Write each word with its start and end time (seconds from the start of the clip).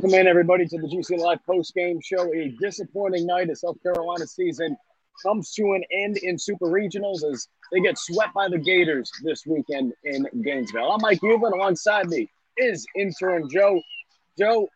welcome 0.00 0.14
in 0.16 0.28
everybody 0.28 0.64
to 0.64 0.78
the 0.78 0.86
GC 0.86 1.18
Live 1.18 1.44
post 1.44 1.74
game 1.74 1.98
show. 2.00 2.32
A 2.32 2.54
disappointing 2.60 3.26
night 3.26 3.50
as 3.50 3.62
South 3.62 3.82
Carolina 3.82 4.28
season 4.28 4.76
comes 5.24 5.50
to 5.54 5.72
an 5.72 5.82
end 5.90 6.18
in 6.18 6.38
Super 6.38 6.66
Regionals 6.66 7.24
as 7.24 7.48
they 7.72 7.80
get 7.80 7.98
swept 7.98 8.32
by 8.32 8.48
the 8.48 8.58
Gators 8.58 9.10
this 9.24 9.44
weekend 9.44 9.92
in 10.04 10.24
Gainesville. 10.44 10.92
I'm 10.92 11.00
Mike 11.00 11.20
Uva. 11.20 11.46
Alongside 11.46 12.06
me 12.06 12.30
is 12.58 12.86
intern 12.94 13.48
Joe. 13.50 13.82
Joe, 14.38 14.68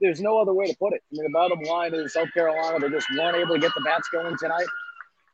there's 0.00 0.20
no 0.20 0.40
other 0.40 0.52
way 0.52 0.66
to 0.66 0.76
put 0.78 0.94
it. 0.94 1.02
I 1.12 1.12
mean, 1.12 1.26
the 1.26 1.32
bottom 1.32 1.60
line 1.60 1.94
is 1.94 2.14
South 2.14 2.34
Carolina, 2.34 2.80
they 2.80 2.92
just 2.92 3.06
weren't 3.16 3.36
able 3.36 3.54
to 3.54 3.60
get 3.60 3.70
the 3.76 3.82
bats 3.82 4.08
going 4.10 4.36
tonight. 4.36 4.66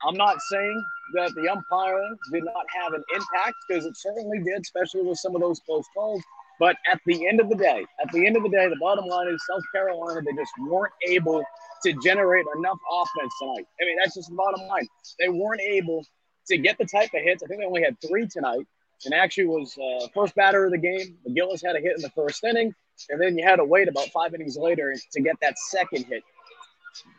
I'm 0.06 0.16
not 0.18 0.36
saying 0.50 0.84
that 1.14 1.34
the 1.34 1.50
umpiring 1.50 2.16
did 2.34 2.44
not 2.44 2.66
have 2.82 2.92
an 2.92 3.02
impact 3.14 3.56
because 3.66 3.86
it 3.86 3.96
certainly 3.96 4.40
did, 4.40 4.60
especially 4.60 5.04
with 5.04 5.16
some 5.16 5.34
of 5.34 5.40
those 5.40 5.58
close 5.60 5.86
calls. 5.96 6.22
But 6.58 6.76
at 6.90 7.00
the 7.06 7.26
end 7.26 7.40
of 7.40 7.48
the 7.48 7.54
day, 7.54 7.84
at 8.02 8.10
the 8.12 8.26
end 8.26 8.36
of 8.36 8.42
the 8.42 8.48
day, 8.48 8.68
the 8.68 8.76
bottom 8.80 9.04
line 9.06 9.28
is 9.28 9.40
South 9.48 9.62
Carolina, 9.72 10.22
they 10.22 10.32
just 10.32 10.52
weren't 10.58 10.92
able 11.06 11.44
to 11.82 11.92
generate 12.02 12.46
enough 12.56 12.78
offense 12.90 13.32
tonight. 13.40 13.66
I 13.80 13.84
mean, 13.84 13.96
that's 14.02 14.14
just 14.14 14.30
the 14.30 14.36
bottom 14.36 14.66
line. 14.66 14.88
They 15.20 15.28
weren't 15.28 15.60
able 15.60 16.04
to 16.48 16.56
get 16.56 16.78
the 16.78 16.86
type 16.86 17.10
of 17.14 17.22
hits. 17.22 17.42
I 17.42 17.46
think 17.46 17.60
they 17.60 17.66
only 17.66 17.82
had 17.82 17.96
three 18.00 18.26
tonight, 18.26 18.66
and 19.04 19.12
actually 19.12 19.46
was 19.46 19.76
uh, 19.76 20.06
first 20.14 20.34
batter 20.34 20.64
of 20.64 20.70
the 20.70 20.78
game. 20.78 21.18
McGillis 21.28 21.64
had 21.64 21.76
a 21.76 21.80
hit 21.80 21.96
in 21.96 22.02
the 22.02 22.10
first 22.10 22.42
inning, 22.44 22.74
and 23.10 23.20
then 23.20 23.36
you 23.36 23.44
had 23.44 23.56
to 23.56 23.64
wait 23.64 23.88
about 23.88 24.08
five 24.08 24.34
innings 24.34 24.56
later 24.56 24.94
to 25.12 25.20
get 25.20 25.36
that 25.42 25.58
second 25.58 26.06
hit. 26.06 26.22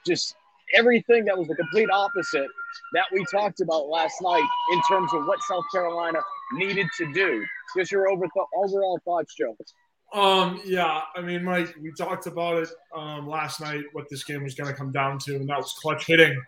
Just 0.05 0.35
everything 0.73 1.25
that 1.25 1.37
was 1.37 1.47
the 1.47 1.55
complete 1.55 1.89
opposite 1.91 2.47
that 2.93 3.05
we 3.13 3.23
talked 3.31 3.61
about 3.61 3.87
last 3.87 4.15
night 4.21 4.47
in 4.73 4.81
terms 4.89 5.13
of 5.13 5.25
what 5.25 5.39
South 5.43 5.63
Carolina 5.71 6.19
needed 6.53 6.87
to 6.97 7.11
do. 7.13 7.45
Just 7.75 7.91
your 7.91 8.09
over 8.09 8.25
overall 8.55 8.99
thoughts, 9.05 9.35
Joe. 9.35 9.55
Um, 10.13 10.61
yeah, 10.65 11.01
I 11.15 11.21
mean, 11.21 11.43
Mike, 11.43 11.75
we 11.81 11.91
talked 11.91 12.27
about 12.27 12.63
it 12.63 12.69
um, 12.95 13.27
last 13.27 13.59
night, 13.59 13.83
what 13.91 14.07
this 14.09 14.23
game 14.23 14.43
was 14.43 14.55
going 14.55 14.69
to 14.69 14.75
come 14.75 14.91
down 14.91 15.19
to, 15.19 15.35
and 15.35 15.49
that 15.49 15.57
was 15.57 15.73
clutch 15.81 16.05
hitting. 16.05 16.41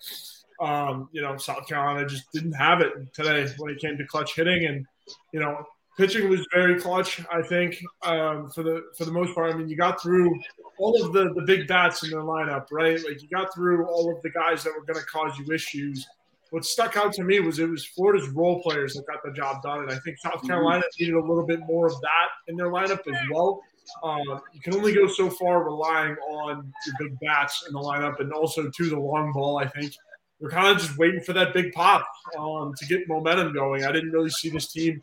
Um, 0.61 1.09
you 1.11 1.21
know, 1.21 1.37
South 1.37 1.67
Carolina 1.67 2.07
just 2.07 2.31
didn't 2.33 2.53
have 2.53 2.81
it 2.81 2.93
today 3.13 3.47
when 3.57 3.71
it 3.71 3.79
came 3.79 3.97
to 3.97 4.05
clutch 4.05 4.35
hitting, 4.35 4.65
and 4.65 4.85
you 5.33 5.39
know, 5.39 5.65
pitching 5.97 6.29
was 6.29 6.45
very 6.53 6.79
clutch. 6.79 7.21
I 7.31 7.41
think 7.41 7.81
um, 8.03 8.49
for 8.49 8.63
the 8.63 8.83
for 8.97 9.05
the 9.05 9.11
most 9.11 9.35
part. 9.35 9.53
I 9.53 9.57
mean, 9.57 9.67
you 9.67 9.75
got 9.75 10.01
through 10.01 10.39
all 10.77 11.03
of 11.03 11.11
the 11.11 11.33
the 11.33 11.41
big 11.41 11.67
bats 11.67 12.03
in 12.03 12.11
their 12.11 12.21
lineup, 12.21 12.67
right? 12.71 12.97
Like 13.03 13.21
you 13.21 13.27
got 13.27 13.53
through 13.53 13.85
all 13.87 14.13
of 14.15 14.21
the 14.21 14.29
guys 14.29 14.63
that 14.63 14.71
were 14.73 14.85
going 14.85 14.99
to 14.99 15.05
cause 15.05 15.37
you 15.37 15.53
issues 15.53 16.07
what 16.51 16.65
stuck 16.65 16.97
out 16.97 17.13
to 17.13 17.23
me 17.23 17.39
was 17.39 17.59
it 17.59 17.69
was 17.69 17.85
Florida's 17.85 18.29
role 18.29 18.61
players 18.61 18.93
that 18.95 19.05
got 19.07 19.23
the 19.23 19.31
job 19.31 19.61
done, 19.61 19.81
and 19.81 19.91
I 19.91 19.97
think 19.99 20.17
South 20.17 20.45
Carolina 20.45 20.83
needed 20.99 21.15
a 21.15 21.21
little 21.21 21.45
bit 21.45 21.59
more 21.61 21.87
of 21.87 21.99
that 22.01 22.27
in 22.47 22.55
their 22.55 22.71
lineup 22.71 22.99
as 23.07 23.29
well. 23.31 23.61
Uh, 24.03 24.39
you 24.53 24.61
can 24.61 24.75
only 24.75 24.93
go 24.93 25.07
so 25.07 25.29
far 25.29 25.63
relying 25.63 26.15
on 26.15 26.71
your 26.85 26.95
big 26.99 27.19
bats 27.19 27.65
in 27.67 27.73
the 27.73 27.79
lineup, 27.79 28.19
and 28.19 28.31
also 28.33 28.69
to 28.69 28.89
the 28.89 28.99
long 28.99 29.31
ball. 29.31 29.57
I 29.57 29.67
think 29.67 29.93
we're 30.39 30.49
kind 30.49 30.67
of 30.67 30.81
just 30.81 30.97
waiting 30.97 31.21
for 31.21 31.33
that 31.33 31.53
big 31.53 31.71
pop 31.73 32.07
um, 32.37 32.73
to 32.77 32.85
get 32.85 33.07
momentum 33.07 33.53
going. 33.53 33.85
I 33.85 33.91
didn't 33.91 34.11
really 34.11 34.29
see 34.29 34.49
this 34.49 34.71
team 34.71 35.01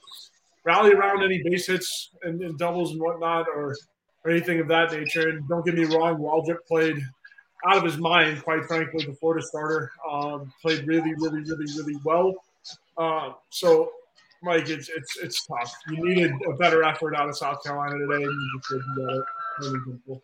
rally 0.64 0.92
around 0.92 1.22
any 1.22 1.42
base 1.44 1.66
hits 1.66 2.10
and, 2.22 2.40
and 2.42 2.58
doubles 2.58 2.92
and 2.92 3.00
whatnot, 3.00 3.46
or, 3.48 3.76
or 4.24 4.30
anything 4.30 4.60
of 4.60 4.68
that 4.68 4.92
nature. 4.92 5.28
And 5.28 5.48
don't 5.48 5.64
get 5.64 5.74
me 5.74 5.84
wrong, 5.84 6.18
Waldrep 6.18 6.66
played 6.66 6.98
out 7.64 7.76
of 7.76 7.84
his 7.84 7.98
mind, 7.98 8.42
quite 8.42 8.64
frankly, 8.66 9.04
the 9.04 9.14
Florida 9.14 9.44
starter. 9.44 9.92
Um, 10.08 10.52
played 10.62 10.86
really, 10.86 11.14
really, 11.14 11.40
really, 11.40 11.66
really 11.76 11.96
well. 12.04 12.34
Uh, 12.98 13.32
so, 13.50 13.90
Mike, 14.42 14.68
it's 14.68 14.88
it's 14.88 15.16
it's 15.18 15.46
tough. 15.46 15.72
You 15.88 16.04
needed 16.04 16.32
a 16.48 16.52
better 16.54 16.82
effort 16.84 17.14
out 17.14 17.28
of 17.28 17.36
South 17.36 17.62
Carolina 17.64 17.98
today, 17.98 18.22
and 18.22 18.24
you 18.24 18.60
just 18.60 18.70
didn't 18.70 18.96
get 18.96 19.16
it. 19.16 19.24
Really 19.60 20.20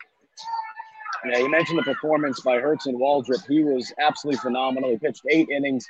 yeah, 1.25 1.39
you 1.39 1.51
mentioned 1.51 1.79
the 1.79 1.83
performance 1.83 2.41
by 2.41 2.59
Hurston 2.59 2.95
Waldrep. 2.95 3.47
He 3.47 3.63
was 3.63 3.93
absolutely 4.01 4.39
phenomenal. 4.39 4.91
He 4.91 4.99
pitched 4.99 5.23
eight 5.31 5.49
innings. 5.51 5.87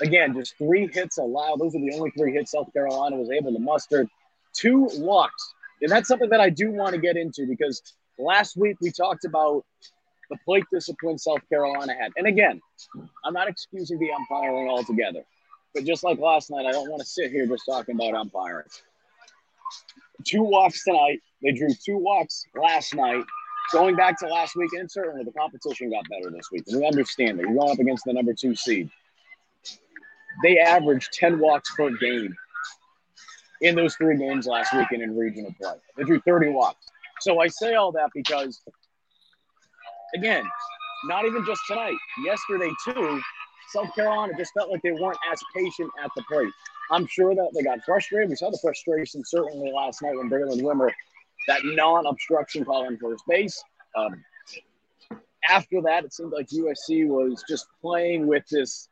Again, 0.00 0.34
just 0.34 0.56
three 0.58 0.88
hits 0.92 1.18
allowed. 1.18 1.58
Those 1.58 1.74
are 1.74 1.80
the 1.80 1.92
only 1.94 2.10
three 2.10 2.32
hits 2.32 2.52
South 2.52 2.72
Carolina 2.72 3.16
was 3.16 3.30
able 3.30 3.52
to 3.52 3.58
muster. 3.58 4.06
Two 4.54 4.88
walks. 4.94 5.54
And 5.82 5.90
that's 5.90 6.08
something 6.08 6.30
that 6.30 6.40
I 6.40 6.50
do 6.50 6.70
want 6.70 6.94
to 6.94 7.00
get 7.00 7.16
into 7.16 7.46
because 7.46 7.82
last 8.18 8.56
week 8.56 8.76
we 8.80 8.90
talked 8.90 9.24
about 9.24 9.64
the 10.30 10.36
plate 10.44 10.64
discipline 10.72 11.18
South 11.18 11.46
Carolina 11.48 11.94
had. 11.94 12.12
And 12.16 12.26
again, 12.26 12.60
I'm 13.24 13.32
not 13.32 13.48
excusing 13.48 13.98
the 13.98 14.10
umpiring 14.12 14.68
altogether, 14.68 15.24
but 15.74 15.84
just 15.84 16.04
like 16.04 16.18
last 16.18 16.50
night, 16.50 16.66
I 16.66 16.72
don't 16.72 16.90
want 16.90 17.00
to 17.00 17.06
sit 17.06 17.30
here 17.30 17.46
just 17.46 17.64
talking 17.68 17.94
about 17.94 18.14
umpiring. 18.14 18.66
Two 20.24 20.42
walks 20.42 20.84
tonight. 20.84 21.20
They 21.42 21.52
drew 21.52 21.68
two 21.84 21.98
walks 21.98 22.44
last 22.54 22.94
night. 22.94 23.24
Going 23.72 23.96
back 23.96 24.18
to 24.20 24.26
last 24.28 24.54
week, 24.54 24.70
and 24.78 24.88
certainly 24.88 25.24
the 25.24 25.32
competition 25.32 25.90
got 25.90 26.04
better 26.08 26.30
this 26.30 26.50
week. 26.52 26.62
We 26.72 26.86
understand 26.86 27.38
that 27.38 27.42
you're 27.42 27.54
going 27.54 27.70
up 27.70 27.78
against 27.80 28.04
the 28.04 28.12
number 28.12 28.32
two 28.32 28.54
seed. 28.54 28.88
They 30.44 30.58
averaged 30.58 31.12
10 31.12 31.40
walks 31.40 31.74
per 31.74 31.90
game 31.90 32.34
in 33.60 33.74
those 33.74 33.96
three 33.96 34.16
games 34.16 34.46
last 34.46 34.72
weekend 34.74 35.02
in 35.02 35.16
regional 35.16 35.52
play. 35.60 35.74
They 35.96 36.04
drew 36.04 36.20
30 36.20 36.50
walks. 36.50 36.86
So 37.20 37.40
I 37.40 37.48
say 37.48 37.74
all 37.74 37.92
that 37.92 38.10
because 38.14 38.60
again, 40.16 40.44
not 41.04 41.24
even 41.26 41.44
just 41.44 41.60
tonight, 41.68 41.96
yesterday 42.24 42.70
too, 42.84 43.20
South 43.68 43.94
Carolina 43.94 44.32
just 44.36 44.52
felt 44.54 44.70
like 44.70 44.82
they 44.82 44.92
weren't 44.92 45.18
as 45.30 45.40
patient 45.54 45.90
at 46.02 46.10
the 46.16 46.22
plate. 46.30 46.52
I'm 46.90 47.06
sure 47.06 47.34
that 47.34 47.50
they 47.54 47.62
got 47.62 47.84
frustrated. 47.84 48.30
We 48.30 48.36
saw 48.36 48.50
the 48.50 48.58
frustration 48.62 49.22
certainly 49.24 49.72
last 49.72 50.02
night 50.02 50.16
when 50.16 50.30
Braylen 50.30 50.60
Wimmer, 50.60 50.90
that 51.48 51.60
non-obstruction 51.64 52.64
call 52.64 52.86
on 52.86 52.96
first 52.98 53.24
base. 53.28 53.62
Um, 53.96 54.22
after 55.48 55.80
that, 55.82 56.04
it 56.04 56.12
seemed 56.12 56.32
like 56.32 56.48
USC 56.48 57.06
was 57.06 57.44
just 57.48 57.66
playing 57.80 58.26
with 58.26 58.44
this, 58.50 58.88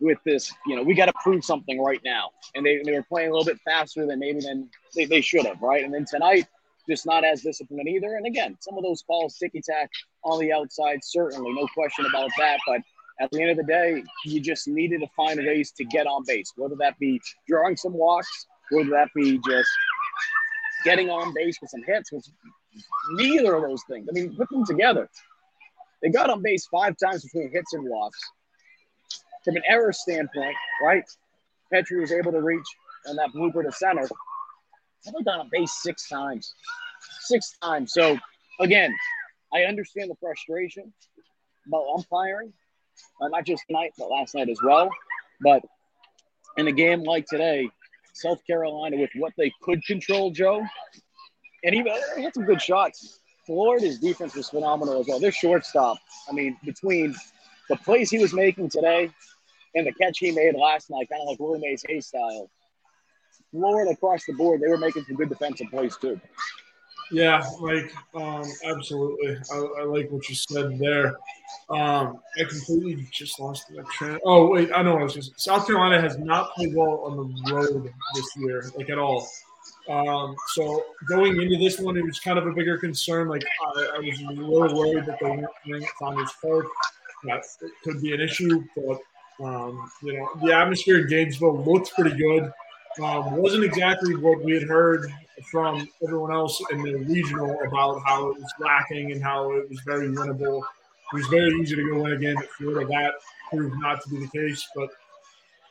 with 0.00 0.18
this. 0.24 0.52
You 0.66 0.76
know, 0.76 0.82
we 0.82 0.94
got 0.94 1.06
to 1.06 1.12
prove 1.22 1.44
something 1.44 1.80
right 1.80 2.00
now, 2.04 2.30
and 2.54 2.66
they, 2.66 2.80
they 2.84 2.92
were 2.92 3.04
playing 3.04 3.30
a 3.30 3.32
little 3.32 3.44
bit 3.44 3.60
faster 3.64 4.06
than 4.06 4.18
maybe 4.18 4.40
than 4.40 4.68
they, 4.94 5.04
they 5.04 5.20
should 5.20 5.46
have, 5.46 5.60
right? 5.62 5.84
And 5.84 5.94
then 5.94 6.04
tonight, 6.08 6.46
just 6.88 7.06
not 7.06 7.24
as 7.24 7.42
disciplined 7.42 7.88
either. 7.88 8.16
And 8.16 8.26
again, 8.26 8.56
some 8.60 8.76
of 8.76 8.84
those 8.84 9.02
calls, 9.02 9.36
ticky 9.36 9.62
tack 9.62 9.90
on 10.24 10.40
the 10.40 10.52
outside, 10.52 11.00
certainly, 11.02 11.52
no 11.52 11.66
question 11.74 12.06
about 12.06 12.30
that. 12.38 12.58
But 12.66 12.80
at 13.20 13.30
the 13.30 13.40
end 13.40 13.50
of 13.50 13.56
the 13.56 13.64
day, 13.64 14.02
you 14.24 14.40
just 14.40 14.66
needed 14.68 15.00
to 15.00 15.06
find 15.16 15.38
ways 15.38 15.72
to 15.72 15.84
get 15.84 16.06
on 16.06 16.24
base, 16.26 16.52
whether 16.56 16.76
that 16.76 16.98
be 16.98 17.20
drawing 17.48 17.76
some 17.76 17.92
walks, 17.92 18.46
whether 18.70 18.90
that 18.90 19.08
be 19.14 19.38
just 19.46 19.68
getting 20.84 21.10
on 21.10 21.32
base 21.34 21.58
with 21.60 21.70
some 21.70 21.82
hits, 21.86 22.10
which 22.12 22.24
neither 23.12 23.54
of 23.54 23.62
those 23.62 23.82
things. 23.88 24.08
I 24.10 24.12
mean, 24.12 24.34
put 24.34 24.48
them 24.50 24.66
together. 24.66 25.08
They 26.02 26.08
got 26.08 26.30
on 26.30 26.42
base 26.42 26.66
five 26.66 26.96
times 27.02 27.22
between 27.22 27.52
hits 27.52 27.72
and 27.74 27.88
walks. 27.88 28.18
From 29.44 29.56
an 29.56 29.62
error 29.68 29.92
standpoint, 29.92 30.54
right? 30.82 31.04
Petry 31.72 32.00
was 32.00 32.12
able 32.12 32.32
to 32.32 32.40
reach 32.40 32.66
on 33.08 33.16
that 33.16 33.30
blooper 33.34 33.64
to 33.64 33.72
center 33.72 34.08
probably 35.04 35.24
got 35.24 35.40
on 35.40 35.48
base 35.50 35.72
six 35.82 36.08
times. 36.08 36.54
Six 37.20 37.56
times. 37.62 37.92
So 37.92 38.18
again, 38.60 38.94
I 39.52 39.62
understand 39.62 40.10
the 40.10 40.16
frustration 40.20 40.92
about 41.66 41.84
umpiring, 41.94 42.52
uh, 43.20 43.28
not 43.28 43.44
just 43.44 43.64
tonight, 43.66 43.92
but 43.98 44.08
last 44.08 44.34
night 44.34 44.48
as 44.48 44.58
well. 44.62 44.88
But 45.40 45.62
in 46.56 46.68
a 46.68 46.72
game 46.72 47.02
like 47.02 47.26
today, 47.26 47.68
South 48.14 48.44
Carolina 48.46 48.96
with 48.96 49.10
what 49.16 49.32
they 49.36 49.52
could 49.62 49.84
control, 49.84 50.30
Joe, 50.30 50.64
and 51.64 51.74
even 51.74 51.92
they 52.16 52.22
had 52.22 52.34
some 52.34 52.44
good 52.44 52.60
shots. 52.60 53.20
Florida's 53.46 53.98
defense 53.98 54.34
was 54.34 54.48
phenomenal 54.50 55.00
as 55.00 55.06
well. 55.08 55.18
Their 55.18 55.32
shortstop, 55.32 55.98
I 56.28 56.32
mean, 56.32 56.56
between 56.64 57.14
the 57.68 57.76
plays 57.76 58.10
he 58.10 58.18
was 58.18 58.32
making 58.32 58.70
today 58.70 59.10
and 59.74 59.86
the 59.86 59.92
catch 59.94 60.18
he 60.18 60.30
made 60.30 60.54
last 60.54 60.90
night, 60.90 61.08
kind 61.08 61.22
of 61.22 61.28
like 61.28 61.40
Willie 61.40 61.58
Mays 61.58 61.82
Hayes 61.88 62.06
style, 62.06 62.50
Florida 63.52 63.92
across 63.92 64.24
the 64.26 64.32
board, 64.32 64.60
they 64.60 64.68
were 64.68 64.78
making 64.78 65.04
some 65.04 65.14
good 65.14 65.28
defensive 65.28 65.68
plays 65.70 65.96
too. 65.96 66.20
Yeah, 67.12 67.44
like 67.60 67.92
um, 68.14 68.44
absolutely. 68.64 69.36
I, 69.52 69.56
I, 69.80 69.84
like 69.84 70.10
what 70.10 70.26
you 70.30 70.34
said 70.34 70.78
there. 70.78 71.16
Um, 71.68 72.20
I 72.40 72.44
completely 72.44 73.06
just 73.10 73.38
lost 73.38 73.68
the 73.68 73.82
train. 73.92 74.18
Oh 74.24 74.50
wait, 74.50 74.70
I 74.74 74.82
know 74.82 74.94
what 74.94 75.02
I 75.02 75.04
was 75.04 75.14
just. 75.14 75.38
South 75.38 75.66
Carolina 75.66 76.00
has 76.00 76.18
not 76.18 76.54
played 76.54 76.74
well 76.74 77.02
on 77.04 77.16
the 77.18 77.52
road 77.52 77.92
this 78.14 78.36
year, 78.38 78.64
like 78.76 78.88
at 78.88 78.98
all. 78.98 79.28
Um, 79.90 80.34
so 80.54 80.84
going 81.06 81.40
into 81.40 81.58
this 81.58 81.78
one, 81.78 81.98
it 81.98 82.04
was 82.04 82.18
kind 82.18 82.38
of 82.38 82.46
a 82.46 82.52
bigger 82.52 82.78
concern. 82.78 83.28
Like 83.28 83.44
I, 83.76 83.96
I 83.96 83.98
was 83.98 84.20
a 84.20 84.32
little 84.32 84.78
worried 84.78 85.04
that 85.04 85.18
they 85.20 85.28
weren't 85.28 85.46
playing 85.64 85.84
at 85.84 85.90
Founders 86.00 86.32
Park. 86.40 86.66
That 87.24 87.44
could 87.84 88.00
be 88.00 88.14
an 88.14 88.20
issue, 88.20 88.64
but 88.74 88.98
um, 89.44 89.90
you 90.02 90.14
know 90.14 90.28
the 90.42 90.54
atmosphere 90.54 91.00
in 91.00 91.08
Gainesville 91.08 91.62
looked 91.62 91.92
pretty 91.94 92.16
good. 92.16 92.50
Um, 93.00 93.36
wasn't 93.36 93.64
exactly 93.64 94.16
what 94.16 94.42
we 94.44 94.52
had 94.52 94.64
heard 94.64 95.10
from 95.50 95.88
everyone 96.02 96.32
else 96.32 96.62
in 96.70 96.82
the 96.82 96.94
regional 96.94 97.56
about 97.66 98.02
how 98.04 98.30
it 98.30 98.38
was 98.38 98.52
lacking 98.58 99.12
and 99.12 99.22
how 99.22 99.52
it 99.52 99.68
was 99.68 99.80
very 99.80 100.08
winnable. 100.08 100.58
It 101.12 101.16
was 101.16 101.26
very 101.28 101.52
easy 101.60 101.76
to 101.76 101.90
go 101.90 102.06
in 102.06 102.12
again 102.12 102.36
at 102.38 102.50
Florida. 102.50 102.86
That 102.88 103.14
proved 103.50 103.76
not 103.80 104.02
to 104.02 104.10
be 104.10 104.18
the 104.18 104.28
case. 104.28 104.68
But 104.74 104.90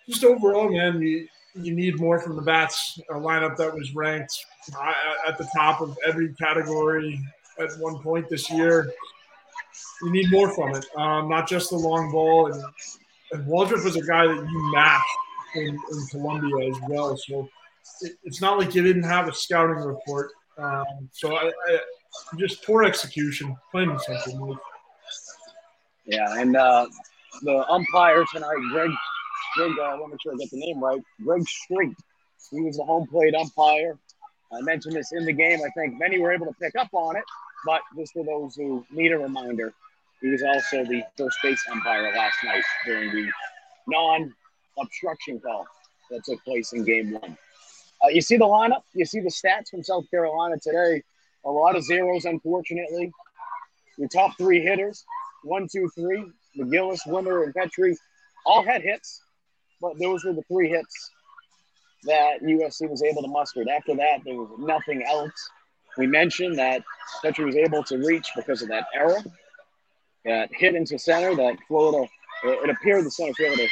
just 0.07 0.23
overall, 0.23 0.69
man, 0.69 1.01
you, 1.01 1.27
you 1.56 1.75
need 1.75 2.00
more 2.00 2.19
from 2.19 2.35
the 2.35 2.41
Bats, 2.41 3.00
a 3.09 3.13
lineup 3.13 3.56
that 3.57 3.74
was 3.74 3.94
ranked 3.94 4.45
at 5.27 5.38
the 5.38 5.47
top 5.56 5.81
of 5.81 5.97
every 6.07 6.33
category 6.35 7.19
at 7.59 7.69
one 7.79 8.00
point 8.00 8.29
this 8.29 8.50
year. 8.50 8.91
You 10.03 10.12
need 10.12 10.31
more 10.31 10.53
from 10.53 10.75
it, 10.75 10.85
um, 10.95 11.29
not 11.29 11.47
just 11.47 11.69
the 11.69 11.77
long 11.77 12.12
ball. 12.12 12.51
And, 12.51 12.63
and 13.31 13.45
Waldrep 13.45 13.83
was 13.83 13.95
a 13.95 14.01
guy 14.01 14.27
that 14.27 14.35
you 14.35 14.71
matched 14.74 15.06
in, 15.56 15.68
in 15.68 16.07
Columbia 16.09 16.69
as 16.69 16.77
well. 16.88 17.18
So 17.18 17.50
it, 18.01 18.13
it's 18.24 18.42
not 18.42 18.57
like 18.57 18.75
you 18.75 18.83
didn't 18.83 19.03
have 19.03 19.27
a 19.27 19.33
scouting 19.33 19.83
report. 19.83 20.31
Um, 20.57 21.09
so 21.12 21.36
I, 21.36 21.48
I, 21.48 21.80
just 22.38 22.63
poor 22.65 22.83
execution, 22.83 23.56
plain 23.71 23.89
and 23.89 24.01
simple. 24.01 24.57
Yeah, 26.06 26.39
and 26.39 26.56
uh, 26.56 26.88
the 27.44 27.69
umpire 27.69 28.24
tonight, 28.33 28.57
Greg, 28.71 28.89
Greg, 29.56 29.71
uh, 29.80 29.81
I 29.81 29.95
want 29.95 30.06
to 30.06 30.07
make 30.09 30.21
sure 30.21 30.33
I 30.33 30.38
get 30.38 30.51
the 30.51 30.59
name 30.59 30.83
right. 30.83 31.01
Greg 31.24 31.48
Street. 31.48 31.95
He 32.50 32.62
was 32.62 32.77
the 32.77 32.83
home 32.83 33.07
plate 33.07 33.33
umpire. 33.36 33.98
I 34.51 34.62
mentioned 34.62 34.95
this 34.95 35.13
in 35.13 35.25
the 35.25 35.33
game. 35.33 35.59
I 35.65 35.69
think 35.69 35.98
many 35.98 36.19
were 36.19 36.31
able 36.31 36.48
to 36.48 36.53
pick 36.62 36.75
up 36.75 36.89
on 36.92 37.15
it, 37.15 37.24
but 37.65 37.81
just 37.95 38.13
for 38.13 38.25
those 38.25 38.56
who 38.56 38.86
need 38.92 39.13
a 39.13 39.18
reminder, 39.18 39.74
he 40.21 40.30
was 40.30 40.44
also 40.44 40.83
the 40.83 41.03
first 41.18 41.38
base 41.42 41.63
umpire 41.71 42.13
last 42.15 42.38
night 42.44 42.63
during 42.86 43.12
the 43.12 43.31
non 43.88 44.33
obstruction 44.81 45.39
call 45.39 45.66
that 46.10 46.24
took 46.25 46.44
place 46.44 46.74
in 46.74 46.83
game 46.83 47.12
one. 47.12 47.38
Uh, 48.04 48.07
you 48.10 48.22
see 48.22 48.38
the 48.38 48.45
lineup, 48.45 48.83
you 48.94 49.06
see 49.06 49.19
the 49.19 49.30
stats 49.30 49.69
from 49.69 49.83
South 49.83 50.10
Carolina 50.10 50.57
today. 50.62 51.04
A 51.45 51.50
lot 51.50 51.75
of 51.75 51.83
zeros, 51.83 52.25
unfortunately. 52.25 53.12
Your 53.98 54.07
top 54.07 54.38
three 54.38 54.62
hitters, 54.62 55.06
one, 55.44 55.68
two, 55.72 55.89
three, 55.95 56.25
McGillis, 56.57 57.00
Wimmer, 57.07 57.44
and 57.44 57.54
Petry, 57.54 57.95
all 58.45 58.63
had 58.63 58.81
hits, 58.81 59.22
but 59.80 60.00
those 60.00 60.24
were 60.24 60.33
the 60.33 60.44
three 60.44 60.69
hits 60.69 61.12
that 62.04 62.42
USC 62.42 62.89
was 62.89 63.04
able 63.04 63.22
to 63.22 63.27
muster. 63.27 63.63
After 63.69 63.95
that, 63.95 64.22
there 64.25 64.36
was 64.36 64.50
nothing 64.57 65.04
else. 65.04 65.31
We 65.98 66.07
mentioned 66.07 66.57
that 66.57 66.84
Petry 67.24 67.45
was 67.45 67.56
able 67.56 67.84
to 67.84 67.98
reach 67.98 68.27
because 68.36 68.62
of 68.62 68.69
that 68.69 68.88
error 68.95 69.19
that 70.25 70.50
hit 70.54 70.75
into 70.75 70.98
center 70.98 71.36
that 71.36 71.57
Florida, 71.68 72.07
it 72.44 72.69
appeared 72.69 73.06
the 73.06 73.12
center 73.12 73.34
fielder 73.34 73.68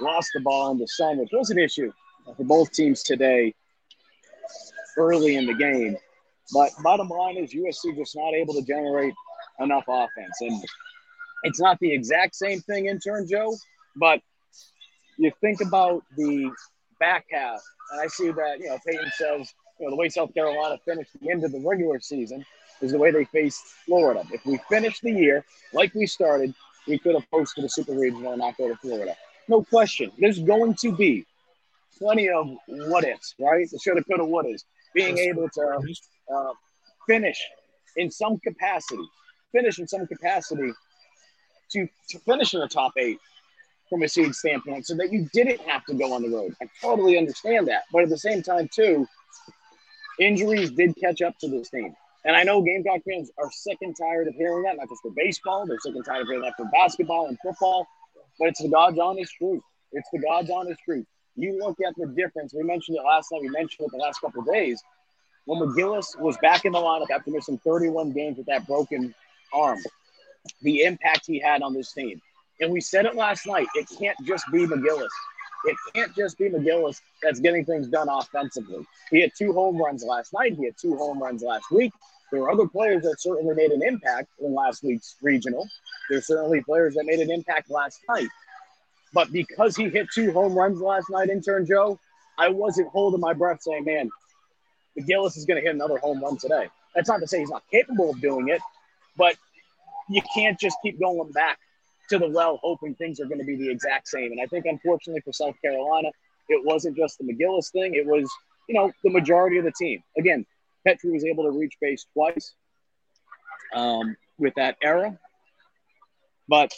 lost 0.00 0.30
the 0.34 0.40
ball 0.40 0.70
in 0.72 0.78
the 0.78 0.88
sun, 0.88 1.18
which 1.18 1.30
was 1.32 1.50
an 1.50 1.58
issue 1.58 1.92
for 2.36 2.44
both 2.44 2.72
teams 2.72 3.02
today 3.02 3.54
early 4.96 5.36
in 5.36 5.46
the 5.46 5.54
game. 5.54 5.96
But 6.52 6.70
bottom 6.82 7.08
line 7.08 7.36
is 7.36 7.54
USC 7.54 7.96
just 7.96 8.16
not 8.16 8.34
able 8.34 8.54
to 8.54 8.62
generate 8.62 9.14
enough 9.60 9.84
offense. 9.88 10.36
And 10.40 10.62
it's 11.44 11.60
not 11.60 11.78
the 11.80 11.92
exact 11.92 12.34
same 12.34 12.60
thing 12.60 12.86
intern 12.86 13.26
Joe, 13.28 13.54
but 13.96 14.20
you 15.16 15.30
think 15.40 15.60
about 15.60 16.02
the 16.16 16.50
back 16.98 17.26
half, 17.30 17.60
and 17.92 18.00
I 18.00 18.06
see 18.08 18.30
that, 18.30 18.58
you 18.58 18.68
know, 18.68 18.78
Peyton 18.86 19.10
says, 19.16 19.52
you 19.78 19.86
know, 19.86 19.90
the 19.90 19.96
way 19.96 20.08
South 20.08 20.34
Carolina 20.34 20.78
finished 20.84 21.10
the 21.20 21.30
end 21.30 21.44
of 21.44 21.52
the 21.52 21.60
regular 21.60 22.00
season 22.00 22.44
is 22.82 22.92
the 22.92 22.98
way 22.98 23.10
they 23.10 23.24
faced 23.24 23.62
Florida. 23.86 24.24
If 24.32 24.44
we 24.44 24.58
finished 24.68 25.02
the 25.02 25.12
year 25.12 25.44
like 25.72 25.94
we 25.94 26.06
started, 26.06 26.54
we 26.86 26.98
could 26.98 27.14
have 27.14 27.30
posted 27.30 27.64
a 27.64 27.68
super 27.68 27.92
regional 27.92 28.32
and 28.32 28.40
not 28.40 28.56
go 28.56 28.68
to 28.68 28.76
Florida 28.76 29.14
no 29.50 29.62
question. 29.62 30.10
There's 30.18 30.38
going 30.38 30.74
to 30.76 30.96
be 30.96 31.26
plenty 31.98 32.30
of 32.30 32.48
what 32.68 33.04
ifs, 33.04 33.34
right? 33.38 33.68
The 33.70 33.78
shoulda, 33.78 34.02
coulda, 34.04 34.24
wouldas. 34.24 34.64
Being 34.94 35.18
able 35.18 35.48
to 35.50 35.80
uh, 36.34 36.52
finish 37.06 37.38
in 37.96 38.10
some 38.10 38.38
capacity, 38.38 39.04
finish 39.52 39.78
in 39.78 39.86
some 39.86 40.06
capacity 40.06 40.72
to, 41.72 41.88
to 42.08 42.18
finish 42.20 42.54
in 42.54 42.60
the 42.60 42.68
top 42.68 42.92
eight 42.96 43.18
from 43.88 44.02
a 44.02 44.08
seed 44.08 44.34
standpoint 44.34 44.86
so 44.86 44.94
that 44.94 45.12
you 45.12 45.28
didn't 45.32 45.60
have 45.60 45.84
to 45.84 45.94
go 45.94 46.12
on 46.12 46.22
the 46.22 46.28
road. 46.28 46.54
I 46.62 46.66
totally 46.80 47.18
understand 47.18 47.68
that. 47.68 47.82
But 47.92 48.04
at 48.04 48.08
the 48.08 48.18
same 48.18 48.42
time, 48.42 48.68
too, 48.72 49.06
injuries 50.18 50.70
did 50.70 50.96
catch 50.96 51.22
up 51.22 51.38
to 51.38 51.48
this 51.48 51.70
team. 51.70 51.94
And 52.24 52.36
I 52.36 52.42
know 52.42 52.60
Gamecock 52.62 53.00
fans 53.08 53.30
are 53.38 53.50
sick 53.50 53.78
and 53.80 53.96
tired 53.96 54.28
of 54.28 54.34
hearing 54.34 54.62
that, 54.64 54.76
not 54.76 54.88
just 54.88 55.02
for 55.02 55.10
baseball, 55.10 55.66
they're 55.66 55.78
sick 55.80 55.94
and 55.94 56.04
tired 56.04 56.22
of 56.22 56.26
hearing 56.28 56.42
that 56.42 56.54
for 56.56 56.66
basketball 56.66 57.26
and 57.26 57.38
football. 57.42 57.86
But 58.40 58.48
it's 58.48 58.62
the 58.62 58.68
God's 58.68 58.98
honest 58.98 59.34
truth. 59.34 59.62
It's 59.92 60.08
the 60.12 60.18
God's 60.18 60.50
honest 60.50 60.80
truth. 60.84 61.06
You 61.36 61.58
look 61.58 61.76
at 61.86 61.94
the 61.96 62.06
difference. 62.06 62.54
We 62.54 62.64
mentioned 62.64 62.96
it 62.96 63.04
last 63.04 63.30
night. 63.30 63.42
We 63.42 63.50
mentioned 63.50 63.86
it 63.86 63.92
the 63.92 63.98
last 63.98 64.20
couple 64.20 64.42
days. 64.42 64.82
When 65.44 65.60
McGillis 65.60 66.18
was 66.18 66.36
back 66.38 66.64
in 66.64 66.72
the 66.72 66.78
lineup 66.78 67.10
after 67.14 67.30
missing 67.30 67.58
31 67.58 68.12
games 68.12 68.38
with 68.38 68.46
that 68.46 68.66
broken 68.66 69.14
arm, 69.52 69.78
the 70.62 70.82
impact 70.82 71.26
he 71.26 71.38
had 71.38 71.62
on 71.62 71.74
this 71.74 71.92
team. 71.92 72.20
And 72.60 72.72
we 72.72 72.80
said 72.80 73.06
it 73.06 73.14
last 73.14 73.46
night. 73.46 73.66
It 73.74 73.88
can't 73.98 74.16
just 74.24 74.44
be 74.52 74.66
McGillis. 74.66 75.08
It 75.66 75.76
can't 75.94 76.14
just 76.16 76.38
be 76.38 76.48
McGillis 76.48 77.00
that's 77.22 77.40
getting 77.40 77.64
things 77.64 77.88
done 77.88 78.08
offensively. 78.08 78.86
He 79.10 79.20
had 79.20 79.32
two 79.36 79.52
home 79.52 79.76
runs 79.76 80.02
last 80.02 80.32
night. 80.32 80.56
He 80.56 80.64
had 80.64 80.74
two 80.80 80.96
home 80.96 81.22
runs 81.22 81.42
last 81.42 81.70
week. 81.70 81.92
There 82.30 82.40
were 82.40 82.50
other 82.50 82.66
players 82.66 83.02
that 83.02 83.20
certainly 83.20 83.54
made 83.54 83.70
an 83.70 83.82
impact 83.82 84.28
in 84.40 84.54
last 84.54 84.82
week's 84.82 85.16
regional. 85.20 85.66
There's 86.10 86.26
certainly 86.26 86.60
players 86.62 86.94
that 86.96 87.06
made 87.06 87.20
an 87.20 87.30
impact 87.30 87.70
last 87.70 88.00
night. 88.08 88.28
But 89.14 89.32
because 89.32 89.76
he 89.76 89.88
hit 89.88 90.08
two 90.14 90.32
home 90.32 90.54
runs 90.54 90.80
last 90.80 91.08
night, 91.08 91.30
intern 91.30 91.66
Joe, 91.66 91.98
I 92.36 92.48
wasn't 92.48 92.88
holding 92.88 93.20
my 93.20 93.32
breath 93.32 93.62
saying, 93.62 93.84
man, 93.84 94.10
McGillis 94.98 95.36
is 95.36 95.46
going 95.46 95.60
to 95.60 95.66
hit 95.66 95.74
another 95.74 95.98
home 95.98 96.22
run 96.22 96.36
today. 96.36 96.68
That's 96.94 97.08
not 97.08 97.20
to 97.20 97.26
say 97.26 97.38
he's 97.38 97.50
not 97.50 97.62
capable 97.70 98.10
of 98.10 98.20
doing 98.20 98.48
it, 98.48 98.60
but 99.16 99.36
you 100.08 100.20
can't 100.34 100.58
just 100.58 100.76
keep 100.82 100.98
going 100.98 101.30
back 101.32 101.58
to 102.10 102.18
the 102.18 102.28
well 102.28 102.58
hoping 102.62 102.94
things 102.96 103.20
are 103.20 103.26
going 103.26 103.38
to 103.38 103.44
be 103.44 103.56
the 103.56 103.70
exact 103.70 104.08
same. 104.08 104.32
And 104.32 104.40
I 104.40 104.46
think, 104.46 104.66
unfortunately, 104.66 105.22
for 105.24 105.32
South 105.32 105.54
Carolina, 105.62 106.08
it 106.48 106.64
wasn't 106.64 106.96
just 106.96 107.18
the 107.18 107.24
McGillis 107.24 107.70
thing. 107.70 107.94
It 107.94 108.06
was, 108.06 108.28
you 108.68 108.74
know, 108.74 108.90
the 109.04 109.10
majority 109.10 109.58
of 109.58 109.64
the 109.64 109.72
team. 109.78 110.02
Again, 110.18 110.44
Petry 110.86 111.12
was 111.12 111.24
able 111.24 111.44
to 111.44 111.56
reach 111.56 111.74
base 111.80 112.04
twice 112.12 112.54
um, 113.74 114.16
with 114.38 114.54
that 114.56 114.76
era. 114.82 115.16
But 116.50 116.74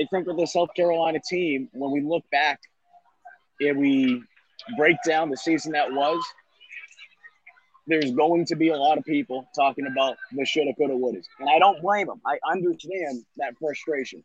I 0.00 0.06
think 0.10 0.28
with 0.28 0.38
the 0.38 0.46
South 0.46 0.68
Carolina 0.74 1.18
team, 1.28 1.68
when 1.72 1.90
we 1.90 2.00
look 2.00 2.24
back 2.30 2.60
and 3.60 3.76
we 3.76 4.22
break 4.76 4.96
down 5.04 5.30
the 5.30 5.36
season 5.36 5.72
that 5.72 5.92
was, 5.92 6.22
there's 7.88 8.12
going 8.12 8.44
to 8.46 8.54
be 8.54 8.68
a 8.68 8.76
lot 8.76 8.98
of 8.98 9.04
people 9.04 9.48
talking 9.56 9.86
about 9.86 10.16
the 10.32 10.44
shoulda, 10.44 10.72
coulda, 10.78 10.94
wouldas. 10.94 11.24
And 11.40 11.50
I 11.50 11.58
don't 11.58 11.82
blame 11.82 12.06
them. 12.06 12.20
I 12.24 12.38
understand 12.48 13.24
that 13.38 13.54
frustration. 13.58 14.22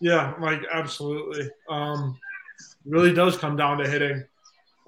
Yeah, 0.00 0.34
Mike, 0.40 0.62
absolutely. 0.72 1.50
Um, 1.68 2.18
really 2.84 3.12
does 3.12 3.36
come 3.36 3.56
down 3.56 3.78
to 3.78 3.88
hitting. 3.88 4.24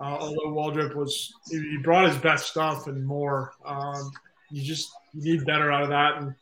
Uh, 0.00 0.16
although 0.18 0.50
Waldrep 0.50 0.96
was, 0.96 1.32
he 1.48 1.76
brought 1.84 2.08
his 2.08 2.16
best 2.16 2.46
stuff 2.46 2.88
and 2.88 3.06
more. 3.06 3.52
Um, 3.64 4.10
you 4.50 4.62
just 4.62 4.90
you 5.12 5.22
need 5.22 5.44
better 5.44 5.70
out 5.70 5.82
of 5.82 5.90
that. 5.90 6.16
And 6.16 6.34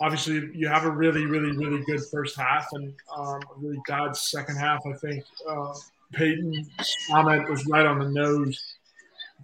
obviously, 0.00 0.50
you 0.54 0.68
have 0.68 0.84
a 0.84 0.90
really, 0.90 1.26
really, 1.26 1.56
really 1.56 1.82
good 1.84 2.00
first 2.10 2.36
half 2.36 2.66
and 2.72 2.92
um, 3.16 3.40
a 3.56 3.58
really 3.58 3.80
bad 3.88 4.16
second 4.16 4.56
half. 4.56 4.80
I 4.86 4.92
think 4.94 5.24
uh, 5.48 5.72
Peyton's 6.12 6.68
comment 7.08 7.48
was 7.48 7.66
right 7.66 7.86
on 7.86 7.98
the 7.98 8.08
nose. 8.08 8.60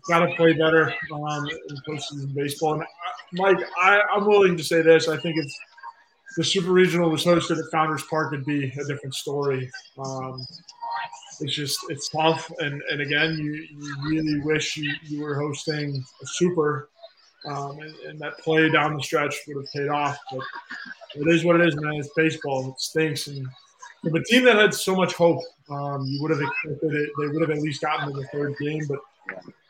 Got 0.09 0.26
to 0.26 0.35
play 0.35 0.52
better 0.52 0.95
um, 1.12 1.49
in 1.49 1.76
postseason 1.88 2.35
baseball. 2.35 2.75
And 2.75 2.83
uh, 2.83 2.87
Mike, 3.35 3.59
I, 3.80 4.00
I'm 4.14 4.26
willing 4.26 4.57
to 4.57 4.64
say 4.64 4.83
this. 4.83 5.09
I 5.09 5.16
think 5.16 5.37
if 5.37 5.52
the 6.37 6.45
Super 6.45 6.71
Regional 6.71 7.11
was 7.11 7.25
hosted 7.25 7.59
at 7.59 7.71
Founders 7.71 8.04
Park, 8.04 8.33
it'd 8.33 8.47
be 8.47 8.71
a 8.71 8.85
different 8.87 9.14
story. 9.14 9.71
Um, 9.99 10.47
it's 11.40 11.54
just 11.54 11.78
it's 11.88 12.09
tough 12.11 12.50
and 12.59 12.83
and 12.90 13.00
again 13.00 13.37
you, 13.38 13.52
you 13.52 13.97
really 14.04 14.40
wish 14.40 14.76
you, 14.76 14.92
you 15.04 15.23
were 15.23 15.35
hosting 15.35 16.04
a 16.23 16.26
super 16.26 16.90
Um, 17.47 17.78
and, 17.80 17.94
and, 18.06 18.18
that 18.20 18.38
play 18.38 18.70
down 18.70 18.97
the 18.97 19.02
stretch 19.02 19.35
would 19.49 19.56
have 19.56 19.73
paid 19.73 19.88
off. 19.88 20.18
But 20.30 20.42
it 21.14 21.28
is 21.28 21.42
what 21.44 21.59
it 21.59 21.66
is, 21.66 21.75
man. 21.80 21.94
It's 21.94 22.11
baseball. 22.14 22.70
It 22.70 22.80
stinks. 22.80 23.28
And 23.28 23.47
if 24.04 24.12
a 24.12 24.23
team 24.25 24.44
that 24.44 24.56
had 24.56 24.75
so 24.75 24.94
much 24.94 25.14
hope, 25.14 25.40
um, 25.70 26.04
you 26.06 26.20
would 26.20 26.32
have 26.32 26.40
expected 26.40 26.94
it. 26.94 27.11
They 27.18 27.28
would 27.28 27.40
have 27.40 27.50
at 27.50 27.62
least 27.62 27.80
gotten 27.80 28.12
to 28.12 28.20
the 28.20 28.26
third 28.26 28.54
game. 28.61 28.82
But 28.87 28.99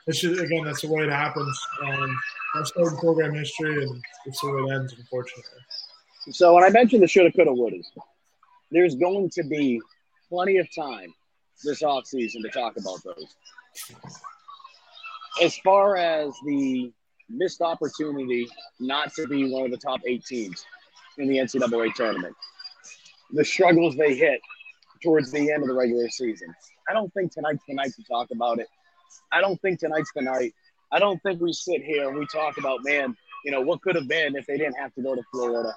it's 0.06 0.20
just, 0.20 0.40
again, 0.40 0.64
that's 0.64 0.82
the 0.82 0.88
way 0.88 1.04
it 1.04 1.10
happens. 1.10 1.60
Um, 1.84 2.18
that's 2.54 2.70
starting 2.70 2.98
program 2.98 3.34
history, 3.34 3.84
and 3.84 4.02
it's 4.26 4.40
the 4.40 4.50
way 4.50 4.62
it 4.62 4.74
ends, 4.74 4.94
unfortunately. 4.98 5.44
So 6.32 6.54
when 6.54 6.64
I 6.64 6.70
mentioned 6.70 7.02
the 7.02 7.08
shoulda, 7.08 7.30
coulda, 7.32 7.52
wouldas, 7.52 7.86
there's 8.70 8.96
going 8.96 9.30
to 9.30 9.44
be 9.44 9.80
plenty 10.28 10.58
of 10.58 10.68
time 10.74 11.14
this 11.64 11.82
offseason 11.82 12.42
to 12.42 12.48
talk 12.48 12.76
about 12.76 12.98
those. 13.04 13.34
As 15.40 15.56
far 15.58 15.96
as 15.96 16.32
the 16.44 16.92
missed 17.30 17.60
opportunity 17.60 18.48
not 18.78 19.14
to 19.14 19.26
be 19.26 19.50
one 19.50 19.64
of 19.64 19.70
the 19.70 19.76
top 19.76 20.00
eight 20.06 20.24
teams 20.24 20.64
in 21.18 21.28
the 21.28 21.36
NCAA 21.36 21.94
tournament, 21.94 22.34
the 23.32 23.44
struggles 23.44 23.96
they 23.96 24.14
hit 24.14 24.40
towards 25.02 25.30
the 25.30 25.50
end 25.50 25.62
of 25.62 25.68
the 25.68 25.74
regular 25.74 26.08
season. 26.08 26.54
I 26.88 26.92
don't 26.92 27.12
think 27.14 27.32
tonight's 27.32 27.62
the 27.66 27.74
night 27.74 27.92
to 27.94 28.02
talk 28.04 28.28
about 28.32 28.58
it. 28.58 28.68
I 29.32 29.40
don't 29.40 29.60
think 29.60 29.80
tonight's 29.80 30.10
the 30.14 30.22
night. 30.22 30.54
I 30.92 30.98
don't 30.98 31.22
think 31.22 31.40
we 31.40 31.52
sit 31.52 31.82
here 31.82 32.08
and 32.08 32.18
we 32.18 32.26
talk 32.26 32.58
about, 32.58 32.80
man, 32.82 33.16
you 33.44 33.52
know, 33.52 33.60
what 33.60 33.80
could 33.82 33.94
have 33.94 34.08
been 34.08 34.36
if 34.36 34.46
they 34.46 34.58
didn't 34.58 34.74
have 34.74 34.92
to 34.94 35.02
go 35.02 35.14
to 35.14 35.22
Florida. 35.32 35.74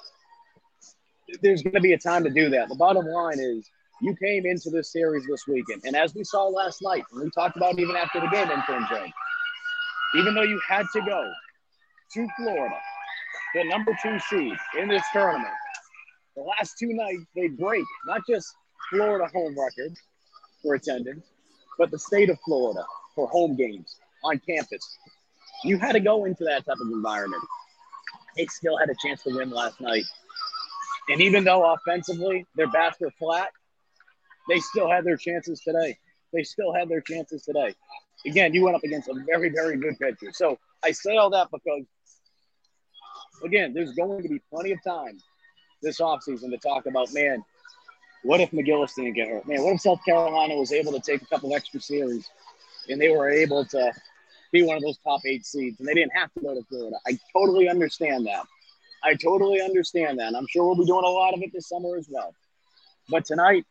There's 1.42 1.62
going 1.62 1.76
to 1.76 1.82
be 1.82 1.94
a 1.94 1.98
time 1.98 2.24
to 2.24 2.30
do 2.30 2.50
that. 2.50 2.70
The 2.70 2.76
bottom 2.76 3.06
line 3.06 3.40
is 3.40 3.70
you 4.02 4.16
came 4.16 4.46
into 4.46 4.70
this 4.70 4.92
series 4.92 5.26
this 5.28 5.48
weekend, 5.48 5.84
and 5.86 5.96
as 5.96 6.14
we 6.14 6.24
saw 6.24 6.48
last 6.48 6.82
night, 6.82 7.04
and 7.12 7.24
we 7.24 7.30
talked 7.32 7.56
about 7.56 7.80
even 7.80 7.96
after 7.96 8.20
the 8.20 8.28
game, 8.28 8.50
intern 8.50 8.86
Joe, 8.90 9.06
even 10.16 10.36
though 10.36 10.44
you 10.44 10.60
had 10.68 10.86
to 10.94 11.02
go 11.02 11.32
to 12.14 12.28
Florida, 12.38 12.78
the 13.56 13.64
number 13.64 13.98
two 14.02 14.20
seed 14.20 14.54
in 14.80 14.88
this 14.88 15.04
tournament, 15.12 15.54
the 16.36 16.44
last 16.44 16.78
two 16.78 16.94
nights 16.94 17.24
they 17.36 17.48
break 17.48 17.84
not 18.08 18.22
just 18.28 18.56
Florida 18.90 19.30
home 19.34 19.56
record 19.60 19.94
for 20.62 20.76
attendance, 20.76 21.26
but 21.78 21.92
the 21.92 22.00
state 22.00 22.30
of 22.30 22.40
Florida 22.46 22.84
for 23.16 23.28
home 23.28 23.56
games 23.56 23.96
on 24.24 24.40
campus. 24.48 24.98
You 25.64 25.78
had 25.78 25.94
to 25.94 26.00
go 26.00 26.26
into 26.26 26.44
that 26.46 26.66
type 26.66 26.78
of 26.80 26.88
environment. 26.88 27.44
They 28.36 28.46
still 28.48 28.78
had 28.78 28.90
a 28.90 28.96
chance 29.04 29.24
to 29.24 29.36
win 29.36 29.50
last 29.50 29.80
night. 29.80 30.04
And 31.10 31.22
even 31.22 31.44
though 31.44 31.74
offensively 31.74 32.46
their 32.56 32.70
bats 32.70 32.98
were 33.00 33.12
flat, 33.20 33.50
they 34.50 34.60
still 34.60 34.90
had 34.90 35.06
their 35.06 35.18
chances 35.18 35.62
today. 35.62 35.98
They 36.34 36.44
still 36.44 36.74
had 36.74 36.90
their 36.90 37.02
chances 37.02 37.44
today. 37.44 37.76
Again, 38.26 38.54
you 38.54 38.64
went 38.64 38.76
up 38.76 38.84
against 38.84 39.10
a 39.10 39.14
very, 39.26 39.50
very 39.50 39.78
good 39.78 39.98
pitcher. 40.00 40.32
So 40.32 40.58
I 40.84 40.92
say 40.92 41.18
all 41.18 41.30
that 41.32 41.50
because, 41.52 41.84
again, 43.44 43.74
there's 43.74 43.94
going 43.94 44.22
to 44.24 44.30
be 44.30 44.42
plenty 44.50 44.72
of 44.72 44.84
time 44.84 45.20
this 45.82 46.00
offseason 46.00 46.50
to 46.50 46.58
talk 46.58 46.86
about, 46.86 47.14
man, 47.14 47.44
what 48.24 48.40
if 48.40 48.52
McGillis 48.52 48.96
didn't 48.96 49.14
get 49.14 49.28
hurt? 49.28 49.48
Man, 49.48 49.64
what 49.64 49.74
if 49.74 49.82
South 49.82 50.04
Carolina 50.06 50.56
was 50.56 50.72
able 50.72 50.94
to 50.94 51.00
take 51.00 51.22
a 51.22 51.26
couple 51.26 51.54
extra 51.54 51.80
series 51.80 52.30
and 52.90 53.00
they 53.00 53.10
were 53.10 53.30
able 53.30 53.66
to 53.66 53.92
be 54.52 54.64
one 54.64 54.78
of 54.78 54.84
those 54.84 54.98
top 55.00 55.22
eight 55.26 55.46
seeds 55.46 55.80
and 55.80 55.88
they 55.88 55.94
didn't 55.94 56.14
have 56.14 56.34
to 56.34 56.42
go 56.42 56.54
to 56.54 56.64
Florida? 56.70 56.96
I 57.06 57.20
totally 57.34 57.68
understand 57.68 58.26
that. 58.28 58.46
I 59.04 59.16
totally 59.16 59.62
understand 59.62 60.20
that. 60.20 60.28
And 60.28 60.38
I'm 60.38 60.48
sure 60.48 60.66
we'll 60.66 60.78
be 60.78 60.86
doing 60.86 61.04
a 61.04 61.10
lot 61.10 61.34
of 61.34 61.42
it 61.42 61.52
this 61.54 61.68
summer 61.68 61.98
as 61.98 62.08
well. 62.10 62.34
But 63.10 63.26
tonight, 63.26 63.66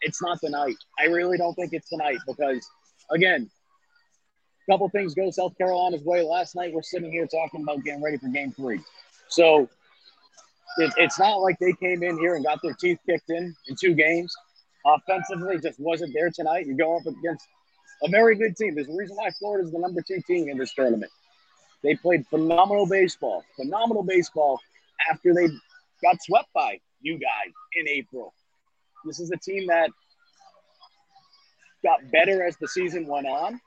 it's 0.00 0.22
not 0.22 0.40
tonight. 0.40 0.76
I 0.98 1.04
really 1.04 1.36
don't 1.36 1.54
think 1.54 1.74
it's 1.74 1.90
tonight 1.90 2.18
because, 2.26 2.66
again, 3.10 3.50
a 4.66 4.72
couple 4.72 4.88
things 4.88 5.14
go 5.14 5.30
South 5.30 5.56
Carolina's 5.58 6.02
way. 6.04 6.22
Last 6.22 6.56
night, 6.56 6.72
we're 6.72 6.82
sitting 6.82 7.12
here 7.12 7.26
talking 7.26 7.62
about 7.62 7.84
getting 7.84 8.02
ready 8.02 8.16
for 8.16 8.28
game 8.28 8.52
three. 8.52 8.80
So 9.30 9.68
it, 10.78 10.92
it's 10.96 11.18
not 11.18 11.36
like 11.36 11.58
they 11.58 11.72
came 11.72 12.02
in 12.02 12.18
here 12.18 12.34
and 12.34 12.44
got 12.44 12.60
their 12.62 12.74
teeth 12.74 12.98
kicked 13.06 13.30
in 13.30 13.54
in 13.68 13.76
two 13.80 13.94
games. 13.94 14.34
Offensively, 14.84 15.58
just 15.58 15.78
wasn't 15.78 16.12
there 16.14 16.30
tonight. 16.30 16.66
You 16.66 16.76
go 16.76 16.96
up 16.96 17.06
against 17.06 17.46
a 18.02 18.08
very 18.08 18.34
good 18.34 18.56
team. 18.56 18.74
There's 18.74 18.88
a 18.88 18.96
reason 18.96 19.16
why 19.16 19.30
Florida 19.38 19.66
is 19.66 19.72
the 19.72 19.78
number 19.78 20.02
two 20.02 20.20
team 20.26 20.48
in 20.48 20.58
this 20.58 20.72
tournament. 20.74 21.10
They 21.82 21.94
played 21.94 22.26
phenomenal 22.28 22.86
baseball, 22.86 23.44
phenomenal 23.56 24.02
baseball 24.02 24.60
after 25.10 25.34
they 25.34 25.48
got 26.02 26.22
swept 26.22 26.52
by 26.54 26.78
you 27.00 27.14
guys 27.14 27.52
in 27.74 27.88
April. 27.88 28.34
This 29.04 29.20
is 29.20 29.30
a 29.30 29.36
team 29.36 29.66
that 29.68 29.90
got 31.82 31.98
better 32.10 32.44
as 32.44 32.56
the 32.58 32.68
season 32.68 33.06
went 33.06 33.26
on. 33.26 33.60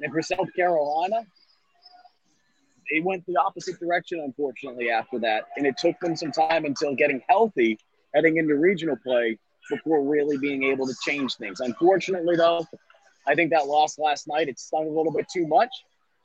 And 0.00 0.12
for 0.12 0.22
South 0.22 0.52
Carolina, 0.54 1.24
they 2.90 3.00
went 3.00 3.24
the 3.26 3.36
opposite 3.36 3.78
direction, 3.80 4.20
unfortunately, 4.20 4.90
after 4.90 5.18
that. 5.20 5.44
And 5.56 5.66
it 5.66 5.76
took 5.78 5.98
them 6.00 6.16
some 6.16 6.32
time 6.32 6.64
until 6.64 6.94
getting 6.94 7.22
healthy 7.28 7.78
heading 8.14 8.38
into 8.38 8.56
regional 8.56 8.96
play 9.04 9.38
before 9.70 10.02
really 10.02 10.38
being 10.38 10.62
able 10.64 10.86
to 10.86 10.94
change 11.04 11.36
things. 11.36 11.60
Unfortunately, 11.60 12.36
though, 12.36 12.66
I 13.26 13.34
think 13.34 13.50
that 13.50 13.66
loss 13.66 13.98
last 13.98 14.28
night, 14.28 14.48
it 14.48 14.58
stung 14.58 14.86
a 14.86 14.90
little 14.90 15.12
bit 15.12 15.26
too 15.32 15.46
much. 15.46 15.70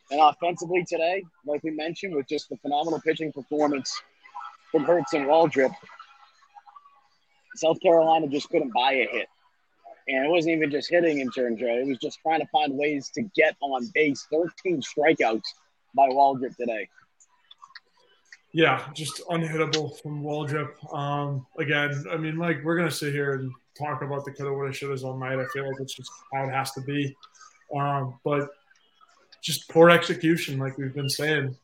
And 0.10 0.22
offensively 0.22 0.86
today, 0.88 1.24
like 1.46 1.64
we 1.64 1.72
mentioned, 1.72 2.16
with 2.16 2.28
just 2.28 2.50
the 2.50 2.58
phenomenal 2.58 3.02
pitching 3.02 3.32
performance 3.32 4.02
from 4.72 4.86
Hurston 4.86 5.26
Waldrep, 5.26 5.74
South 7.56 7.82
Carolina 7.82 8.28
just 8.28 8.50
couldn't 8.50 8.74
buy 8.74 8.94
a 8.94 9.08
hit. 9.08 9.28
And 10.08 10.26
it 10.26 10.30
wasn't 10.30 10.56
even 10.56 10.72
just 10.72 10.90
hitting 10.90 11.20
in 11.20 11.32
turn, 11.32 11.58
Joe. 11.58 11.78
It 11.78 11.88
was 11.88 11.98
just 11.98 12.20
trying 12.22 12.42
to 12.42 12.48
find 12.48 12.78
ways 12.78 13.10
to 13.16 13.22
get 13.36 13.56
on 13.62 13.90
base. 13.94 14.28
13 14.32 14.82
strikeouts 14.82 15.44
by 15.94 16.08
Waldrep 16.10 16.56
today. 16.56 16.88
Yeah, 18.54 18.86
just 18.94 19.22
unhittable 19.30 20.00
from 20.02 20.24
Waldrep. 20.24 20.72
Um, 20.94 21.46
again, 21.58 22.04
I 22.12 22.18
mean, 22.18 22.38
like 22.38 22.64
we're 22.64 22.76
gonna 22.76 22.92
sit 22.92 23.14
here 23.14 23.36
and 23.36 23.52
talk 23.78 24.02
about 24.02 24.26
the 24.26 24.32
coulda, 24.32 24.54
woulda, 24.54 24.72
shouldas 24.72 25.04
all 25.04 25.18
night. 25.18 25.40
I 25.40 25.46
feel 25.54 25.66
like 25.66 25.80
it's 25.80 25.94
just 25.94 26.12
how 26.34 26.44
it 26.44 26.52
has 26.52 26.72
to 26.74 26.82
be. 26.82 27.16
Um, 27.74 28.20
but 28.24 28.50
just 29.42 29.70
poor 29.70 29.90
execution, 29.90 30.60
like 30.60 30.78
we've 30.78 30.94
been 30.94 31.10
saying, 31.10 31.56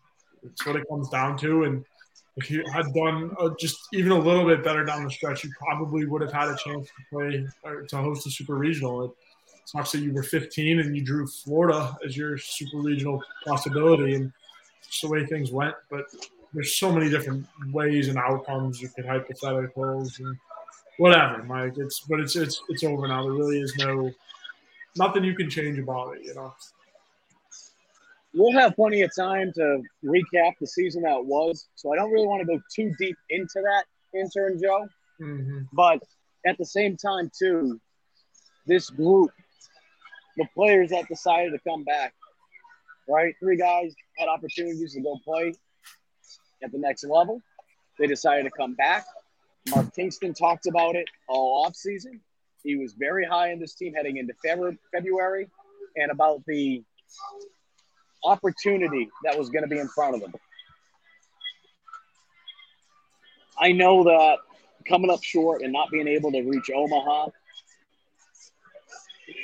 it's 0.44 0.66
what 0.66 0.76
it 0.76 0.88
comes 0.90 1.10
down 1.10 1.38
to. 1.40 1.66
And 1.66 1.86
if 2.38 2.50
you 2.50 2.64
had 2.72 2.94
done 2.94 3.36
uh, 3.40 3.50
just 3.60 3.78
even 3.94 4.12
a 4.12 4.20
little 4.20 4.46
bit 4.46 4.64
better 4.64 4.86
down 4.86 5.04
the 5.04 5.12
stretch, 5.12 5.44
you 5.44 5.52
probably 5.58 6.06
would 6.06 6.22
have 6.22 6.32
had 6.32 6.50
a 6.50 6.56
chance 6.56 6.88
to 6.88 6.94
play 7.12 7.48
or 7.64 7.84
to 7.84 7.98
host 7.98 8.26
a 8.28 8.32
super 8.32 8.56
regional. 8.56 9.06
It 9.06 9.12
sucks 9.68 9.92
that 9.92 10.00
you 10.00 10.14
were 10.14 10.24
15 10.24 10.80
and 10.80 10.96
you 10.96 11.04
drew 11.04 11.28
Florida 11.28 11.98
as 12.06 12.16
your 12.16 12.38
super 12.38 12.78
regional 12.78 13.22
possibility, 13.46 14.16
and 14.16 14.32
just 14.86 15.02
the 15.02 15.10
way 15.10 15.26
things 15.26 15.52
went. 15.52 15.76
But 15.90 16.06
there's 16.54 16.76
so 16.76 16.92
many 16.92 17.10
different 17.10 17.46
ways 17.72 18.08
and 18.08 18.18
outcomes 18.18 18.82
you 18.82 18.90
can 18.90 19.04
hypotheticals 19.04 20.20
and 20.20 20.38
whatever, 20.98 21.44
Mike. 21.44 21.74
It's 21.78 22.00
but 22.02 22.20
it's 22.20 22.36
it's 22.36 22.62
it's 22.70 22.84
over 22.84 23.08
now. 23.08 23.24
There 23.24 23.34
really 23.34 23.60
is 23.62 23.76
no 23.78 24.12
nothing 24.96 25.24
you 25.24 25.36
can 25.36 25.50
change 25.50 25.78
about 25.80 26.16
it. 26.16 26.24
You 26.24 26.36
know 26.36 26.54
we'll 28.38 28.54
have 28.54 28.76
plenty 28.76 29.02
of 29.02 29.12
time 29.16 29.52
to 29.54 29.82
recap 30.06 30.54
the 30.60 30.68
season 30.68 31.02
that 31.04 31.26
was. 31.26 31.68
So 31.76 31.92
I 31.92 31.96
don't 31.96 32.12
really 32.12 32.28
want 32.28 32.42
to 32.42 32.48
go 32.48 32.62
too 32.74 32.94
deep 32.98 33.18
into 33.30 33.62
that, 33.62 33.86
intern 34.14 34.60
Joe. 34.62 34.88
Mm-hmm. 35.20 35.62
But 35.74 36.04
at 36.46 36.58
the 36.58 36.66
same 36.66 36.96
time, 36.96 37.32
too, 37.38 37.80
this 38.66 38.90
group, 38.90 39.32
the 40.38 40.48
players 40.54 40.92
that 40.92 41.08
decided 41.08 41.52
to 41.52 41.60
come 41.68 41.84
back, 41.84 42.14
right? 43.10 43.36
Three 43.40 43.58
guys 43.58 43.94
had 44.18 44.28
opportunities 44.28 44.94
to 44.94 45.02
go 45.02 45.20
play 45.24 45.54
at 46.64 46.72
the 46.72 46.78
next 46.78 47.04
level. 47.04 47.42
They 48.00 48.08
decided 48.08 48.44
to 48.44 48.52
come 48.52 48.76
back. 48.76 49.06
Mark 49.70 49.94
Kingston 49.94 50.34
talked 50.34 50.68
about 50.68 50.96
it 50.96 51.08
all 51.28 51.66
off 51.66 51.76
season. 51.76 52.22
He 52.64 52.76
was 52.76 52.94
very 52.94 53.26
high 53.26 53.52
in 53.52 53.60
this 53.60 53.74
team 53.74 53.94
heading 53.94 54.18
into 54.18 54.34
February 54.94 55.50
and 55.96 56.12
about 56.12 56.44
the 56.46 56.84
opportunity 58.24 59.10
that 59.24 59.38
was 59.38 59.50
going 59.50 59.64
to 59.64 59.68
be 59.68 59.80
in 59.80 59.88
front 59.90 60.16
of 60.16 60.22
them. 60.22 60.34
I 63.60 63.72
know 63.72 64.04
that 64.04 64.38
coming 64.88 65.10
up 65.10 65.24
short 65.24 65.62
and 65.64 65.74
not 65.74 65.90
being 65.92 66.08
able 66.08 66.32
to 66.32 66.42
reach 66.42 66.70
Omaha, 66.74 67.30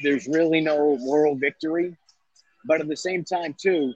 there's 0.03 0.27
really 0.27 0.61
no 0.61 0.97
moral 0.97 1.35
victory. 1.35 1.95
But 2.65 2.81
at 2.81 2.87
the 2.87 2.95
same 2.95 3.23
time, 3.23 3.55
too, 3.59 3.93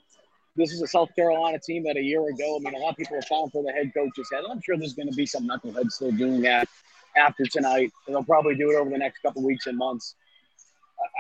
this 0.56 0.74
is 0.74 0.82
a 0.82 0.88
South 0.88 1.16
Carolina 1.16 1.60
team 1.60 1.84
that 1.84 1.98
a 1.98 2.02
year 2.02 2.28
ago, 2.28 2.58
I 2.58 2.60
mean, 2.60 2.76
a 2.76 2.80
lot 2.80 2.92
of 2.92 2.98
people 2.98 3.18
are 3.18 3.22
falling 3.22 3.52
for 3.52 3.64
the 3.64 3.72
head 3.72 3.92
coach's 3.94 4.28
head. 4.32 4.44
I'm 4.50 4.62
sure 4.62 4.78
there's 4.78 4.94
going 4.94 5.10
to 5.10 5.16
be 5.16 5.26
some 5.26 5.48
knuckleheads 5.48 5.92
still 5.92 6.12
doing 6.12 6.42
that 6.42 6.68
after 7.16 7.46
tonight. 7.46 7.92
And 8.08 8.16
they'll 8.16 8.24
probably 8.24 8.56
do 8.56 8.72
it 8.72 8.76
over 8.76 8.90
the 8.90 8.98
next 8.98 9.20
couple 9.22 9.44
weeks 9.44 9.68
and 9.68 9.78
months. 9.78 10.16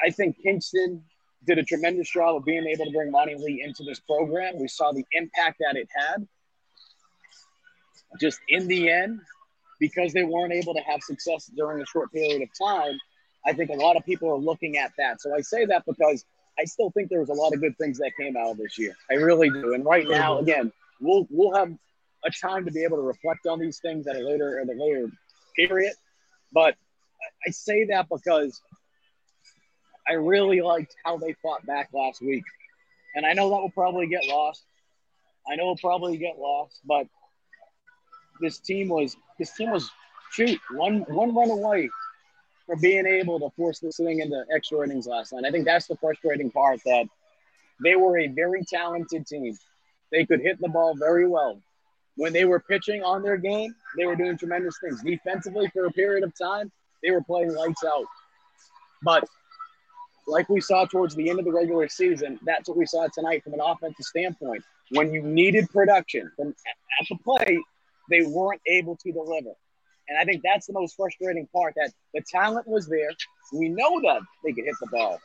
I 0.03 0.09
think 0.09 0.37
Kingston 0.41 1.03
did 1.45 1.59
a 1.59 1.63
tremendous 1.63 2.11
job 2.11 2.35
of 2.35 2.45
being 2.45 2.65
able 2.65 2.85
to 2.85 2.91
bring 2.91 3.11
Monte 3.11 3.35
Lee 3.35 3.63
into 3.63 3.83
this 3.83 3.99
program. 3.99 4.59
We 4.59 4.67
saw 4.67 4.91
the 4.91 5.05
impact 5.13 5.59
that 5.59 5.77
it 5.77 5.87
had. 5.95 6.27
Just 8.19 8.39
in 8.49 8.67
the 8.67 8.89
end, 8.89 9.19
because 9.79 10.13
they 10.13 10.23
weren't 10.23 10.53
able 10.53 10.73
to 10.73 10.81
have 10.81 11.01
success 11.01 11.51
during 11.55 11.81
a 11.81 11.85
short 11.85 12.11
period 12.11 12.41
of 12.41 12.49
time, 12.57 12.97
I 13.47 13.53
think 13.53 13.69
a 13.69 13.73
lot 13.73 13.95
of 13.95 14.05
people 14.05 14.29
are 14.29 14.37
looking 14.37 14.77
at 14.77 14.91
that. 14.97 15.21
So 15.21 15.33
I 15.33 15.41
say 15.41 15.65
that 15.65 15.85
because 15.85 16.25
I 16.59 16.65
still 16.65 16.91
think 16.91 17.09
there 17.09 17.21
was 17.21 17.29
a 17.29 17.33
lot 17.33 17.53
of 17.53 17.61
good 17.61 17.77
things 17.77 17.97
that 17.99 18.11
came 18.19 18.35
out 18.35 18.51
of 18.51 18.57
this 18.57 18.77
year. 18.77 18.95
I 19.09 19.15
really 19.15 19.49
do. 19.49 19.73
And 19.73 19.85
right 19.85 20.07
now, 20.07 20.35
mm-hmm. 20.35 20.49
again, 20.49 20.71
we'll 20.99 21.27
we'll 21.29 21.55
have 21.55 21.71
a 22.25 22.31
time 22.31 22.65
to 22.65 22.71
be 22.71 22.83
able 22.83 22.97
to 22.97 23.03
reflect 23.03 23.47
on 23.47 23.59
these 23.59 23.79
things 23.79 24.05
at 24.07 24.17
a 24.17 24.19
later 24.19 24.59
at 24.59 24.67
a 24.67 24.73
later 24.73 25.09
period. 25.55 25.93
But 26.51 26.75
I 27.47 27.51
say 27.51 27.85
that 27.85 28.07
because 28.09 28.61
I 30.07 30.13
really 30.13 30.61
liked 30.61 30.93
how 31.05 31.17
they 31.17 31.33
fought 31.41 31.65
back 31.65 31.89
last 31.93 32.21
week. 32.21 32.43
And 33.15 33.25
I 33.25 33.33
know 33.33 33.49
that 33.49 33.61
will 33.61 33.71
probably 33.71 34.07
get 34.07 34.25
lost. 34.27 34.63
I 35.49 35.55
know 35.55 35.63
it'll 35.63 35.77
probably 35.77 36.17
get 36.17 36.37
lost, 36.37 36.79
but 36.85 37.07
this 38.41 38.59
team 38.59 38.89
was 38.89 39.15
this 39.39 39.51
team 39.53 39.71
was 39.71 39.89
shoot 40.31 40.59
one 40.71 41.05
one 41.07 41.33
run 41.33 41.49
away 41.49 41.89
for 42.67 42.75
being 42.75 43.07
able 43.07 43.39
to 43.39 43.49
force 43.55 43.79
this 43.79 43.97
thing 43.97 44.19
into 44.19 44.43
extra 44.53 44.83
innings 44.83 45.07
last 45.07 45.33
night. 45.33 45.45
I 45.45 45.51
think 45.51 45.65
that's 45.65 45.87
the 45.87 45.95
frustrating 45.95 46.51
part 46.51 46.79
that 46.85 47.07
they 47.83 47.95
were 47.95 48.19
a 48.19 48.27
very 48.27 48.63
talented 48.63 49.25
team. 49.25 49.57
They 50.11 50.25
could 50.25 50.41
hit 50.41 50.59
the 50.61 50.69
ball 50.69 50.95
very 50.95 51.27
well. 51.27 51.59
When 52.15 52.33
they 52.33 52.45
were 52.45 52.59
pitching 52.59 53.03
on 53.03 53.23
their 53.23 53.37
game, 53.37 53.73
they 53.97 54.05
were 54.05 54.15
doing 54.15 54.37
tremendous 54.37 54.77
things. 54.83 55.01
Defensively, 55.01 55.69
for 55.73 55.85
a 55.85 55.91
period 55.91 56.23
of 56.23 56.37
time, 56.37 56.71
they 57.03 57.11
were 57.11 57.21
playing 57.21 57.53
lights 57.53 57.83
out. 57.85 58.05
But 59.03 59.23
like 60.27 60.49
we 60.49 60.59
saw 60.59 60.85
towards 60.85 61.15
the 61.15 61.29
end 61.29 61.39
of 61.39 61.45
the 61.45 61.51
regular 61.51 61.87
season, 61.87 62.39
that's 62.43 62.67
what 62.67 62.77
we 62.77 62.85
saw 62.85 63.07
tonight 63.13 63.43
from 63.43 63.53
an 63.53 63.61
offensive 63.61 64.05
standpoint. 64.05 64.63
When 64.91 65.13
you 65.13 65.21
needed 65.21 65.69
production 65.69 66.31
from 66.35 66.49
at 66.49 67.07
the 67.09 67.17
plate, 67.23 67.59
they 68.09 68.23
weren't 68.23 68.61
able 68.67 68.95
to 68.97 69.11
deliver. 69.11 69.51
And 70.09 70.17
I 70.17 70.23
think 70.23 70.41
that's 70.43 70.67
the 70.67 70.73
most 70.73 70.95
frustrating 70.95 71.47
part 71.47 71.73
that 71.75 71.91
the 72.13 72.21
talent 72.21 72.67
was 72.67 72.87
there. 72.87 73.09
We 73.53 73.69
know 73.69 73.99
that 74.01 74.21
they 74.43 74.53
could 74.53 74.65
hit 74.65 74.75
the 74.79 74.87
ball. 74.87 75.19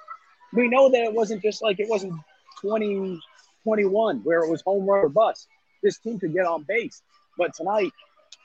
We 0.53 0.69
know 0.69 0.91
that 0.91 1.03
it 1.03 1.13
wasn't 1.13 1.43
just 1.43 1.63
like 1.63 1.81
it 1.81 1.89
wasn't 1.89 2.15
20, 2.61 3.21
21 3.65 4.21
where 4.21 4.41
it 4.41 4.51
was 4.51 4.63
home 4.63 4.87
run 4.87 5.05
or 5.05 5.09
bust. 5.09 5.47
This 5.83 5.99
team 5.99 6.19
could 6.19 6.33
get 6.33 6.47
on 6.47 6.65
base. 6.65 7.03
But 7.39 7.55
tonight, 7.55 7.93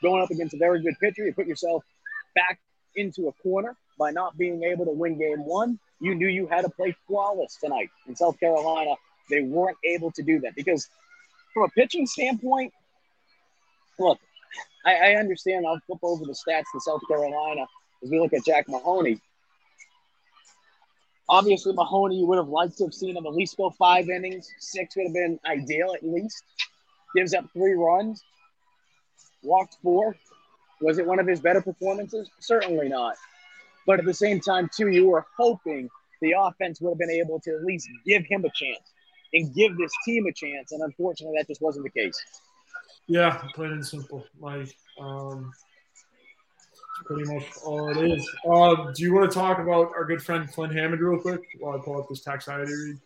going 0.02 0.22
up 0.22 0.30
against 0.30 0.54
a 0.54 0.58
very 0.58 0.80
good 0.82 0.94
pitcher, 1.00 1.24
you 1.24 1.32
put 1.32 1.46
yourself 1.46 1.84
back 2.34 2.58
into 2.94 3.28
a 3.28 3.32
corner 3.42 3.76
by 3.98 4.10
not 4.10 4.36
being 4.38 4.62
able 4.64 4.84
to 4.86 4.92
win 4.92 5.18
game 5.18 5.44
one. 5.44 5.78
You 6.00 6.14
knew 6.14 6.28
you 6.28 6.46
had 6.46 6.62
to 6.62 6.70
play 6.70 6.94
flawless 7.06 7.58
tonight. 7.62 7.90
In 8.06 8.14
South 8.14 8.38
Carolina, 8.38 8.94
they 9.28 9.42
weren't 9.42 9.76
able 9.84 10.10
to 10.12 10.22
do 10.22 10.40
that 10.40 10.54
because, 10.54 10.88
from 11.52 11.64
a 11.64 11.68
pitching 11.68 12.06
standpoint, 12.06 12.72
look, 13.98 14.18
I, 14.84 14.94
I 14.94 15.14
understand. 15.16 15.66
I'll 15.66 15.80
flip 15.86 15.98
over 16.02 16.24
the 16.24 16.32
stats 16.32 16.64
to 16.72 16.80
South 16.80 17.00
Carolina 17.08 17.66
as 18.02 18.10
we 18.10 18.20
look 18.20 18.32
at 18.32 18.44
Jack 18.44 18.68
Mahoney. 18.68 19.20
Obviously, 21.28 21.74
Mahoney, 21.74 22.18
you 22.20 22.26
would 22.26 22.38
have 22.38 22.48
liked 22.48 22.78
to 22.78 22.84
have 22.84 22.94
seen 22.94 23.16
him 23.16 23.26
at 23.26 23.34
least 23.34 23.56
go 23.56 23.70
five 23.70 24.08
innings. 24.08 24.48
Six 24.58 24.96
would 24.96 25.06
have 25.06 25.14
been 25.14 25.38
ideal 25.46 25.92
at 25.94 26.02
least. 26.02 26.42
Gives 27.14 27.34
up 27.34 27.44
three 27.52 27.74
runs, 27.74 28.22
walked 29.42 29.76
four. 29.82 30.16
Was 30.80 30.98
it 30.98 31.06
one 31.06 31.18
of 31.18 31.26
his 31.26 31.40
better 31.40 31.60
performances? 31.60 32.30
Certainly 32.38 32.88
not. 32.88 33.16
But 33.86 33.98
at 33.98 34.04
the 34.04 34.14
same 34.14 34.40
time, 34.40 34.70
too, 34.74 34.88
you 34.88 35.08
were 35.08 35.26
hoping 35.36 35.88
the 36.20 36.34
offense 36.38 36.80
would 36.80 36.90
have 36.90 36.98
been 36.98 37.10
able 37.10 37.40
to 37.40 37.50
at 37.56 37.64
least 37.64 37.88
give 38.06 38.24
him 38.26 38.44
a 38.44 38.50
chance 38.54 38.92
and 39.32 39.54
give 39.54 39.76
this 39.76 39.92
team 40.04 40.26
a 40.26 40.32
chance. 40.32 40.72
And 40.72 40.82
unfortunately, 40.82 41.36
that 41.38 41.48
just 41.48 41.60
wasn't 41.60 41.84
the 41.84 41.90
case. 41.90 42.22
Yeah, 43.08 43.42
plain 43.54 43.72
and 43.72 43.86
simple. 43.86 44.24
Like, 44.38 44.76
um, 45.00 45.50
pretty 47.04 47.24
much 47.32 47.44
all 47.64 47.88
it 47.88 48.12
is. 48.12 48.30
Uh, 48.48 48.92
do 48.92 49.02
you 49.02 49.14
want 49.14 49.30
to 49.30 49.34
talk 49.34 49.58
about 49.58 49.92
our 49.96 50.04
good 50.04 50.22
friend 50.22 50.50
Clint 50.52 50.74
Hammond 50.74 51.00
real 51.00 51.20
quick 51.20 51.40
while 51.58 51.78
I 51.78 51.82
pull 51.82 51.98
up 51.98 52.08
this 52.08 52.20
tax 52.20 52.48
ID 52.48 52.70
read? 52.70 52.98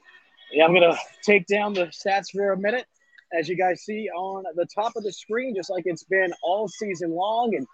Yeah, 0.53 0.65
I'm 0.65 0.75
gonna 0.75 0.99
take 1.23 1.47
down 1.47 1.73
the 1.73 1.87
stats 1.87 2.33
for 2.33 2.53
a 2.53 2.57
minute. 2.59 2.87
As 3.33 3.49
you 3.49 3.57
guys 3.57 3.83
see 3.83 4.11
on 4.11 4.45
the 4.57 4.67
top 4.67 4.97
of 4.97 5.05
the 5.05 5.13
screen, 5.13 5.55
just 5.55 5.71
like 5.71 5.85
it's 5.87 6.05
been 6.05 6.33
all 6.43 6.69
season 6.69 7.13
long 7.13 7.55
and 7.55 7.67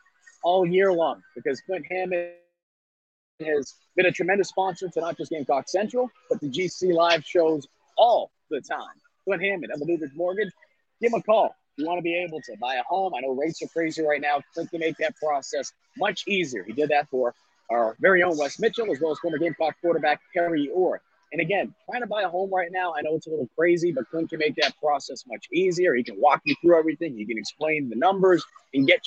all 0.45 0.65
year 0.65 0.93
long, 0.93 1.21
because 1.35 1.61
Clint 1.63 1.85
Hammond 1.91 2.31
has 3.41 3.75
been 3.97 4.07
a 4.07 4.13
tremendous 4.13 4.49
sponsor 4.49 4.89
to 4.89 5.01
not 5.01 5.17
just 5.17 5.31
Gamecock 5.31 5.69
Central, 5.69 6.09
but 6.29 6.41
the 6.41 6.49
GC 6.49 6.93
Live 6.93 7.25
shows 7.25 7.67
all 7.97 8.31
the 8.51 8.61
time. 8.61 8.95
Clint 9.25 9.43
Hammond 9.43 9.73
of 9.73 9.81
the 9.81 9.87
Newbridge 9.87 10.13
Mortgage, 10.15 10.51
give 11.01 11.13
him 11.13 11.19
a 11.19 11.23
call. 11.23 11.55
You 11.79 11.87
want 11.87 11.99
to 11.99 12.03
be 12.03 12.17
able 12.17 12.41
to 12.41 12.57
buy 12.61 12.75
a 12.75 12.83
home. 12.83 13.13
I 13.17 13.21
know 13.21 13.31
rates 13.31 13.63
are 13.63 13.69
crazy 13.69 14.03
right 14.03 14.21
now. 14.21 14.41
Clint 14.53 14.69
can 14.71 14.81
make 14.81 14.97
that 14.99 15.15
process 15.17 15.73
much 15.97 16.25
easier. 16.27 16.65
He 16.65 16.73
did 16.73 16.89
that 16.89 17.09
for 17.09 17.33
our 17.71 17.97
very 18.01 18.25
own 18.25 18.37
Wes 18.37 18.59
Mitchell, 18.59 18.91
as 18.91 19.01
well 19.01 19.13
as 19.13 19.19
former 19.21 19.39
Gamecock 19.39 19.77
quarterback 19.81 20.21
Perry 20.35 20.69
Orr. 20.75 21.01
And 21.33 21.41
again, 21.41 21.73
trying 21.89 22.01
to 22.01 22.09
buy 22.09 22.23
a 22.23 22.29
home 22.29 22.51
right 22.53 22.71
now, 22.73 22.95
I 22.97 23.03
know 23.03 23.15
it's 23.15 23.29
a 23.29 23.31
little 23.31 23.49
crazy, 23.57 23.93
but 23.93 24.09
Clint 24.11 24.31
can 24.31 24.41
make 24.41 24.57
that 24.57 24.75
process 24.83 25.23
much 25.29 25.47
easier. 25.53 25.95
He 25.95 26.03
can 26.03 26.21
walk 26.21 26.41
you 26.45 26.57
through 26.61 26.77
everything. 26.77 27.17
He 27.17 27.25
can 27.25 27.39
explain 27.39 27.89
the 27.89 27.97
numbers 27.97 28.45
and 28.75 28.85
get 28.85 29.01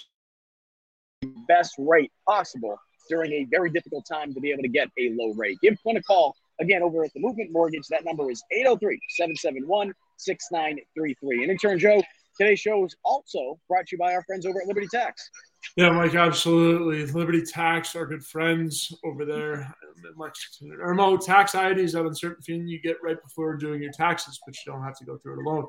the 1.21 1.33
best 1.47 1.75
rate 1.77 2.11
possible 2.25 2.79
during 3.09 3.33
a 3.33 3.45
very 3.51 3.69
difficult 3.69 4.05
time 4.09 4.33
to 4.33 4.39
be 4.39 4.51
able 4.51 4.61
to 4.61 4.69
get 4.69 4.87
a 4.97 5.09
low 5.13 5.33
rate. 5.33 5.59
Give 5.61 5.77
Clint 5.81 5.97
a 5.97 6.03
call 6.03 6.35
again 6.61 6.83
over 6.83 7.03
at 7.03 7.11
the 7.13 7.19
Movement 7.19 7.51
Mortgage. 7.51 7.87
That 7.89 8.05
number 8.05 8.31
is 8.31 8.41
803 8.51 8.97
771 9.09 9.93
6933. 10.17 11.41
And 11.41 11.51
intern 11.51 11.79
Joe, 11.79 12.01
today's 12.37 12.59
show 12.59 12.85
is 12.85 12.95
also 13.03 13.59
brought 13.67 13.87
to 13.87 13.95
you 13.95 13.97
by 13.97 14.13
our 14.13 14.23
friends 14.23 14.45
over 14.45 14.61
at 14.61 14.67
Liberty 14.67 14.87
Tax. 14.93 15.29
Yeah, 15.77 15.91
Mike, 15.91 16.15
absolutely. 16.15 17.05
Liberty 17.05 17.43
Tax, 17.43 17.95
our 17.95 18.05
good 18.05 18.25
friends 18.25 18.93
over 19.05 19.25
there 19.25 19.53
in 19.53 20.17
Lexington. 20.17 20.77
Irmo 20.79 21.23
tax 21.23 21.55
ID 21.55 21.81
is 21.81 21.93
that 21.93 22.05
uncertain 22.05 22.67
you 22.67 22.81
get 22.81 22.97
right 23.03 23.21
before 23.21 23.55
doing 23.55 23.81
your 23.81 23.91
taxes, 23.91 24.39
but 24.45 24.55
you 24.55 24.71
don't 24.71 24.83
have 24.83 24.97
to 24.97 25.05
go 25.05 25.17
through 25.17 25.39
it 25.39 25.45
alone. 25.45 25.65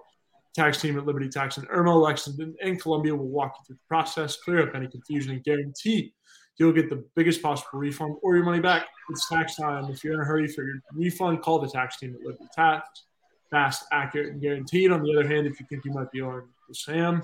Tax 0.54 0.80
team 0.80 0.98
at 0.98 1.06
Liberty 1.06 1.28
Tax 1.28 1.56
in 1.56 1.64
Irmo, 1.64 2.00
Lexington, 2.02 2.54
and 2.62 2.80
Columbia 2.80 3.14
will 3.14 3.28
walk 3.28 3.54
you 3.58 3.64
through 3.66 3.76
the 3.76 3.88
process, 3.88 4.36
clear 4.36 4.66
up 4.66 4.74
any 4.74 4.86
confusion, 4.86 5.32
and 5.32 5.44
guarantee 5.44 6.12
you'll 6.58 6.72
get 6.72 6.90
the 6.90 7.04
biggest 7.16 7.42
possible 7.42 7.78
refund 7.78 8.16
or 8.22 8.36
your 8.36 8.44
money 8.44 8.60
back. 8.60 8.86
It's 9.10 9.28
tax 9.28 9.56
time. 9.56 9.86
If 9.86 10.04
you're 10.04 10.14
in 10.14 10.20
a 10.20 10.24
hurry 10.24 10.48
for 10.48 10.64
your 10.64 10.76
refund, 10.92 11.42
call 11.42 11.58
the 11.58 11.68
tax 11.68 11.98
team 11.98 12.14
at 12.14 12.20
Liberty 12.20 12.48
Tax. 12.54 13.04
Fast, 13.52 13.84
accurate, 13.92 14.32
and 14.32 14.40
guaranteed. 14.40 14.90
On 14.90 15.02
the 15.02 15.12
other 15.12 15.28
hand, 15.28 15.46
if 15.46 15.60
you 15.60 15.66
think 15.68 15.84
you 15.84 15.92
might 15.92 16.10
be 16.10 16.20
on 16.20 16.42
the 16.68 16.74
Sam, 16.74 17.22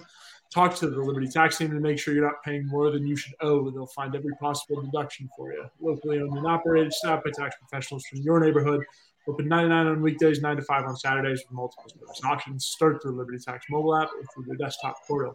talk 0.52 0.76
to 0.76 0.88
the 0.88 1.00
Liberty 1.00 1.26
Tax 1.26 1.58
team 1.58 1.70
to 1.70 1.80
make 1.80 1.98
sure 1.98 2.14
you're 2.14 2.24
not 2.24 2.44
paying 2.44 2.66
more 2.68 2.92
than 2.92 3.06
you 3.06 3.16
should 3.16 3.34
owe. 3.40 3.70
They'll 3.70 3.86
find 3.86 4.14
every 4.14 4.34
possible 4.40 4.82
deduction 4.82 5.28
for 5.36 5.52
you. 5.52 5.64
Locally 5.80 6.20
owned 6.20 6.38
and 6.38 6.46
operated, 6.46 6.92
staffed 6.92 7.24
by 7.24 7.30
tax 7.30 7.56
professionals 7.58 8.04
from 8.06 8.20
your 8.20 8.38
neighborhood. 8.38 8.84
Open 9.26 9.48
99 9.48 9.86
on 9.86 10.02
weekdays, 10.02 10.40
9 10.40 10.56
to 10.56 10.62
5 10.62 10.84
on 10.84 10.96
Saturdays 10.96 11.42
with 11.44 11.52
multiple 11.52 11.84
service 11.88 12.20
options. 12.24 12.66
Start 12.66 13.02
through 13.02 13.12
Liberty 13.12 13.38
Tax 13.38 13.64
mobile 13.70 13.96
app 13.96 14.08
or 14.08 14.22
through 14.34 14.44
their 14.44 14.56
desktop 14.56 14.96
portal 15.08 15.34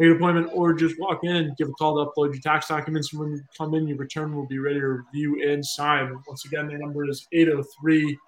make 0.00 0.10
an 0.10 0.16
appointment 0.16 0.50
or 0.54 0.72
just 0.72 0.98
walk 0.98 1.24
in 1.24 1.36
and 1.36 1.56
give 1.58 1.68
a 1.68 1.72
call 1.72 2.02
to 2.02 2.10
upload 2.10 2.32
your 2.32 2.40
tax 2.40 2.68
documents. 2.68 3.12
And 3.12 3.20
when 3.20 3.32
you 3.32 3.42
come 3.56 3.74
in, 3.74 3.86
your 3.86 3.98
return 3.98 4.34
will 4.34 4.46
be 4.46 4.58
ready 4.58 4.80
to 4.80 4.86
review 4.86 5.46
and 5.46 5.64
sign. 5.64 6.18
Once 6.26 6.46
again, 6.46 6.66
their 6.66 6.78
number 6.78 7.06
is 7.08 7.28
803 7.32 8.18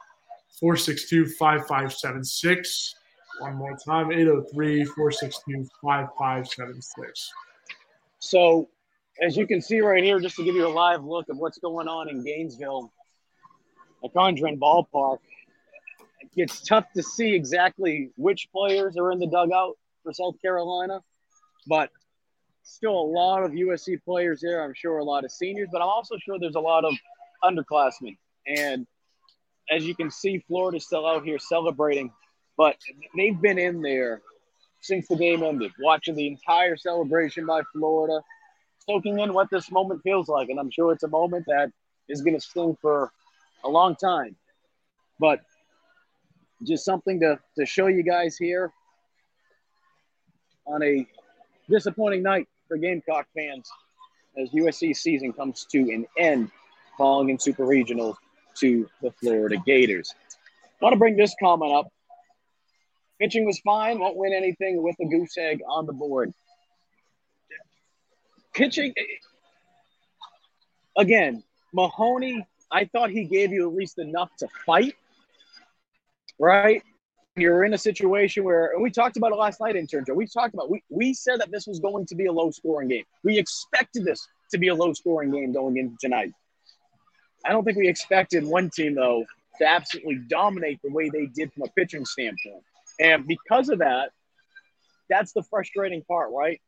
462 0.60 1.26
5576. 1.26 2.94
One 3.40 3.54
more 3.54 3.76
time 3.76 4.12
803 4.12 4.84
462 4.84 5.68
5576. 5.82 7.32
So, 8.18 8.68
as 9.20 9.36
you 9.36 9.46
can 9.46 9.60
see 9.60 9.80
right 9.80 10.02
here, 10.02 10.20
just 10.20 10.36
to 10.36 10.44
give 10.44 10.54
you 10.54 10.66
a 10.66 10.68
live 10.68 11.04
look 11.04 11.28
of 11.28 11.38
what's 11.38 11.58
going 11.58 11.88
on 11.88 12.08
in 12.08 12.24
Gainesville 12.24 12.92
at 14.04 14.12
Condron 14.12 14.58
Ballpark, 14.58 15.18
it's 16.36 16.60
tough 16.60 16.86
to 16.94 17.02
see 17.02 17.34
exactly 17.34 18.10
which 18.16 18.48
players 18.52 18.96
are 18.96 19.10
in 19.12 19.18
the 19.18 19.26
dugout 19.26 19.76
for 20.02 20.12
South 20.12 20.40
Carolina 20.40 21.00
but 21.66 21.90
still 22.62 22.98
a 22.98 23.08
lot 23.10 23.42
of 23.42 23.52
USC 23.52 24.02
players 24.04 24.40
there. 24.40 24.64
I'm 24.64 24.74
sure 24.74 24.98
a 24.98 25.04
lot 25.04 25.24
of 25.24 25.32
seniors, 25.32 25.68
but 25.72 25.80
I'm 25.80 25.88
also 25.88 26.16
sure 26.18 26.38
there's 26.38 26.54
a 26.54 26.60
lot 26.60 26.84
of 26.84 26.94
underclassmen. 27.44 28.16
And 28.46 28.86
as 29.70 29.84
you 29.84 29.94
can 29.94 30.10
see, 30.10 30.42
Florida's 30.46 30.84
still 30.84 31.06
out 31.06 31.24
here 31.24 31.38
celebrating, 31.38 32.12
but 32.56 32.76
they've 33.16 33.40
been 33.40 33.58
in 33.58 33.82
there 33.82 34.22
since 34.80 35.06
the 35.08 35.16
game 35.16 35.42
ended, 35.42 35.72
watching 35.80 36.14
the 36.14 36.26
entire 36.26 36.76
celebration 36.76 37.46
by 37.46 37.62
Florida, 37.72 38.20
soaking 38.86 39.20
in 39.20 39.32
what 39.32 39.48
this 39.50 39.70
moment 39.70 40.00
feels 40.02 40.28
like. 40.28 40.48
And 40.48 40.58
I'm 40.58 40.70
sure 40.70 40.92
it's 40.92 41.04
a 41.04 41.08
moment 41.08 41.46
that 41.46 41.70
is 42.08 42.20
going 42.22 42.34
to 42.34 42.40
sting 42.40 42.76
for 42.82 43.12
a 43.64 43.68
long 43.68 43.94
time. 43.96 44.36
But 45.20 45.40
just 46.64 46.84
something 46.84 47.20
to, 47.20 47.38
to 47.58 47.66
show 47.66 47.86
you 47.86 48.02
guys 48.02 48.36
here 48.36 48.72
on 50.66 50.82
a 50.82 51.06
disappointing 51.68 52.22
night 52.22 52.48
for 52.66 52.76
Gamecock 52.76 53.26
fans 53.36 53.68
as 54.36 54.50
USC 54.50 54.96
season 54.96 55.32
comes 55.32 55.66
to 55.70 55.78
an 55.92 56.06
end, 56.18 56.50
falling 56.98 57.30
in 57.30 57.38
Super 57.38 57.66
Regionals 57.66 58.16
to 58.56 58.88
the 59.02 59.12
Florida 59.12 59.56
Gators. 59.66 60.14
Want 60.80 60.92
to 60.94 60.98
bring 60.98 61.16
this 61.16 61.34
comment 61.40 61.72
up. 61.72 61.88
Pitching 63.20 63.44
was 63.46 63.60
fine, 63.60 63.98
won't 64.00 64.16
win 64.16 64.32
anything 64.34 64.82
with 64.82 64.96
a 65.00 65.06
goose 65.06 65.36
egg 65.38 65.60
on 65.68 65.86
the 65.86 65.92
board. 65.92 66.32
Pitching, 68.54 68.94
again, 70.96 71.42
Mahoney, 71.72 72.46
I 72.70 72.86
thought 72.86 73.10
he 73.10 73.24
gave 73.24 73.52
you 73.52 73.68
at 73.68 73.74
least 73.74 73.98
enough 73.98 74.30
to 74.38 74.48
fight. 74.66 74.94
right? 76.38 76.82
You're 77.36 77.64
in 77.64 77.72
a 77.74 77.78
situation 77.78 78.44
where 78.44 78.72
and 78.72 78.82
we 78.82 78.90
talked 78.90 79.16
about 79.16 79.32
it 79.32 79.36
last 79.36 79.60
night, 79.60 79.76
intern 79.76 80.04
Joe. 80.06 80.14
We 80.14 80.26
talked 80.26 80.54
about 80.54 80.70
we 80.70 80.82
we 80.90 81.14
said 81.14 81.40
that 81.40 81.50
this 81.50 81.66
was 81.66 81.80
going 81.80 82.06
to 82.06 82.14
be 82.14 82.26
a 82.26 82.32
low 82.32 82.50
scoring 82.50 82.88
game. 82.88 83.04
We 83.24 83.38
expected 83.38 84.04
this 84.04 84.28
to 84.50 84.58
be 84.58 84.68
a 84.68 84.74
low 84.74 84.92
scoring 84.92 85.30
game 85.30 85.52
going 85.52 85.78
into 85.78 85.96
tonight. 86.00 86.32
I 87.44 87.50
don't 87.50 87.64
think 87.64 87.78
we 87.78 87.88
expected 87.88 88.44
one 88.44 88.70
team 88.70 88.94
though 88.94 89.24
to 89.58 89.66
absolutely 89.66 90.16
dominate 90.28 90.80
the 90.82 90.90
way 90.90 91.08
they 91.10 91.26
did 91.26 91.52
from 91.52 91.64
a 91.64 91.68
pitching 91.68 92.04
standpoint. 92.04 92.62
And 93.00 93.26
because 93.26 93.68
of 93.68 93.78
that, 93.78 94.10
that's 95.08 95.32
the 95.32 95.42
frustrating 95.42 96.02
part, 96.02 96.30
right? 96.32 96.60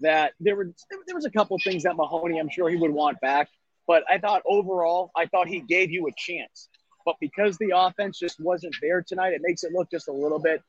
That 0.00 0.32
there 0.40 0.56
were 0.56 0.72
there 1.06 1.14
was 1.14 1.24
a 1.24 1.30
couple 1.30 1.58
things 1.62 1.82
that 1.84 1.96
Mahoney, 1.96 2.38
I'm 2.38 2.50
sure 2.50 2.68
he 2.68 2.76
would 2.76 2.90
want 2.90 3.20
back, 3.20 3.48
but 3.86 4.04
I 4.08 4.18
thought 4.18 4.42
overall, 4.46 5.10
I 5.16 5.26
thought 5.26 5.48
he 5.48 5.60
gave 5.60 5.90
you 5.90 6.06
a 6.06 6.12
chance. 6.16 6.68
But 7.04 7.16
because 7.20 7.56
the 7.56 7.72
offense 7.74 8.18
just 8.18 8.38
wasn't 8.38 8.74
there 8.82 9.02
tonight, 9.02 9.32
it 9.32 9.40
makes 9.42 9.64
it 9.64 9.72
look 9.72 9.90
just 9.90 10.08
a 10.08 10.12
little 10.12 10.38
bit. 10.38 10.62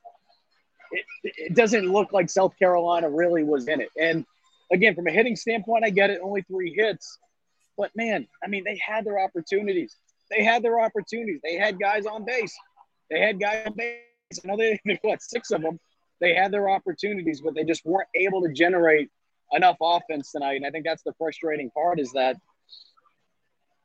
It, 0.92 1.06
it 1.24 1.56
doesn't 1.56 1.92
look 1.92 2.14
like 2.14 2.30
South 2.30 2.58
Carolina 2.58 3.10
really 3.10 3.44
was 3.44 3.68
in 3.68 3.82
it. 3.82 3.90
And 4.00 4.26
again, 4.72 4.96
from 4.96 5.08
a 5.08 5.12
hitting 5.12 5.36
standpoint, 5.36 5.84
I 5.86 5.90
get 5.90 6.10
it, 6.10 6.22
only 6.24 6.42
three 6.44 6.74
hits. 6.74 7.20
But 7.80 7.96
man, 7.96 8.28
I 8.44 8.48
mean, 8.48 8.66
they 8.66 8.78
had 8.78 9.06
their 9.06 9.20
opportunities. 9.20 9.96
They 10.30 10.44
had 10.44 10.62
their 10.62 10.82
opportunities. 10.82 11.40
They 11.42 11.56
had 11.56 11.80
guys 11.80 12.06
on 12.06 12.26
base. 12.26 12.54
They 13.10 13.22
had 13.22 13.40
guys 13.40 13.66
on 13.66 13.74
base. 13.74 14.02
I 14.44 14.48
know 14.48 14.58
they 14.58 14.80
what 15.02 15.22
six 15.24 15.50
of 15.52 15.62
them. 15.62 15.80
They 16.20 16.36
had 16.36 16.52
their 16.52 16.70
opportunities, 16.70 17.40
but 17.40 17.56
they 17.56 17.64
just 17.64 17.86
weren't 17.86 18.10
able 18.14 18.42
to 18.42 18.52
generate 18.52 19.10
enough 19.54 19.78
offense 19.82 20.34
tonight. 20.34 20.58
And 20.58 20.66
I 20.66 20.72
think 20.72 20.84
that's 20.84 21.04
the 21.04 21.14
frustrating 21.18 21.72
part 21.72 22.02
is 22.02 22.12
that, 22.12 22.36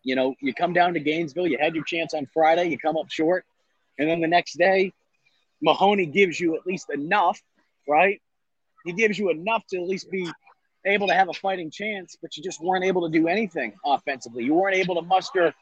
you 0.02 0.16
know, 0.16 0.34
you 0.42 0.52
come 0.52 0.72
down 0.72 0.94
to 0.94 1.00
Gainesville, 1.00 1.46
you 1.46 1.58
had 1.60 1.76
your 1.76 1.84
chance 1.84 2.14
on 2.14 2.26
Friday, 2.34 2.70
you 2.70 2.76
come 2.76 2.96
up 2.96 3.08
short, 3.10 3.44
and 4.00 4.10
then 4.10 4.20
the 4.20 4.26
next 4.26 4.58
day, 4.58 4.92
Mahoney 5.62 6.06
gives 6.06 6.40
you 6.40 6.56
at 6.56 6.66
least 6.66 6.90
enough, 6.90 7.40
right? 7.88 8.20
He 8.84 8.92
gives 8.92 9.16
you 9.16 9.30
enough 9.30 9.64
to 9.68 9.76
at 9.76 9.86
least 9.86 10.10
be 10.10 10.28
able 10.86 11.06
to 11.08 11.14
have 11.14 11.28
a 11.28 11.32
fighting 11.32 11.70
chance, 11.70 12.16
but 12.20 12.36
you 12.36 12.42
just 12.42 12.60
weren't 12.62 12.84
able 12.84 13.08
to 13.08 13.18
do 13.18 13.28
anything 13.28 13.72
offensively. 13.84 14.44
You 14.44 14.54
weren't 14.54 14.76
able 14.76 14.94
to 14.96 15.02
muster 15.02 15.54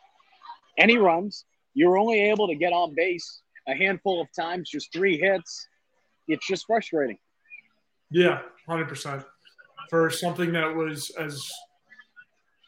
any 0.79 0.97
runs. 0.97 1.45
You 1.75 1.89
were 1.89 1.99
only 1.99 2.21
able 2.31 2.49
to 2.49 2.55
get 2.55 2.73
on 2.73 2.95
base 2.95 3.43
a 3.69 3.75
handful 3.75 4.21
of 4.21 4.29
times, 4.33 4.69
just 4.69 4.93
three 4.93 5.19
hits. 5.19 5.67
It's 6.29 6.47
just 6.47 6.67
frustrating. 6.67 7.19
Yeah, 8.11 8.41
hundred 8.69 8.89
percent. 8.89 9.25
For 9.91 10.11
something 10.11 10.53
that 10.53 10.75
was 10.75 11.11
as 11.19 11.51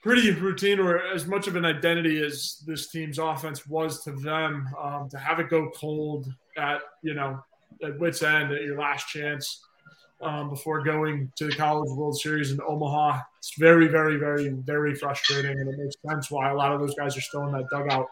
pretty 0.03 0.31
routine 0.33 0.79
or 0.79 0.99
as 0.99 1.27
much 1.27 1.47
of 1.47 1.57
an 1.57 1.64
identity 1.64 2.23
as 2.23 2.62
this 2.67 2.90
team's 2.90 3.19
offense 3.19 3.67
was 3.67 4.05
to 4.05 4.12
them, 4.12 4.69
um, 4.81 5.09
to 5.11 5.19
have 5.19 5.40
it 5.40 5.49
go 5.49 5.71
cold 5.71 6.33
at 6.57 6.81
you 7.03 7.14
know 7.14 7.40
at 7.83 7.99
wits 7.99 8.23
end 8.23 8.53
at 8.53 8.62
your 8.62 8.79
last 8.79 9.09
chance 9.09 9.64
um, 10.25 10.49
before 10.49 10.83
going 10.83 11.31
to 11.37 11.47
the 11.47 11.55
College 11.55 11.91
World 11.91 12.19
Series 12.19 12.51
in 12.51 12.59
Omaha. 12.67 13.21
It's 13.39 13.55
very, 13.59 13.87
very, 13.87 14.17
very, 14.17 14.49
very 14.49 14.95
frustrating, 14.95 15.53
and 15.53 15.69
it 15.69 15.79
makes 15.79 15.95
sense 16.09 16.31
why 16.31 16.51
a 16.51 16.55
lot 16.55 16.73
of 16.73 16.81
those 16.81 16.95
guys 16.95 17.17
are 17.17 17.21
still 17.21 17.47
in 17.47 17.53
that 17.53 17.69
dugout 17.71 18.07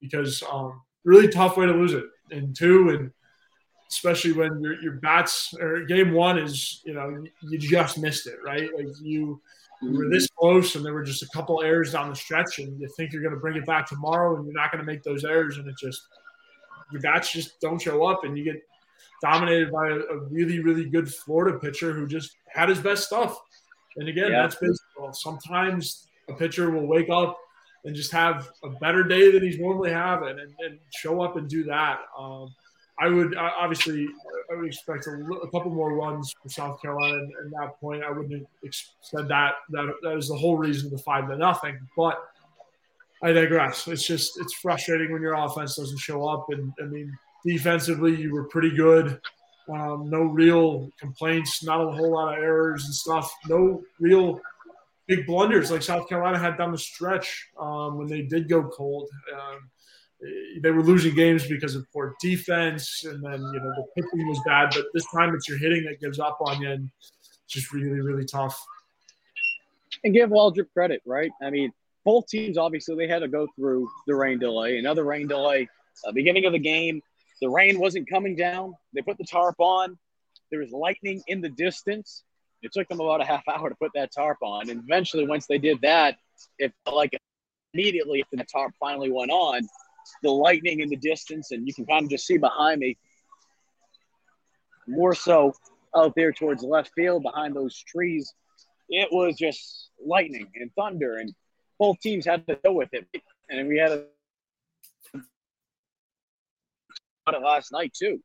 because 0.00 0.42
um, 0.50 0.82
really 1.04 1.28
tough 1.28 1.56
way 1.56 1.66
to 1.66 1.72
lose 1.72 1.94
it 1.94 2.04
in 2.32 2.52
two, 2.52 2.90
and 2.90 3.10
especially 3.88 4.32
when 4.32 4.60
your 4.60 4.82
your 4.82 4.94
bats 4.94 5.54
or 5.60 5.84
game 5.84 6.12
one 6.12 6.38
is 6.38 6.82
you 6.84 6.94
know 6.94 7.24
you 7.42 7.58
just 7.58 7.98
missed 7.98 8.26
it, 8.26 8.36
right? 8.44 8.68
Like 8.76 8.88
you. 9.00 9.40
You 9.84 9.98
were 9.98 10.08
this 10.08 10.28
close, 10.38 10.76
and 10.76 10.84
there 10.84 10.92
were 10.92 11.02
just 11.02 11.24
a 11.24 11.28
couple 11.34 11.60
errors 11.60 11.90
down 11.90 12.08
the 12.08 12.14
stretch, 12.14 12.60
and 12.60 12.80
you 12.80 12.88
think 12.96 13.12
you're 13.12 13.20
going 13.20 13.34
to 13.34 13.40
bring 13.40 13.56
it 13.56 13.66
back 13.66 13.88
tomorrow, 13.88 14.36
and 14.36 14.46
you're 14.46 14.54
not 14.54 14.70
going 14.70 14.78
to 14.78 14.86
make 14.86 15.02
those 15.02 15.24
errors, 15.24 15.58
and 15.58 15.66
it 15.66 15.74
just 15.76 16.02
your 16.92 17.00
bats 17.00 17.32
just 17.32 17.60
don't 17.60 17.82
show 17.82 18.04
up, 18.04 18.22
and 18.22 18.38
you 18.38 18.44
get 18.44 18.62
dominated 19.22 19.72
by 19.72 19.88
a, 19.88 19.94
a, 19.94 20.18
really, 20.30 20.58
really 20.58 20.84
good 20.84 21.12
Florida 21.12 21.58
pitcher 21.58 21.92
who 21.92 22.06
just 22.06 22.36
had 22.48 22.68
his 22.68 22.80
best 22.80 23.04
stuff. 23.04 23.38
And 23.96 24.08
again, 24.08 24.32
yeah. 24.32 24.42
that's 24.42 24.56
baseball. 24.56 25.12
Sometimes 25.12 26.08
a 26.28 26.34
pitcher 26.34 26.70
will 26.70 26.86
wake 26.86 27.08
up 27.08 27.38
and 27.84 27.94
just 27.94 28.12
have 28.12 28.50
a 28.64 28.70
better 28.70 29.02
day 29.02 29.30
than 29.30 29.42
he's 29.42 29.58
normally 29.58 29.90
having 29.90 30.38
and, 30.40 30.52
and 30.58 30.78
show 30.90 31.22
up 31.22 31.36
and 31.36 31.48
do 31.48 31.64
that. 31.64 32.00
Um, 32.18 32.52
I 33.00 33.08
would 33.08 33.36
obviously 33.36 34.06
I 34.52 34.56
would 34.56 34.66
expect 34.66 35.06
a, 35.06 35.12
a, 35.42 35.50
couple 35.50 35.70
more 35.70 35.94
runs 35.94 36.32
for 36.42 36.48
South 36.48 36.80
Carolina, 36.80 37.16
and 37.16 37.54
at 37.54 37.60
that 37.60 37.80
point, 37.80 38.04
I 38.04 38.10
wouldn't 38.10 38.46
have 38.62 38.74
said 39.00 39.28
that 39.28 39.54
that 39.70 39.92
that 40.02 40.16
is 40.16 40.28
the 40.28 40.36
whole 40.36 40.56
reason 40.56 40.90
to 40.90 40.98
five 40.98 41.28
to 41.28 41.36
nothing. 41.36 41.78
But 41.96 42.22
I 43.22 43.32
digress. 43.32 43.88
It's 43.88 44.06
just 44.06 44.38
it's 44.40 44.52
frustrating 44.54 45.10
when 45.10 45.22
your 45.22 45.34
offense 45.34 45.76
doesn't 45.76 45.98
show 45.98 46.28
up, 46.28 46.46
and 46.50 46.72
I 46.80 46.84
mean 46.84 47.18
defensively, 47.44 48.14
you 48.14 48.32
were 48.32 48.44
pretty 48.44 48.70
good. 48.70 49.20
Um, 49.68 50.10
no 50.10 50.22
real 50.22 50.90
complaints, 50.98 51.62
not 51.62 51.80
a 51.80 51.90
whole 51.90 52.12
lot 52.12 52.36
of 52.36 52.42
errors 52.42 52.84
and 52.84 52.94
stuff. 52.94 53.32
No 53.48 53.82
real 54.00 54.40
big 55.06 55.26
blunders 55.26 55.70
like 55.70 55.82
South 55.82 56.08
Carolina 56.08 56.38
had 56.38 56.58
down 56.58 56.72
the 56.72 56.78
stretch 56.78 57.48
um, 57.58 57.98
when 57.98 58.08
they 58.08 58.22
did 58.22 58.48
go 58.48 58.64
cold. 58.64 59.08
Um, 59.32 59.70
they 60.60 60.70
were 60.70 60.82
losing 60.82 61.14
games 61.14 61.46
because 61.46 61.74
of 61.74 61.84
poor 61.92 62.14
defense, 62.20 63.04
and 63.04 63.22
then 63.24 63.40
you 63.40 63.60
know 63.60 63.72
the 63.76 63.86
pitching 63.96 64.28
was 64.28 64.40
bad. 64.46 64.70
But 64.72 64.86
this 64.94 65.04
time, 65.12 65.34
it's 65.34 65.48
your 65.48 65.58
hitting 65.58 65.84
that 65.84 66.00
gives 66.00 66.20
up 66.20 66.38
on 66.40 66.60
you, 66.60 66.70
and 66.70 66.90
it's 67.00 67.12
just 67.48 67.72
really, 67.72 68.00
really 68.00 68.24
tough. 68.24 68.60
And 70.04 70.14
give 70.14 70.30
Waldrep 70.30 70.72
credit, 70.72 71.02
right? 71.04 71.30
I 71.42 71.50
mean, 71.50 71.72
both 72.04 72.26
teams 72.28 72.58
obviously 72.58 72.96
they 72.96 73.08
had 73.08 73.20
to 73.20 73.28
go 73.28 73.46
through 73.56 73.88
the 74.06 74.14
rain 74.14 74.38
delay, 74.38 74.78
another 74.78 75.04
rain 75.04 75.26
delay. 75.26 75.68
Uh, 76.06 76.12
beginning 76.12 76.46
of 76.46 76.52
the 76.52 76.58
game, 76.58 77.02
the 77.42 77.50
rain 77.50 77.80
wasn't 77.80 78.08
coming 78.08 78.36
down. 78.36 78.72
They 78.94 79.02
put 79.02 79.18
the 79.18 79.24
tarp 79.24 79.56
on. 79.58 79.98
There 80.50 80.60
was 80.60 80.70
lightning 80.70 81.22
in 81.26 81.40
the 81.40 81.48
distance. 81.48 82.22
It 82.62 82.72
took 82.72 82.88
them 82.88 83.00
about 83.00 83.20
a 83.20 83.24
half 83.24 83.42
hour 83.48 83.68
to 83.68 83.74
put 83.74 83.90
that 83.96 84.12
tarp 84.12 84.38
on. 84.42 84.70
And 84.70 84.80
eventually, 84.84 85.26
once 85.26 85.46
they 85.48 85.58
did 85.58 85.80
that, 85.82 86.16
it 86.60 86.72
felt 86.84 86.96
like 86.96 87.18
immediately 87.74 88.22
after 88.22 88.36
the 88.36 88.44
tarp 88.44 88.74
finally 88.78 89.10
went 89.10 89.32
on, 89.32 89.62
the 90.22 90.30
lightning 90.30 90.80
in 90.80 90.88
the 90.88 90.96
distance, 90.96 91.50
and 91.50 91.66
you 91.66 91.74
can 91.74 91.84
kind 91.84 92.04
of 92.04 92.10
just 92.10 92.26
see 92.26 92.38
behind 92.38 92.78
me, 92.78 92.96
more 94.86 95.14
so 95.14 95.52
out 95.96 96.12
there 96.14 96.32
towards 96.32 96.62
left 96.62 96.92
field 96.94 97.24
behind 97.24 97.56
those 97.56 97.76
trees. 97.76 98.32
It 98.88 99.08
was 99.10 99.36
just 99.36 99.90
lightning 100.04 100.48
and 100.54 100.70
thunder, 100.76 101.16
and 101.16 101.34
both 101.76 101.98
teams 101.98 102.24
had 102.24 102.46
to 102.46 102.54
deal 102.62 102.74
with 102.74 102.90
it. 102.92 103.04
And 103.50 103.66
we 103.66 103.78
had 103.78 103.90
a 103.90 104.04
about 105.14 105.26
it 107.28 107.42
last 107.42 107.72
night 107.72 107.92
too. 107.94 108.20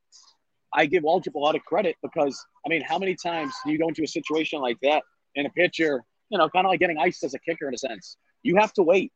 I 0.73 0.85
give 0.85 1.03
Waldrep 1.03 1.35
a 1.35 1.39
lot 1.39 1.55
of 1.55 1.63
credit 1.63 1.95
because 2.01 2.43
I 2.65 2.69
mean, 2.69 2.81
how 2.81 2.97
many 2.97 3.15
times 3.15 3.53
do 3.65 3.71
you 3.71 3.77
go 3.77 3.87
into 3.87 4.03
a 4.03 4.07
situation 4.07 4.59
like 4.59 4.77
that 4.81 5.03
and 5.35 5.47
a 5.47 5.49
pitcher, 5.51 6.03
you 6.29 6.37
know, 6.37 6.49
kind 6.49 6.65
of 6.65 6.71
like 6.71 6.79
getting 6.79 6.97
iced 6.97 7.23
as 7.23 7.33
a 7.33 7.39
kicker 7.39 7.67
in 7.67 7.73
a 7.73 7.77
sense? 7.77 8.17
You 8.43 8.57
have 8.57 8.73
to 8.73 8.83
wait. 8.83 9.11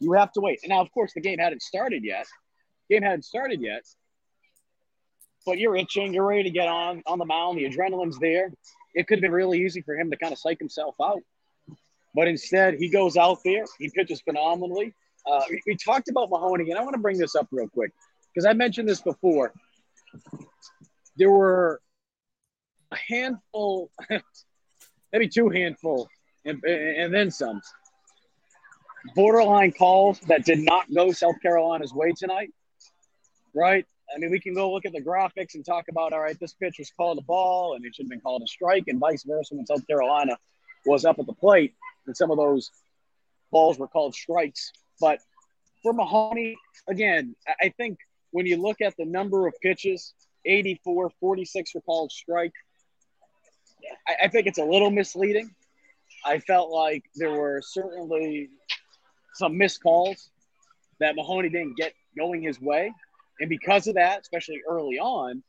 You 0.00 0.12
have 0.12 0.32
to 0.32 0.40
wait. 0.40 0.60
And 0.62 0.70
now, 0.70 0.80
of 0.80 0.90
course, 0.92 1.12
the 1.14 1.20
game 1.20 1.38
hadn't 1.38 1.62
started 1.62 2.04
yet. 2.04 2.26
Game 2.90 3.02
hadn't 3.02 3.24
started 3.24 3.60
yet. 3.60 3.82
But 5.46 5.58
you're 5.58 5.76
itching. 5.76 6.14
You're 6.14 6.26
ready 6.26 6.44
to 6.44 6.50
get 6.50 6.68
on 6.68 7.02
on 7.06 7.18
the 7.18 7.24
mound. 7.24 7.58
The 7.58 7.64
adrenaline's 7.64 8.18
there. 8.18 8.52
It 8.94 9.06
could 9.06 9.18
have 9.18 9.22
been 9.22 9.32
really 9.32 9.64
easy 9.64 9.82
for 9.82 9.94
him 9.94 10.10
to 10.10 10.16
kind 10.16 10.32
of 10.32 10.38
psych 10.38 10.58
himself 10.58 10.96
out. 11.02 11.20
But 12.14 12.26
instead, 12.26 12.74
he 12.74 12.88
goes 12.88 13.16
out 13.16 13.38
there. 13.44 13.64
He 13.78 13.90
pitches 13.90 14.20
phenomenally. 14.22 14.94
Uh, 15.30 15.42
we, 15.50 15.60
we 15.66 15.76
talked 15.76 16.08
about 16.08 16.30
Mahoney, 16.30 16.70
and 16.70 16.78
I 16.78 16.82
want 16.82 16.94
to 16.94 17.00
bring 17.00 17.18
this 17.18 17.34
up 17.34 17.46
real 17.52 17.68
quick 17.68 17.92
because 18.38 18.46
I 18.46 18.52
mentioned 18.52 18.88
this 18.88 19.00
before. 19.00 19.52
There 21.16 21.28
were 21.28 21.80
a 22.92 22.96
handful, 22.96 23.90
maybe 25.12 25.26
two 25.26 25.48
handful, 25.48 26.08
and, 26.44 26.62
and 26.62 27.12
then 27.12 27.32
some 27.32 27.60
borderline 29.16 29.72
calls 29.72 30.20
that 30.28 30.44
did 30.44 30.60
not 30.60 30.86
go 30.94 31.10
South 31.10 31.34
Carolina's 31.42 31.92
way 31.92 32.12
tonight. 32.16 32.50
Right? 33.56 33.84
I 34.14 34.20
mean, 34.20 34.30
we 34.30 34.38
can 34.38 34.54
go 34.54 34.72
look 34.72 34.86
at 34.86 34.92
the 34.92 35.02
graphics 35.02 35.56
and 35.56 35.66
talk 35.66 35.86
about, 35.90 36.12
all 36.12 36.20
right, 36.20 36.38
this 36.38 36.52
pitch 36.52 36.76
was 36.78 36.92
called 36.96 37.18
a 37.18 37.22
ball 37.22 37.74
and 37.74 37.84
it 37.84 37.96
should 37.96 38.04
have 38.04 38.10
been 38.10 38.20
called 38.20 38.42
a 38.42 38.46
strike, 38.46 38.84
and 38.86 39.00
vice 39.00 39.24
versa 39.24 39.56
when 39.56 39.66
South 39.66 39.84
Carolina 39.88 40.38
was 40.86 41.04
up 41.04 41.18
at 41.18 41.26
the 41.26 41.32
plate, 41.32 41.74
and 42.06 42.16
some 42.16 42.30
of 42.30 42.36
those 42.36 42.70
balls 43.50 43.80
were 43.80 43.88
called 43.88 44.14
strikes. 44.14 44.70
But 45.00 45.18
for 45.82 45.92
Mahoney, 45.92 46.56
again, 46.86 47.34
I 47.60 47.70
think 47.76 47.98
when 48.30 48.46
you 48.46 48.56
look 48.60 48.80
at 48.80 48.94
the 48.96 49.04
number 49.04 49.46
of 49.46 49.54
pitches 49.62 50.14
84, 50.44 51.10
46 51.20 51.70
for 51.70 51.80
called 51.82 52.12
strike, 52.12 52.52
I, 54.06 54.24
I 54.24 54.28
think 54.28 54.46
it's 54.46 54.58
a 54.58 54.64
little 54.64 54.90
misleading. 54.90 55.54
I 56.24 56.38
felt 56.40 56.70
like 56.70 57.04
there 57.14 57.30
were 57.30 57.60
certainly 57.62 58.50
some 59.34 59.56
missed 59.56 59.82
calls 59.82 60.30
that 61.00 61.14
Mahoney 61.14 61.48
didn't 61.48 61.76
get 61.76 61.92
going 62.16 62.42
his 62.42 62.60
way. 62.60 62.92
And 63.40 63.48
because 63.48 63.86
of 63.86 63.94
that, 63.94 64.20
especially 64.20 64.62
early 64.68 64.98
on, 64.98 65.42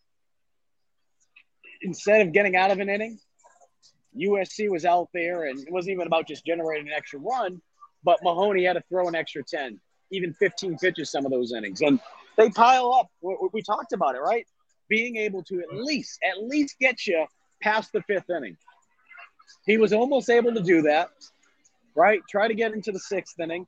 instead 1.82 2.22
of 2.22 2.34
getting 2.34 2.56
out 2.56 2.72
of 2.72 2.80
an 2.80 2.90
inning, 2.90 3.20
USC 4.16 4.70
was 4.70 4.86
out 4.86 5.10
there 5.14 5.46
and 5.46 5.60
it 5.60 5.72
wasn't 5.72 5.94
even 5.94 6.08
about 6.08 6.28
just 6.28 6.46
generating 6.46 6.88
an 6.88 6.94
extra 6.94 7.20
run, 7.20 7.62
but 8.04 8.20
Mahoney 8.22 8.66
had 8.66 8.74
to 8.74 8.84
throw 8.90 9.08
an 9.08 9.16
extra 9.16 9.44
10 9.44 9.80
even 10.12 10.34
15 10.34 10.78
pitches 10.78 11.10
some 11.10 11.26
of 11.26 11.32
those 11.32 11.54
innings. 11.54 11.82
And 11.82 12.00
they 12.40 12.50
pile 12.50 12.94
up. 12.94 13.08
We, 13.22 13.36
we 13.54 13.62
talked 13.62 13.92
about 13.94 14.16
it, 14.16 14.22
right? 14.22 14.48
Being 14.88 15.18
able 15.18 15.44
to 15.44 15.60
at 15.60 15.76
least, 15.76 16.18
at 16.28 16.42
least 16.42 16.78
get 16.80 17.06
you 17.06 17.26
past 17.62 17.92
the 17.92 18.02
fifth 18.04 18.30
inning. 18.30 18.58
He 19.66 19.78
was 19.78 19.92
almost 19.94 20.30
able 20.30 20.54
to 20.54 20.62
do 20.62 20.82
that, 20.84 21.10
right? 21.96 22.22
Try 22.30 22.48
to 22.48 22.54
get 22.54 22.74
into 22.74 22.92
the 22.92 23.00
sixth 23.00 23.40
inning. 23.40 23.68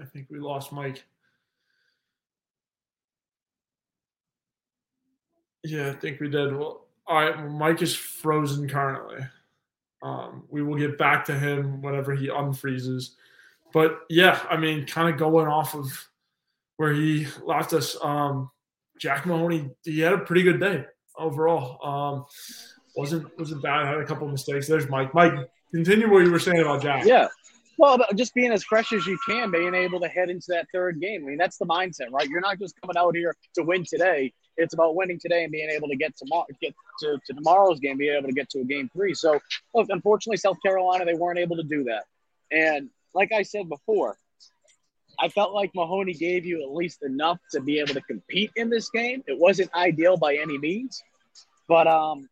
I 0.00 0.04
think 0.06 0.28
we 0.30 0.38
lost 0.38 0.72
Mike. 0.72 1.04
Yeah, 5.62 5.90
I 5.90 5.92
think 5.92 6.18
we 6.18 6.28
did. 6.28 6.56
Well, 6.56 6.86
all 7.06 7.22
right. 7.22 7.36
Well, 7.36 7.50
Mike 7.50 7.82
is 7.82 7.94
frozen 7.94 8.68
currently. 8.68 9.26
Um, 10.02 10.44
we 10.48 10.62
will 10.62 10.76
get 10.76 10.98
back 10.98 11.24
to 11.26 11.38
him 11.38 11.80
whenever 11.80 12.14
he 12.14 12.28
unfreezes. 12.28 13.10
But 13.72 14.00
yeah, 14.10 14.40
I 14.50 14.56
mean, 14.56 14.86
kind 14.86 15.08
of 15.08 15.18
going 15.18 15.46
off 15.46 15.74
of 15.74 16.08
where 16.76 16.92
he 16.92 17.26
left 17.44 17.72
us. 17.72 17.96
Um, 18.02 18.50
Jack 18.98 19.24
Mahoney, 19.26 19.70
he 19.84 20.00
had 20.00 20.12
a 20.12 20.18
pretty 20.18 20.42
good 20.42 20.60
day 20.60 20.84
overall. 21.16 21.78
Um, 21.84 22.26
wasn't 22.96 23.26
wasn't 23.38 23.62
bad. 23.62 23.86
Had 23.86 23.98
a 23.98 24.04
couple 24.04 24.28
mistakes. 24.28 24.68
There's 24.68 24.88
Mike. 24.88 25.14
Mike, 25.14 25.32
continue 25.72 26.10
what 26.10 26.24
you 26.24 26.30
were 26.30 26.38
saying 26.38 26.60
about 26.60 26.82
Jack. 26.82 27.04
Yeah. 27.06 27.28
Well, 27.78 27.98
just 28.14 28.34
being 28.34 28.52
as 28.52 28.62
fresh 28.62 28.92
as 28.92 29.06
you 29.06 29.18
can, 29.26 29.50
being 29.50 29.74
able 29.74 29.98
to 30.00 30.08
head 30.08 30.28
into 30.28 30.46
that 30.48 30.66
third 30.72 31.00
game. 31.00 31.24
I 31.24 31.30
mean, 31.30 31.38
that's 31.38 31.56
the 31.56 31.64
mindset, 31.64 32.10
right? 32.12 32.28
You're 32.28 32.40
not 32.40 32.58
just 32.58 32.78
coming 32.80 32.96
out 32.96 33.16
here 33.16 33.34
to 33.54 33.62
win 33.62 33.84
today. 33.84 34.32
It's 34.56 34.74
about 34.74 34.94
winning 34.94 35.18
today 35.18 35.44
and 35.44 35.52
being 35.52 35.70
able 35.70 35.88
to 35.88 35.96
get 35.96 36.16
tomorrow, 36.16 36.46
get 36.60 36.74
to, 37.00 37.18
to 37.26 37.32
tomorrow's 37.34 37.80
game, 37.80 37.96
being 37.96 38.16
able 38.16 38.28
to 38.28 38.34
get 38.34 38.50
to 38.50 38.60
a 38.60 38.64
game 38.64 38.90
three. 38.92 39.14
So, 39.14 39.40
look, 39.74 39.86
unfortunately, 39.88 40.36
South 40.36 40.58
Carolina 40.64 41.04
they 41.04 41.14
weren't 41.14 41.38
able 41.38 41.56
to 41.56 41.62
do 41.62 41.84
that. 41.84 42.04
And 42.50 42.90
like 43.14 43.32
I 43.32 43.42
said 43.42 43.68
before, 43.68 44.16
I 45.18 45.28
felt 45.28 45.52
like 45.54 45.70
Mahoney 45.74 46.14
gave 46.14 46.44
you 46.44 46.62
at 46.62 46.72
least 46.72 47.02
enough 47.02 47.38
to 47.52 47.60
be 47.60 47.78
able 47.78 47.94
to 47.94 48.00
compete 48.02 48.50
in 48.56 48.70
this 48.70 48.90
game. 48.90 49.22
It 49.26 49.38
wasn't 49.38 49.72
ideal 49.74 50.16
by 50.16 50.36
any 50.36 50.58
means, 50.58 51.02
but 51.68 51.86
um, 51.86 52.28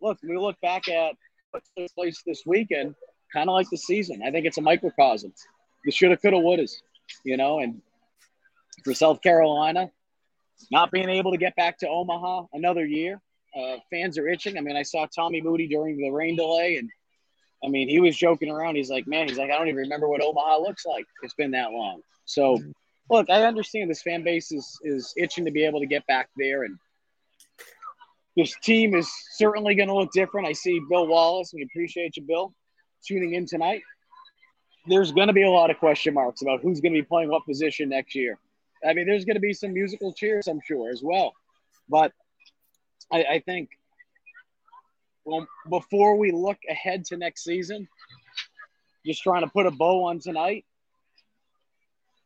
look, 0.00 0.18
we 0.22 0.36
look 0.36 0.60
back 0.60 0.88
at 0.88 1.14
what 1.50 1.62
took 1.76 1.92
place 1.94 2.22
this 2.26 2.42
weekend 2.46 2.94
kind 3.32 3.48
of 3.48 3.54
like 3.54 3.68
the 3.70 3.76
season. 3.76 4.22
I 4.24 4.30
think 4.30 4.46
it's 4.46 4.58
a 4.58 4.62
microcosm. 4.62 5.32
The 5.84 5.90
shoulda, 5.90 6.16
coulda, 6.16 6.38
wouldas, 6.38 6.72
you 7.24 7.36
know, 7.36 7.60
and 7.60 7.80
for 8.84 8.94
South 8.94 9.22
Carolina, 9.22 9.90
not 10.70 10.90
being 10.90 11.08
able 11.08 11.32
to 11.32 11.38
get 11.38 11.56
back 11.56 11.78
to 11.78 11.88
Omaha 11.88 12.46
another 12.52 12.84
year, 12.84 13.20
uh, 13.56 13.76
fans 13.90 14.18
are 14.18 14.28
itching. 14.28 14.58
I 14.58 14.60
mean, 14.60 14.76
I 14.76 14.82
saw 14.82 15.06
Tommy 15.06 15.40
Moody 15.40 15.66
during 15.66 15.98
the 15.98 16.10
rain 16.10 16.36
delay, 16.36 16.76
and 16.76 16.90
I 17.64 17.68
mean, 17.68 17.88
he 17.88 18.00
was 18.00 18.16
joking 18.16 18.50
around. 18.50 18.76
He's 18.76 18.90
like, 18.90 19.06
man, 19.06 19.28
he's 19.28 19.38
like, 19.38 19.50
I 19.50 19.58
don't 19.58 19.68
even 19.68 19.76
remember 19.76 20.08
what 20.08 20.22
Omaha 20.22 20.58
looks 20.58 20.84
like. 20.86 21.06
It's 21.22 21.34
been 21.34 21.52
that 21.52 21.72
long. 21.72 22.00
So, 22.24 22.58
look, 23.10 23.30
I 23.30 23.44
understand 23.44 23.90
this 23.90 24.02
fan 24.02 24.22
base 24.22 24.52
is 24.52 24.78
is 24.82 25.12
itching 25.16 25.44
to 25.46 25.50
be 25.50 25.64
able 25.64 25.80
to 25.80 25.86
get 25.86 26.06
back 26.06 26.28
there, 26.36 26.64
and 26.64 26.78
this 28.36 28.54
team 28.62 28.94
is 28.94 29.10
certainly 29.32 29.74
going 29.74 29.88
to 29.88 29.94
look 29.94 30.12
different. 30.12 30.46
I 30.46 30.52
see 30.52 30.80
Bill 30.88 31.06
Wallace. 31.06 31.52
We 31.54 31.62
appreciate 31.62 32.16
you, 32.16 32.22
Bill 32.22 32.54
tuning 33.06 33.34
in 33.34 33.46
tonight, 33.46 33.82
there's 34.86 35.12
going 35.12 35.28
to 35.28 35.32
be 35.32 35.42
a 35.42 35.50
lot 35.50 35.70
of 35.70 35.78
question 35.78 36.14
marks 36.14 36.42
about 36.42 36.60
who's 36.60 36.80
going 36.80 36.92
to 36.92 37.00
be 37.00 37.04
playing 37.04 37.30
what 37.30 37.44
position 37.44 37.88
next 37.88 38.14
year. 38.14 38.38
I 38.86 38.94
mean, 38.94 39.06
there's 39.06 39.24
going 39.24 39.36
to 39.36 39.40
be 39.40 39.52
some 39.52 39.72
musical 39.72 40.12
cheers, 40.12 40.46
I'm 40.46 40.60
sure, 40.64 40.90
as 40.90 41.02
well. 41.02 41.34
But 41.88 42.12
I, 43.12 43.24
I 43.24 43.38
think, 43.40 43.70
well, 45.24 45.46
before 45.68 46.16
we 46.16 46.30
look 46.30 46.58
ahead 46.68 47.04
to 47.06 47.16
next 47.16 47.44
season, 47.44 47.88
just 49.04 49.22
trying 49.22 49.42
to 49.42 49.48
put 49.48 49.66
a 49.66 49.70
bow 49.70 50.04
on 50.04 50.20
tonight. 50.20 50.64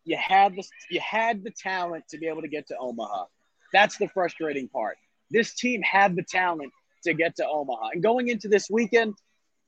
You 0.05 0.17
had 0.17 0.57
the 0.57 0.65
you 0.91 1.01
had 1.01 1.45
the 1.45 1.53
talent 1.53 2.05
to 2.11 2.19
be 2.19 2.27
able 2.27 2.43
to 2.43 2.49
get 2.49 2.67
to 2.69 2.77
Omaha. 2.77 3.27
That's 3.73 3.97
the 3.99 4.09
frustrating 4.09 4.69
part. 4.69 4.99
This 5.31 5.55
team 5.55 5.81
had 5.83 6.17
the 6.17 6.25
talent 6.25 6.73
to 7.05 7.15
get 7.15 7.37
to 7.37 7.47
Omaha. 7.47 7.91
And 7.93 8.03
going 8.03 8.29
into 8.29 8.49
this 8.49 8.69
weekend, 8.69 9.15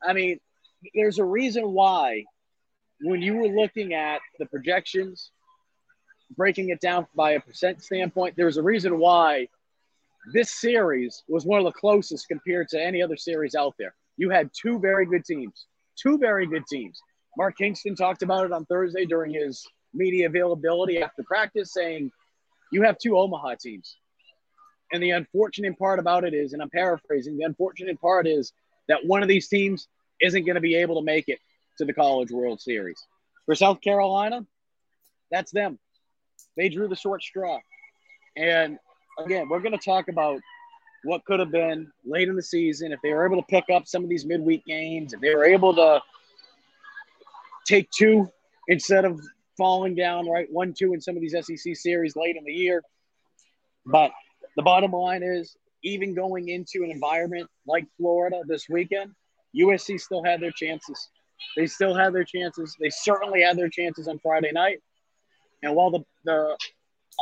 I 0.02 0.12
mean, 0.12 0.40
there's 0.94 1.18
a 1.18 1.24
reason 1.24 1.70
why 1.72 2.24
when 3.00 3.22
you 3.22 3.36
were 3.36 3.48
looking 3.48 3.94
at 3.94 4.20
the 4.38 4.46
projections, 4.46 5.30
breaking 6.36 6.70
it 6.70 6.80
down 6.80 7.06
by 7.14 7.32
a 7.32 7.40
percent 7.40 7.82
standpoint, 7.82 8.34
there's 8.36 8.56
a 8.56 8.62
reason 8.62 8.98
why 8.98 9.48
this 10.32 10.50
series 10.50 11.22
was 11.28 11.44
one 11.44 11.58
of 11.58 11.64
the 11.64 11.72
closest 11.72 12.28
compared 12.28 12.68
to 12.68 12.82
any 12.82 13.02
other 13.02 13.16
series 13.16 13.54
out 13.54 13.74
there. 13.78 13.94
You 14.16 14.30
had 14.30 14.50
two 14.52 14.78
very 14.78 15.06
good 15.06 15.24
teams, 15.24 15.66
two 15.96 16.18
very 16.18 16.46
good 16.46 16.66
teams. 16.66 16.98
Mark 17.36 17.56
Kingston 17.58 17.96
talked 17.96 18.22
about 18.22 18.44
it 18.44 18.52
on 18.52 18.64
Thursday 18.66 19.04
during 19.04 19.32
his 19.32 19.66
media 19.92 20.26
availability 20.26 21.02
after 21.02 21.22
practice, 21.24 21.72
saying, 21.72 22.10
You 22.72 22.82
have 22.82 22.98
two 22.98 23.18
Omaha 23.18 23.56
teams. 23.60 23.96
And 24.92 25.02
the 25.02 25.10
unfortunate 25.10 25.78
part 25.78 25.98
about 25.98 26.24
it 26.24 26.34
is, 26.34 26.52
and 26.52 26.62
I'm 26.62 26.70
paraphrasing, 26.70 27.36
the 27.36 27.44
unfortunate 27.44 28.00
part 28.00 28.26
is 28.26 28.52
that 28.88 29.04
one 29.04 29.22
of 29.22 29.28
these 29.28 29.48
teams 29.48 29.88
isn't 30.20 30.44
going 30.44 30.54
to 30.54 30.60
be 30.60 30.76
able 30.76 31.00
to 31.00 31.04
make 31.04 31.28
it 31.28 31.38
to 31.78 31.84
the 31.84 31.92
College 31.92 32.30
World 32.30 32.60
Series. 32.60 32.98
For 33.46 33.54
South 33.54 33.80
Carolina, 33.80 34.46
that's 35.30 35.50
them. 35.50 35.78
They 36.56 36.68
drew 36.68 36.88
the 36.88 36.96
short 36.96 37.22
straw. 37.22 37.58
And 38.36 38.78
again, 39.18 39.48
we're 39.48 39.60
going 39.60 39.76
to 39.76 39.84
talk 39.84 40.08
about 40.08 40.40
what 41.04 41.24
could 41.24 41.38
have 41.38 41.50
been 41.50 41.92
late 42.04 42.28
in 42.28 42.36
the 42.36 42.42
season 42.42 42.92
if 42.92 43.00
they 43.02 43.12
were 43.12 43.26
able 43.26 43.40
to 43.40 43.46
pick 43.48 43.64
up 43.72 43.86
some 43.86 44.02
of 44.02 44.08
these 44.08 44.24
midweek 44.24 44.64
games, 44.64 45.12
if 45.12 45.20
they 45.20 45.34
were 45.34 45.44
able 45.44 45.74
to 45.74 46.00
take 47.66 47.90
two 47.90 48.28
instead 48.68 49.04
of 49.04 49.20
falling 49.56 49.94
down, 49.94 50.28
right? 50.28 50.46
One, 50.50 50.72
two 50.72 50.94
in 50.94 51.00
some 51.00 51.16
of 51.16 51.20
these 51.20 51.34
SEC 51.40 51.76
series 51.76 52.16
late 52.16 52.36
in 52.36 52.44
the 52.44 52.52
year. 52.52 52.82
But 53.86 54.12
the 54.56 54.62
bottom 54.62 54.92
line 54.92 55.22
is, 55.22 55.56
even 55.82 56.14
going 56.14 56.48
into 56.48 56.82
an 56.82 56.90
environment 56.90 57.48
like 57.66 57.84
Florida 57.98 58.40
this 58.46 58.68
weekend, 58.70 59.12
USC 59.54 60.00
still 60.00 60.24
had 60.24 60.40
their 60.40 60.50
chances. 60.50 61.10
They 61.56 61.66
still 61.66 61.94
had 61.94 62.14
their 62.14 62.24
chances. 62.24 62.74
They 62.80 62.90
certainly 62.90 63.42
had 63.42 63.58
their 63.58 63.68
chances 63.68 64.08
on 64.08 64.18
Friday 64.20 64.50
night. 64.52 64.78
And 65.62 65.74
while 65.74 65.90
the, 65.90 66.00
the 66.24 66.56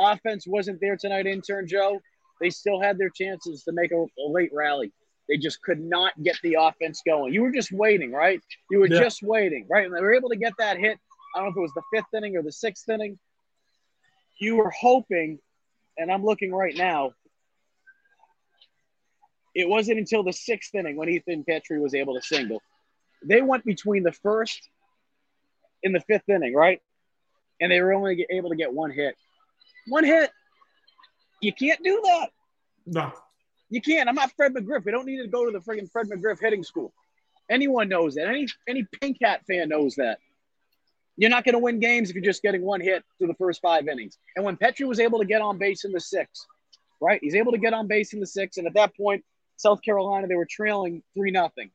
offense 0.00 0.46
wasn't 0.46 0.80
there 0.80 0.96
tonight, 0.96 1.26
intern 1.26 1.66
Joe, 1.66 2.00
they 2.40 2.50
still 2.50 2.80
had 2.80 2.98
their 2.98 3.10
chances 3.10 3.62
to 3.64 3.72
make 3.72 3.92
a, 3.92 3.96
a 3.96 4.28
late 4.28 4.50
rally. 4.52 4.92
They 5.28 5.36
just 5.36 5.62
could 5.62 5.80
not 5.80 6.12
get 6.22 6.36
the 6.42 6.56
offense 6.60 7.02
going. 7.06 7.32
You 7.32 7.42
were 7.42 7.52
just 7.52 7.72
waiting, 7.72 8.12
right? 8.12 8.40
You 8.70 8.80
were 8.80 8.88
yeah. 8.88 9.00
just 9.00 9.22
waiting, 9.22 9.66
right? 9.70 9.86
And 9.86 9.94
they 9.94 10.00
were 10.00 10.14
able 10.14 10.28
to 10.30 10.36
get 10.36 10.52
that 10.58 10.78
hit. 10.78 10.98
I 11.34 11.38
don't 11.38 11.46
know 11.46 11.50
if 11.52 11.56
it 11.56 11.60
was 11.60 11.72
the 11.74 11.82
fifth 11.94 12.12
inning 12.14 12.36
or 12.36 12.42
the 12.42 12.52
sixth 12.52 12.88
inning. 12.88 13.18
You 14.38 14.56
were 14.56 14.70
hoping, 14.70 15.38
and 15.96 16.10
I'm 16.10 16.24
looking 16.24 16.52
right 16.52 16.76
now, 16.76 17.12
it 19.54 19.68
wasn't 19.68 19.98
until 19.98 20.22
the 20.22 20.32
sixth 20.32 20.74
inning 20.74 20.96
when 20.96 21.08
Ethan 21.08 21.44
Petry 21.48 21.80
was 21.80 21.94
able 21.94 22.14
to 22.14 22.22
single. 22.22 22.60
They 23.24 23.40
went 23.40 23.64
between 23.64 24.02
the 24.02 24.12
first 24.12 24.68
and 25.84 25.94
the 25.94 26.00
fifth 26.00 26.28
inning, 26.28 26.54
right? 26.54 26.80
And 27.62 27.70
they 27.70 27.81
were 27.81 27.92
only 27.92 28.27
able 28.29 28.51
to 28.51 28.57
get 28.57 28.75
one 28.75 28.90
hit. 28.90 29.14
One 29.87 30.03
hit. 30.03 30.31
You 31.40 31.53
can't 31.53 31.83
do 31.83 32.03
that. 32.05 32.31
No. 32.87 33.12
You 33.70 33.81
can't. 33.81 34.09
I'm 34.09 34.16
not 34.16 34.33
Fred 34.37 34.53
McGriff. 34.53 34.85
We 34.85 34.90
don't 34.90 35.07
need 35.07 35.22
to 35.22 35.29
go 35.29 35.46
to 35.46 35.53
the 35.53 35.61
friggin' 35.61 35.90
Fred 35.90 36.09
McGriff 36.09 36.40
hitting 36.40 36.64
school. 36.64 36.92
Anyone 37.48 37.88
knows 37.88 38.16
that. 38.16 38.27
Any 38.27 38.48
any 38.68 38.85
Pink 39.01 39.18
Hat 39.22 39.42
fan 39.46 39.68
knows 39.68 39.94
that. 39.94 40.18
You're 41.16 41.31
not 41.31 41.44
going 41.44 41.53
to 41.53 41.61
win 41.61 41.79
games 41.79 42.11
if 42.11 42.16
you're 42.16 42.25
just 42.25 42.42
getting 42.42 42.62
one 42.62 42.81
hit 42.81 43.05
through 43.18 43.29
the 43.29 43.35
first 43.35 43.61
five 43.62 43.87
innings. 43.87 44.18
And 44.35 44.44
when 44.44 44.57
Petry 44.57 44.87
was 44.88 44.98
able 44.98 45.20
to 45.20 45.25
get 45.25 45.40
on 45.40 45.59
base 45.59 45.85
in 45.85 45.92
the 45.92 46.01
sixth, 46.01 46.44
right? 47.01 47.20
He's 47.22 47.37
able 47.37 47.53
to 47.53 47.59
get 47.59 47.75
on 47.75 47.87
base 47.87 48.12
in 48.12 48.18
the 48.20 48.27
sixth, 48.27 48.59
and 48.59 48.66
at 48.66 48.75
that 48.75 48.96
point, 48.96 49.25
South 49.57 49.83
Carolina, 49.83 50.27
they 50.27 50.35
were 50.35 50.48
trailing 50.51 51.03
three 51.14 51.31
nothing. 51.31 51.70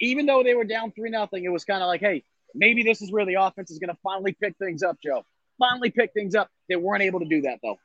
Even 0.00 0.26
though 0.26 0.42
they 0.42 0.54
were 0.54 0.64
down 0.64 0.92
three 0.92 1.10
nothing, 1.10 1.44
it 1.44 1.50
was 1.50 1.64
kind 1.64 1.82
of 1.82 1.88
like, 1.88 2.00
hey, 2.00 2.24
maybe 2.54 2.82
this 2.82 3.02
is 3.02 3.12
where 3.12 3.26
the 3.26 3.34
offense 3.34 3.70
is 3.70 3.78
going 3.78 3.90
to 3.90 3.98
finally 4.02 4.36
pick 4.40 4.56
things 4.58 4.82
up, 4.82 4.98
Joe. 5.02 5.24
Finally 5.58 5.90
pick 5.90 6.12
things 6.12 6.34
up. 6.34 6.48
They 6.68 6.76
weren't 6.76 7.02
able 7.02 7.20
to 7.20 7.26
do 7.26 7.42
that 7.42 7.58
though. 7.62 7.76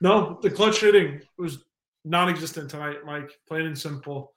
No, 0.00 0.38
the 0.42 0.50
clutch 0.50 0.80
hitting 0.80 1.20
was 1.38 1.64
non-existent 2.04 2.70
tonight, 2.70 2.98
Mike. 3.04 3.30
Plain 3.48 3.66
and 3.66 3.78
simple. 3.78 4.32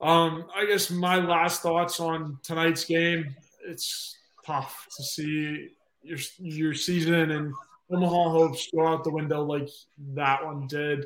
Um, 0.00 0.46
I 0.54 0.64
guess 0.64 0.90
my 0.90 1.16
last 1.16 1.62
thoughts 1.62 2.00
on 2.00 2.38
tonight's 2.42 2.84
game. 2.84 3.34
It's 3.66 4.16
tough 4.46 4.86
to 4.96 5.02
see 5.02 5.68
your 6.02 6.18
your 6.38 6.74
season 6.74 7.30
and 7.30 7.52
Omaha 7.92 8.30
hopes 8.30 8.70
go 8.74 8.86
out 8.86 9.04
the 9.04 9.10
window 9.10 9.42
like 9.44 9.68
that 10.14 10.44
one 10.44 10.66
did. 10.66 11.04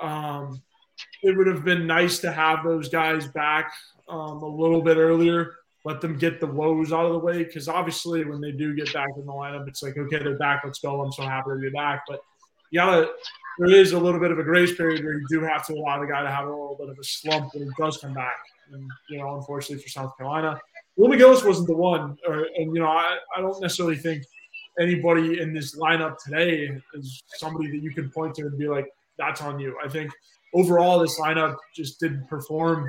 Um, 0.00 0.62
it 1.22 1.36
would 1.36 1.46
have 1.46 1.64
been 1.64 1.86
nice 1.86 2.18
to 2.20 2.32
have 2.32 2.64
those 2.64 2.88
guys 2.88 3.26
back 3.28 3.72
um, 4.08 4.42
a 4.42 4.46
little 4.46 4.82
bit 4.82 4.96
earlier. 4.96 5.54
Let 5.84 6.00
them 6.00 6.18
get 6.18 6.40
the 6.40 6.46
woes 6.46 6.92
out 6.92 7.06
of 7.06 7.12
the 7.12 7.18
way 7.18 7.44
because 7.44 7.68
obviously 7.68 8.24
when 8.24 8.40
they 8.40 8.52
do 8.52 8.74
get 8.74 8.92
back 8.92 9.10
in 9.16 9.24
the 9.24 9.32
lineup, 9.32 9.68
it's 9.68 9.82
like 9.82 9.96
okay, 9.96 10.18
they're 10.18 10.38
back. 10.38 10.62
Let's 10.64 10.80
go. 10.80 11.00
I'm 11.00 11.12
so 11.12 11.22
happy 11.22 11.50
to 11.50 11.56
be 11.56 11.70
back. 11.70 12.02
But 12.08 12.20
you 12.70 12.80
gotta 12.80 13.08
there 13.58 13.70
is 13.70 13.92
a 13.92 13.98
little 13.98 14.20
bit 14.20 14.30
of 14.30 14.38
a 14.38 14.42
grace 14.42 14.74
period 14.74 15.04
where 15.04 15.14
you 15.14 15.26
do 15.28 15.40
have 15.40 15.66
to 15.66 15.74
allow 15.74 16.00
the 16.00 16.06
guy 16.06 16.22
to 16.22 16.30
have 16.30 16.46
a 16.46 16.50
little 16.50 16.76
bit 16.78 16.88
of 16.88 16.98
a 16.98 17.04
slump 17.04 17.52
when 17.54 17.64
he 17.64 17.70
does 17.76 17.98
come 17.98 18.14
back. 18.14 18.36
And, 18.72 18.88
you 19.10 19.18
know, 19.18 19.34
unfortunately 19.34 19.82
for 19.82 19.88
South 19.88 20.16
Carolina, 20.16 20.60
Will 20.96 21.08
McGillis 21.08 21.44
wasn't 21.44 21.66
the 21.66 21.76
one. 21.76 22.16
Or, 22.26 22.46
and, 22.56 22.74
you 22.74 22.80
know, 22.80 22.86
I, 22.86 23.18
I 23.36 23.40
don't 23.40 23.60
necessarily 23.60 23.96
think 23.96 24.22
anybody 24.78 25.40
in 25.40 25.52
this 25.52 25.76
lineup 25.76 26.16
today 26.24 26.70
is 26.94 27.22
somebody 27.36 27.68
that 27.72 27.82
you 27.82 27.90
can 27.90 28.10
point 28.10 28.36
to 28.36 28.42
and 28.42 28.56
be 28.56 28.68
like, 28.68 28.86
that's 29.18 29.42
on 29.42 29.58
you. 29.58 29.76
I 29.84 29.88
think 29.88 30.12
overall, 30.54 31.00
this 31.00 31.18
lineup 31.18 31.56
just 31.74 31.98
didn't 31.98 32.28
perform 32.28 32.88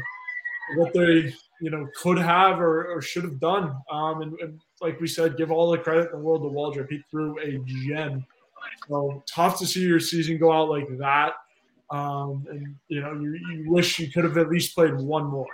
what 0.75 0.93
they, 0.93 1.33
you 1.61 1.69
know, 1.69 1.87
could 1.95 2.17
have 2.17 2.59
or, 2.59 2.85
or 2.93 3.01
should 3.01 3.23
have 3.23 3.39
done. 3.39 3.75
Um, 3.91 4.21
and, 4.21 4.39
and, 4.39 4.59
like 4.81 4.99
we 5.01 5.07
said, 5.07 5.37
give 5.37 5.51
all 5.51 5.69
the 5.71 5.77
credit 5.77 6.05
in 6.05 6.19
the 6.19 6.23
world 6.23 6.41
to 6.43 6.49
Waldrep. 6.49 6.89
He 6.89 7.03
threw 7.11 7.37
a 7.39 7.59
gem. 7.65 8.25
So 8.87 9.23
tough 9.27 9.59
to 9.59 9.67
see 9.67 9.81
your 9.81 9.99
season 9.99 10.37
go 10.37 10.51
out 10.51 10.69
like 10.69 10.87
that. 10.97 11.33
Um, 11.91 12.45
and 12.49 12.75
you 12.87 13.01
know, 13.01 13.13
you, 13.13 13.33
you 13.33 13.71
wish 13.71 13.99
you 13.99 14.11
could 14.11 14.23
have 14.23 14.37
at 14.37 14.49
least 14.49 14.75
played 14.75 14.95
one 14.95 15.25
more. 15.25 15.47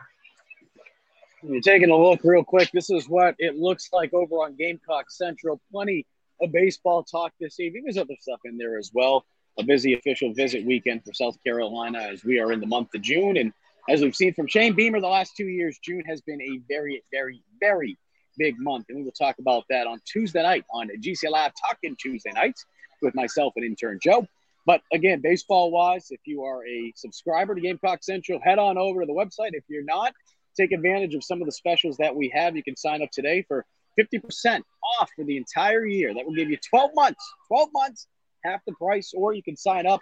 You're 1.41 1.61
taking 1.61 1.91
a 1.91 1.97
look 1.97 2.21
real 2.23 2.43
quick. 2.43 2.69
This 2.71 2.89
is 2.89 3.07
what 3.07 3.35
it 3.37 3.55
looks 3.55 3.89
like 3.93 4.13
over 4.13 4.35
on 4.35 4.55
Gamecock 4.55 5.11
Central. 5.11 5.61
Plenty 5.71 6.05
of 6.41 6.51
baseball 6.51 7.03
talk 7.03 7.33
this 7.39 7.59
evening. 7.59 7.83
There's 7.85 7.97
other 7.97 8.15
stuff 8.19 8.39
in 8.45 8.57
there 8.57 8.77
as 8.77 8.91
well. 8.93 9.25
A 9.57 9.63
busy 9.63 9.93
official 9.93 10.33
visit 10.33 10.65
weekend 10.65 11.05
for 11.05 11.13
South 11.13 11.37
Carolina 11.43 11.99
as 11.99 12.25
we 12.25 12.39
are 12.39 12.51
in 12.51 12.59
the 12.59 12.65
month 12.67 12.93
of 12.95 13.01
June. 13.01 13.37
And 13.37 13.53
as 13.87 14.01
we've 14.01 14.15
seen 14.15 14.33
from 14.33 14.47
Shane 14.47 14.73
Beamer 14.73 14.99
the 14.99 15.07
last 15.07 15.35
two 15.35 15.47
years, 15.47 15.79
June 15.83 16.03
has 16.07 16.21
been 16.21 16.41
a 16.41 16.59
very, 16.67 17.03
very, 17.11 17.43
very 17.59 17.97
big 18.37 18.55
month. 18.59 18.85
And 18.89 18.97
we 18.97 19.03
will 19.03 19.11
talk 19.11 19.35
about 19.39 19.63
that 19.69 19.87
on 19.87 19.99
Tuesday 20.05 20.41
night 20.41 20.65
on 20.73 20.89
GC 20.99 21.29
Live 21.29 21.51
Talking 21.67 21.95
Tuesday 21.99 22.31
nights 22.31 22.65
with 23.01 23.13
myself 23.15 23.53
and 23.55 23.65
intern 23.65 23.99
Joe. 24.01 24.25
But 24.65 24.81
again, 24.91 25.21
baseball 25.21 25.71
wise, 25.71 26.07
if 26.09 26.19
you 26.25 26.43
are 26.43 26.65
a 26.65 26.91
subscriber 26.95 27.53
to 27.53 27.61
Gamecock 27.61 28.03
Central, 28.03 28.39
head 28.43 28.57
on 28.57 28.77
over 28.77 29.01
to 29.01 29.05
the 29.05 29.13
website. 29.13 29.51
If 29.53 29.63
you're 29.67 29.83
not, 29.83 30.13
take 30.57 30.71
advantage 30.71 31.13
of 31.13 31.23
some 31.23 31.41
of 31.41 31.45
the 31.45 31.51
specials 31.51 31.97
that 31.97 32.15
we 32.15 32.29
have. 32.33 32.55
You 32.55 32.63
can 32.63 32.75
sign 32.75 33.03
up 33.03 33.11
today 33.11 33.45
for 33.47 33.65
50% 33.99 34.61
off 34.99 35.09
for 35.15 35.23
the 35.23 35.37
entire 35.37 35.85
year. 35.85 36.13
That 36.13 36.25
will 36.25 36.33
give 36.33 36.49
you 36.49 36.57
12 36.69 36.91
months, 36.95 37.23
12 37.47 37.69
months, 37.73 38.07
half 38.43 38.61
the 38.65 38.73
price, 38.73 39.13
or 39.15 39.33
you 39.33 39.43
can 39.43 39.55
sign 39.55 39.85
up 39.85 39.99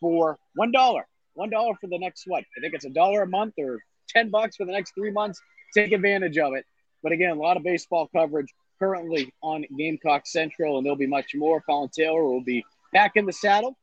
for 0.00 0.38
$1. 0.58 1.02
$1 1.36 1.74
for 1.80 1.86
the 1.86 1.98
next 1.98 2.24
what? 2.26 2.44
I 2.56 2.60
think 2.60 2.74
it's 2.74 2.84
a 2.84 2.90
dollar 2.90 3.22
a 3.22 3.26
month 3.26 3.54
or 3.58 3.78
10 4.10 4.30
bucks 4.30 4.56
for 4.56 4.64
the 4.64 4.72
next 4.72 4.94
three 4.94 5.10
months. 5.10 5.40
Take 5.74 5.92
advantage 5.92 6.38
of 6.38 6.54
it. 6.54 6.64
But 7.02 7.12
again, 7.12 7.30
a 7.30 7.40
lot 7.40 7.56
of 7.56 7.62
baseball 7.62 8.08
coverage 8.14 8.52
currently 8.78 9.32
on 9.42 9.64
Gamecock 9.76 10.26
Central, 10.26 10.76
and 10.76 10.84
there'll 10.84 10.96
be 10.96 11.06
much 11.06 11.34
more. 11.34 11.60
Colin 11.60 11.90
Taylor 11.96 12.24
will 12.24 12.42
be 12.42 12.64
back 12.92 13.12
in 13.16 13.26
the 13.26 13.32
saddle. 13.32 13.76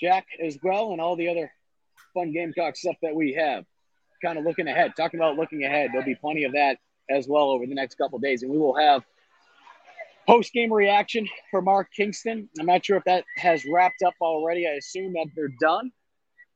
Jack 0.00 0.26
as 0.44 0.58
well, 0.62 0.92
and 0.92 1.00
all 1.00 1.16
the 1.16 1.28
other 1.28 1.50
fun 2.12 2.32
Gamecock 2.32 2.76
stuff 2.76 2.96
that 3.02 3.14
we 3.14 3.34
have 3.34 3.64
kind 4.22 4.38
of 4.38 4.44
looking 4.44 4.68
ahead, 4.68 4.92
talking 4.96 5.20
about 5.20 5.36
looking 5.36 5.64
ahead. 5.64 5.90
There'll 5.92 6.06
be 6.06 6.14
plenty 6.14 6.44
of 6.44 6.52
that 6.52 6.78
as 7.10 7.28
well 7.28 7.50
over 7.50 7.66
the 7.66 7.74
next 7.74 7.96
couple 7.96 8.18
days, 8.18 8.42
and 8.42 8.50
we 8.50 8.58
will 8.58 8.76
have 8.76 9.04
post 10.26 10.52
game 10.52 10.72
reaction 10.72 11.28
for 11.50 11.62
Mark 11.62 11.88
Kingston. 11.96 12.48
I'm 12.58 12.66
not 12.66 12.84
sure 12.84 12.96
if 12.96 13.04
that 13.04 13.24
has 13.36 13.64
wrapped 13.64 14.02
up 14.04 14.14
already. 14.20 14.66
I 14.66 14.72
assume 14.72 15.12
that 15.14 15.26
they're 15.36 15.52
done. 15.60 15.92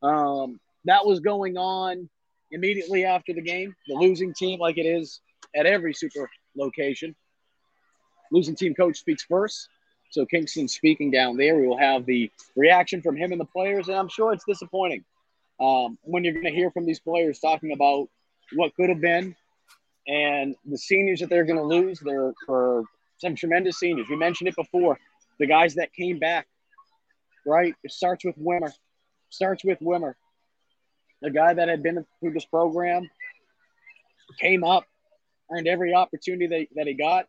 Um, 0.03 0.61
that 0.85 1.05
was 1.05 1.21
going 1.21 1.57
on 1.57 2.09
immediately 2.51 3.05
after 3.05 3.33
the 3.33 3.43
game. 3.43 3.75
The 3.87 3.95
losing 3.95 4.35
team, 4.35 4.59
like 4.61 4.79
it 4.79 4.87
is 4.87 5.21
at 5.55 5.67
every 5.67 5.95
super 5.95 6.29
location, 6.57 7.15
losing 8.33 8.57
team 8.57 8.75
coach 8.75 8.99
speaks 8.99 9.25
first. 9.25 9.69
So 10.11 10.27
Kingston 10.27 10.67
speaking 10.67 11.11
down 11.11 11.37
there. 11.37 11.57
We 11.57 11.67
will 11.67 11.79
have 11.79 12.05
the 12.05 12.31
reaction 12.57 13.01
from 13.01 13.17
him 13.17 13.33
and 13.33 13.41
the 13.41 13.45
players, 13.45 13.89
and 13.89 13.97
I'm 13.97 14.09
sure 14.09 14.33
it's 14.33 14.45
disappointing 14.45 15.05
um, 15.61 15.99
when 16.03 16.25
you're 16.25 16.33
going 16.33 16.47
to 16.47 16.51
hear 16.51 16.71
from 16.71 16.85
these 16.85 16.99
players 16.99 17.39
talking 17.39 17.73
about 17.73 18.09
what 18.55 18.75
could 18.75 18.89
have 18.89 19.01
been 19.01 19.37
and 20.09 20.57
the 20.65 20.79
seniors 20.79 21.21
that 21.21 21.31
they're 21.31 21.45
going 21.45 21.59
to 21.59 21.65
lose. 21.65 22.01
They're 22.01 22.33
for 22.47 22.85
some 23.19 23.37
tremendous 23.37 23.79
seniors. 23.79 24.09
We 24.09 24.17
mentioned 24.17 24.49
it 24.49 24.57
before. 24.57 24.99
The 25.39 25.47
guys 25.47 25.75
that 25.77 25.93
came 25.93 26.19
back, 26.19 26.47
right? 27.47 27.75
It 27.85 27.93
starts 27.93 28.25
with 28.25 28.37
Wimmer. 28.37 28.73
Starts 29.31 29.65
with 29.65 29.81
Wimmer. 29.81 30.15
The 31.23 31.31
guy 31.31 31.55
that 31.55 31.69
had 31.69 31.83
been 31.83 32.05
through 32.21 32.33
this 32.33 32.45
program 32.45 33.09
came 34.41 34.65
up, 34.65 34.85
earned 35.51 35.67
every 35.67 35.95
opportunity 35.95 36.47
that, 36.47 36.67
that 36.77 36.87
he 36.87 36.95
got. 36.95 37.27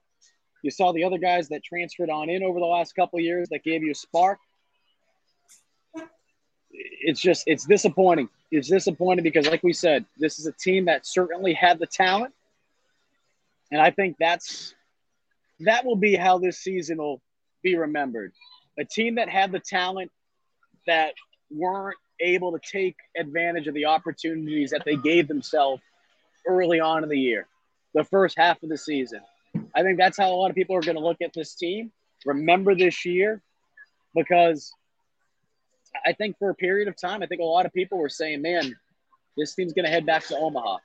You 0.64 0.72
saw 0.72 0.92
the 0.92 1.04
other 1.04 1.18
guys 1.18 1.50
that 1.50 1.64
transferred 1.64 2.10
on 2.10 2.30
in 2.30 2.44
over 2.44 2.60
the 2.60 2.66
last 2.66 2.96
couple 2.96 3.20
years 3.20 3.50
that 3.50 3.64
gave 3.64 3.84
you 3.84 3.92
a 3.92 3.96
spark 3.96 4.38
it's 6.74 7.20
just 7.20 7.44
it's 7.48 7.66
disappointing. 7.66 8.30
It's 8.52 8.68
disappointing 8.68 9.24
because, 9.24 9.48
like 9.48 9.64
we 9.64 9.74
said, 9.74 10.06
this 10.18 10.40
is 10.40 10.46
a 10.46 10.52
team 10.52 10.86
that 10.86 11.06
certainly 11.06 11.54
had 11.54 11.80
the 11.80 11.88
talent, 11.88 12.34
and 13.72 13.82
I 13.82 13.92
think 13.92 14.18
that's 14.20 14.74
that 15.62 15.86
will 15.86 15.96
be 15.96 16.16
how 16.16 16.38
this 16.40 16.60
season 16.60 16.98
will 16.98 17.22
be 17.64 17.76
remembered. 17.78 18.34
A 18.80 18.86
team 18.86 19.16
that 19.16 19.30
had 19.30 19.52
the 19.52 19.60
talent 19.60 20.12
that 20.88 21.14
weren't 21.54 21.98
able 22.20 22.52
to 22.52 22.60
take 22.60 22.96
advantage 23.18 23.68
of 23.68 23.74
the 23.74 23.86
opportunities 23.86 24.72
that 24.72 24.84
they 24.86 24.96
gave 24.96 25.28
themselves 25.28 25.82
early 26.48 26.80
on 26.80 27.04
in 27.04 27.10
the 27.10 27.20
year, 27.20 27.48
the 27.94 28.04
first 28.04 28.38
half 28.38 28.62
of 28.64 28.70
the 28.70 28.78
season. 28.78 29.22
I 29.76 29.84
think 29.84 29.98
that's 29.98 30.18
how 30.18 30.32
a 30.32 30.36
lot 30.36 30.50
of 30.50 30.56
people 30.56 30.76
are 30.76 30.82
going 30.82 30.98
to 30.98 31.04
look 31.04 31.22
at 31.22 31.34
this 31.34 31.56
team. 31.56 31.92
Remember 32.26 32.76
this 32.76 33.06
year 33.06 33.42
because 34.16 34.72
I 36.06 36.14
think 36.14 36.38
for 36.38 36.50
a 36.50 36.56
period 36.56 36.88
of 36.88 36.96
time, 36.96 37.22
I 37.22 37.28
think 37.28 37.42
a 37.42 37.46
lot 37.46 37.66
of 37.66 37.74
people 37.74 37.98
were 37.98 38.10
saying, 38.10 38.42
man, 38.42 38.76
this 39.38 39.56
team's 39.56 39.74
going 39.74 39.86
to 39.86 39.92
head 39.92 40.06
back 40.06 40.26
to 40.28 40.38
Omaha. 40.38 40.78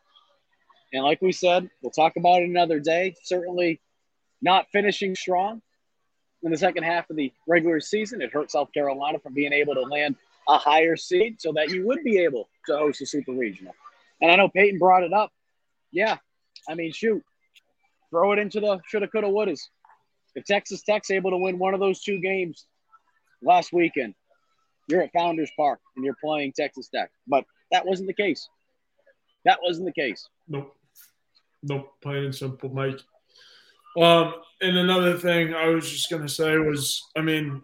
And 0.93 1.05
like 1.05 1.21
we 1.21 1.33
said, 1.33 1.69
we'll 1.83 1.91
talk 1.91 2.17
about 2.17 2.43
it 2.43 2.49
another 2.49 2.81
day. 2.81 3.15
Certainly 3.25 3.81
not 4.41 4.67
finishing 4.73 5.15
strong 5.15 5.63
in 6.43 6.51
the 6.51 6.57
second 6.57 6.85
half 6.85 7.11
of 7.11 7.17
the 7.17 7.33
regular 7.47 7.81
season. 7.81 8.23
It 8.23 8.33
hurt 8.33 8.51
South 8.51 8.73
Carolina 8.73 9.19
from 9.19 9.35
being 9.35 9.53
able 9.53 9.75
to 9.75 9.83
land 9.83 10.17
a 10.49 10.59
higher 10.59 10.97
seed 10.97 11.41
so 11.41 11.53
that 11.53 11.71
you 11.71 11.87
would 11.87 12.03
be 12.05 12.19
able 12.19 12.49
to 12.67 12.77
host 12.77 13.01
a 13.01 13.07
super 13.07 13.33
regional. 13.33 13.75
And 14.21 14.31
I 14.31 14.37
know 14.37 14.49
Peyton 14.49 14.79
brought 14.79 15.03
it 15.03 15.13
up. 15.13 15.33
Yeah. 15.93 16.19
I 16.69 16.75
mean, 16.75 16.93
shoot, 16.93 17.23
throw 18.11 18.33
it 18.33 18.39
into 18.39 18.61
the 18.61 18.79
shoulda, 18.87 19.09
coulda, 19.09 19.29
wouldas. 19.29 19.61
If 20.35 20.45
Texas 20.45 20.83
Tech's 20.83 21.11
able 21.11 21.31
to 21.31 21.39
win 21.39 21.59
one 21.59 21.75
of 21.75 21.81
those 21.81 22.03
two 22.03 22.21
games 22.21 22.67
last 23.43 23.73
weekend, 23.73 24.15
you're 24.89 25.03
at 25.03 25.13
Founders 25.13 25.51
Park 25.57 25.81
and 25.97 26.05
you're 26.05 26.17
playing 26.23 26.53
Texas 26.53 26.89
Tech. 26.95 27.11
But 27.27 27.45
that 27.73 27.87
wasn't 27.87 28.09
the 28.09 28.15
case. 28.15 28.49
That 29.45 29.59
wasn't 29.63 29.87
the 29.87 30.01
case. 30.01 30.29
Nope. 30.49 30.75
Nope. 31.63 31.95
Plain 32.03 32.25
and 32.25 32.35
simple, 32.35 32.69
Mike. 32.69 33.01
Um, 33.99 34.35
and 34.61 34.77
another 34.77 35.17
thing 35.17 35.55
I 35.55 35.69
was 35.69 35.91
just 35.91 36.11
gonna 36.11 36.29
say 36.29 36.59
was, 36.59 37.03
I 37.17 37.23
mean, 37.23 37.63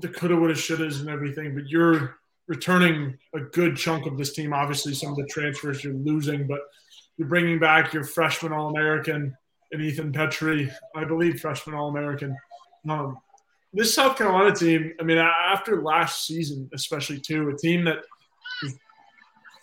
the 0.00 0.08
coulda, 0.08 0.36
woulda, 0.36 0.54
shouldas, 0.54 1.00
and 1.00 1.08
everything, 1.08 1.54
but 1.54 1.68
you're 1.68 2.16
returning 2.48 3.16
a 3.34 3.40
good 3.40 3.76
chunk 3.76 4.06
of 4.06 4.16
this 4.18 4.32
team. 4.32 4.52
Obviously, 4.52 4.94
some 4.94 5.10
of 5.10 5.16
the 5.16 5.26
transfers 5.26 5.84
you're 5.84 5.94
losing, 5.94 6.46
but 6.46 6.60
you're 7.16 7.28
bringing 7.28 7.58
back 7.58 7.92
your 7.92 8.04
freshman 8.04 8.52
All 8.52 8.70
American 8.70 9.36
and 9.70 9.82
Ethan 9.82 10.12
Petry, 10.12 10.72
I 10.94 11.04
believe, 11.04 11.40
freshman 11.40 11.76
All 11.76 11.88
American. 11.88 12.36
Um, 12.88 13.18
this 13.72 13.94
South 13.94 14.18
Carolina 14.18 14.54
team, 14.54 14.92
I 15.00 15.02
mean, 15.02 15.18
after 15.18 15.82
last 15.82 16.26
season, 16.26 16.68
especially 16.74 17.20
too, 17.20 17.48
a 17.48 17.56
team 17.56 17.84
that 17.84 17.98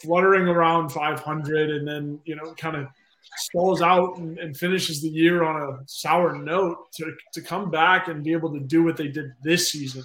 fluttering 0.01 0.47
around 0.47 0.89
500 0.89 1.69
and 1.69 1.87
then, 1.87 2.19
you 2.25 2.35
know, 2.35 2.53
kind 2.55 2.75
of 2.75 2.87
stalls 3.35 3.81
out 3.81 4.17
and, 4.17 4.39
and, 4.39 4.57
finishes 4.57 5.01
the 5.01 5.09
year 5.09 5.43
on 5.43 5.61
a 5.61 5.77
sour 5.85 6.35
note 6.35 6.91
to, 6.93 7.13
to 7.33 7.41
come 7.41 7.69
back 7.69 8.07
and 8.07 8.23
be 8.23 8.31
able 8.31 8.51
to 8.51 8.59
do 8.59 8.83
what 8.83 8.97
they 8.97 9.07
did 9.07 9.31
this 9.43 9.71
season. 9.71 10.03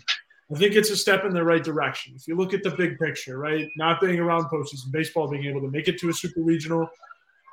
I 0.55 0.59
think 0.59 0.75
it's 0.75 0.91
a 0.91 0.97
step 0.97 1.25
in 1.25 1.33
the 1.33 1.43
right 1.43 1.63
direction. 1.63 2.15
If 2.15 2.29
you 2.29 2.37
look 2.37 2.55
at 2.55 2.63
the 2.63 2.71
big 2.71 2.99
picture, 2.99 3.39
right? 3.39 3.69
Not 3.77 4.01
being 4.01 4.21
around 4.21 4.45
postseason 4.45 4.93
baseball, 4.93 5.29
being 5.29 5.47
able 5.47 5.61
to 5.63 5.71
make 5.71 5.89
it 5.89 5.99
to 5.99 6.11
a 6.11 6.13
super 6.13 6.43
regional, 6.43 6.89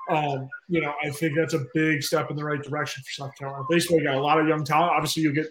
um, 0.10 0.48
you 0.68 0.82
know, 0.82 0.94
I 1.04 1.10
think 1.10 1.36
that's 1.36 1.54
a 1.54 1.66
big 1.74 2.04
step 2.04 2.30
in 2.30 2.36
the 2.36 2.44
right 2.44 2.62
direction 2.62 3.02
for 3.04 3.24
South 3.24 3.36
Carolina 3.38 3.64
baseball. 3.70 3.98
You 3.98 4.06
got 4.06 4.16
a 4.16 4.22
lot 4.22 4.40
of 4.40 4.48
young 4.48 4.64
talent. 4.64 4.92
Obviously, 4.92 5.24
you 5.24 5.34
get 5.34 5.48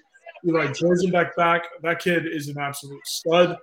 Eli 0.47 0.67
Jerzembeck 0.67 1.35
back. 1.37 1.65
That 1.83 1.99
kid 1.99 2.27
is 2.27 2.49
an 2.49 2.59
absolute 2.59 3.05
stud. 3.07 3.57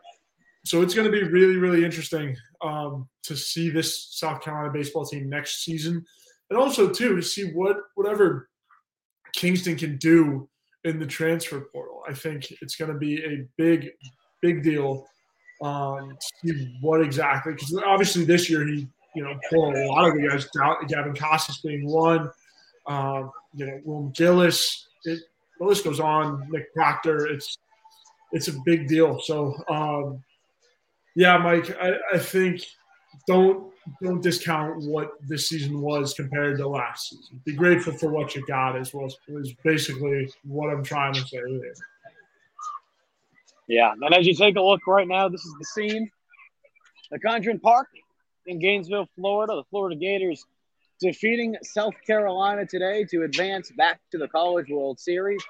So 0.66 0.82
it's 0.82 0.94
going 0.94 1.10
to 1.10 1.12
be 1.12 1.24
really, 1.24 1.56
really 1.56 1.86
interesting 1.86 2.36
um, 2.62 3.08
to 3.24 3.38
see 3.38 3.70
this 3.70 4.08
South 4.12 4.42
Carolina 4.42 4.74
baseball 4.74 5.06
team 5.06 5.30
next 5.30 5.64
season, 5.64 6.06
and 6.50 6.60
also 6.60 6.90
too 6.90 7.16
to 7.16 7.22
see 7.22 7.52
what 7.52 7.78
whatever 7.96 8.50
Kingston 9.34 9.78
can 9.78 9.98
do 9.98 10.50
in 10.88 11.00
the 11.00 11.06
transfer 11.06 11.62
portal. 11.62 12.04
I 12.08 12.14
think 12.14 12.52
it's 12.62 12.76
going 12.76 12.92
to 12.92 12.98
be 12.98 13.24
a 13.24 13.46
big, 13.58 13.92
big 14.42 14.64
deal 14.64 15.08
um, 15.62 16.18
see 16.22 16.78
what 16.82 17.02
exactly 17.02 17.54
because 17.54 17.76
obviously 17.86 18.24
this 18.24 18.50
year 18.50 18.66
he 18.68 18.88
you 19.16 19.24
know 19.24 19.34
pulled 19.50 19.76
a 19.76 19.88
lot 19.88 20.08
of 20.08 20.16
the 20.16 20.28
guys 20.28 20.48
down. 20.56 20.76
Gavin 20.88 21.16
Casas 21.16 21.60
being 21.60 21.88
one, 21.88 22.30
um, 22.86 23.32
you 23.54 23.66
know, 23.66 23.80
Will 23.84 24.10
Gillis. 24.10 24.88
It, 25.06 25.20
the 25.60 25.66
list 25.66 25.84
goes 25.84 26.00
on. 26.00 26.48
Nick 26.52 26.74
Proctor. 26.74 27.28
It's 27.28 27.58
it's 28.32 28.50
a 28.50 28.54
big 28.66 28.88
deal. 28.88 29.20
So, 29.20 29.56
um, 29.70 30.24
yeah, 31.16 31.38
Mike, 31.38 31.76
I, 31.82 31.94
I 32.14 32.18
think 32.20 32.62
don't 33.26 33.74
don't 34.02 34.22
discount 34.22 34.82
what 34.84 35.12
this 35.28 35.50
season 35.50 35.82
was 35.82 36.14
compared 36.14 36.58
to 36.58 36.68
last 36.68 37.10
season. 37.10 37.42
Be 37.46 37.54
grateful 37.54 37.94
for 37.94 38.10
what 38.10 38.36
you 38.36 38.46
got 38.46 38.78
as 38.78 38.94
well. 38.94 39.08
Is 39.30 39.54
basically 39.64 40.32
what 40.44 40.70
I'm 40.70 40.84
trying 40.84 41.14
to 41.14 41.22
say. 41.22 41.40
Yeah, 43.68 43.94
and 44.02 44.14
as 44.14 44.26
you 44.26 44.34
take 44.34 44.56
a 44.56 44.62
look 44.62 44.86
right 44.88 45.08
now, 45.08 45.28
this 45.28 45.44
is 45.46 45.54
the 45.60 45.66
scene. 45.66 46.10
The 47.12 47.20
Condron 47.20 47.62
Park 47.62 47.88
in 48.46 48.60
Gainesville, 48.60 49.08
Florida. 49.16 49.56
The 49.56 49.64
Florida 49.70 49.96
Gators 49.96 50.46
defeating 51.00 51.56
South 51.64 51.94
Carolina 52.06 52.66
today 52.66 53.06
to 53.06 53.24
advance 53.24 53.72
back 53.78 54.00
to 54.12 54.18
the 54.18 54.28
College 54.28 54.68
World 54.70 55.00
Series. 55.00 55.42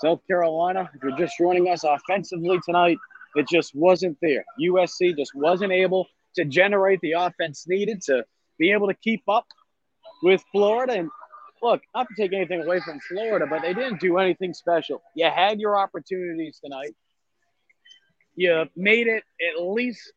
South 0.00 0.20
Carolina, 0.28 0.88
if 0.94 1.02
you're 1.02 1.16
just 1.16 1.36
joining 1.36 1.68
us 1.68 1.84
offensively 1.84 2.58
tonight, 2.64 2.96
it 3.34 3.48
just 3.48 3.74
wasn't 3.74 4.16
there. 4.22 4.44
USC 4.60 5.16
just 5.16 5.34
wasn't 5.34 5.72
able 5.72 6.06
to 6.36 6.44
generate 6.44 7.00
the 7.00 7.12
offense 7.12 7.66
needed 7.66 8.02
to 8.02 8.24
be 8.58 8.72
able 8.72 8.88
to 8.88 8.94
keep 8.94 9.22
up 9.28 9.46
with 10.22 10.42
Florida. 10.52 10.94
And 10.94 11.10
look, 11.62 11.82
not 11.94 12.08
to 12.08 12.14
take 12.14 12.32
anything 12.32 12.62
away 12.62 12.80
from 12.80 13.00
Florida, 13.00 13.46
but 13.48 13.62
they 13.62 13.74
didn't 13.74 14.00
do 14.00 14.18
anything 14.18 14.54
special. 14.54 15.02
You 15.14 15.26
had 15.26 15.60
your 15.60 15.78
opportunities 15.78 16.58
tonight. 16.62 16.94
You 18.36 18.66
made 18.76 19.08
it 19.08 19.24
at 19.50 19.62
least 19.62 20.12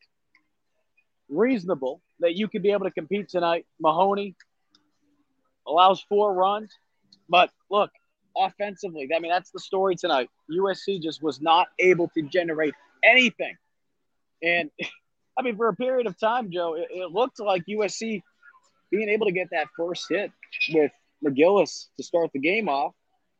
reasonable 1.28 2.00
that 2.20 2.36
you 2.36 2.48
could 2.48 2.62
be 2.62 2.70
able 2.70 2.84
to 2.84 2.90
compete 2.90 3.28
tonight. 3.28 3.66
Mahoney 3.80 4.36
allows 5.66 6.04
four 6.08 6.32
runs, 6.34 6.70
but 7.28 7.50
look, 7.70 7.90
offensively, 8.36 9.08
I 9.14 9.18
mean, 9.18 9.30
that's 9.30 9.50
the 9.50 9.60
story 9.60 9.96
tonight. 9.96 10.28
USC 10.50 11.00
just 11.02 11.22
was 11.22 11.40
not 11.40 11.68
able 11.78 12.08
to 12.14 12.22
generate 12.22 12.74
anything. 13.02 13.56
And 14.42 14.70
I 15.38 15.42
mean, 15.42 15.56
for 15.56 15.68
a 15.68 15.74
period 15.74 16.06
of 16.06 16.18
time, 16.18 16.50
Joe, 16.50 16.74
it, 16.74 16.88
it 16.90 17.10
looked 17.10 17.40
like 17.40 17.64
USC 17.66 18.22
being 18.90 19.08
able 19.08 19.26
to 19.26 19.32
get 19.32 19.50
that 19.50 19.68
first 19.76 20.06
hit 20.08 20.30
with 20.72 20.92
McGillis 21.24 21.86
to 21.96 22.02
start 22.02 22.30
the 22.32 22.38
game 22.38 22.68
off, 22.68 22.92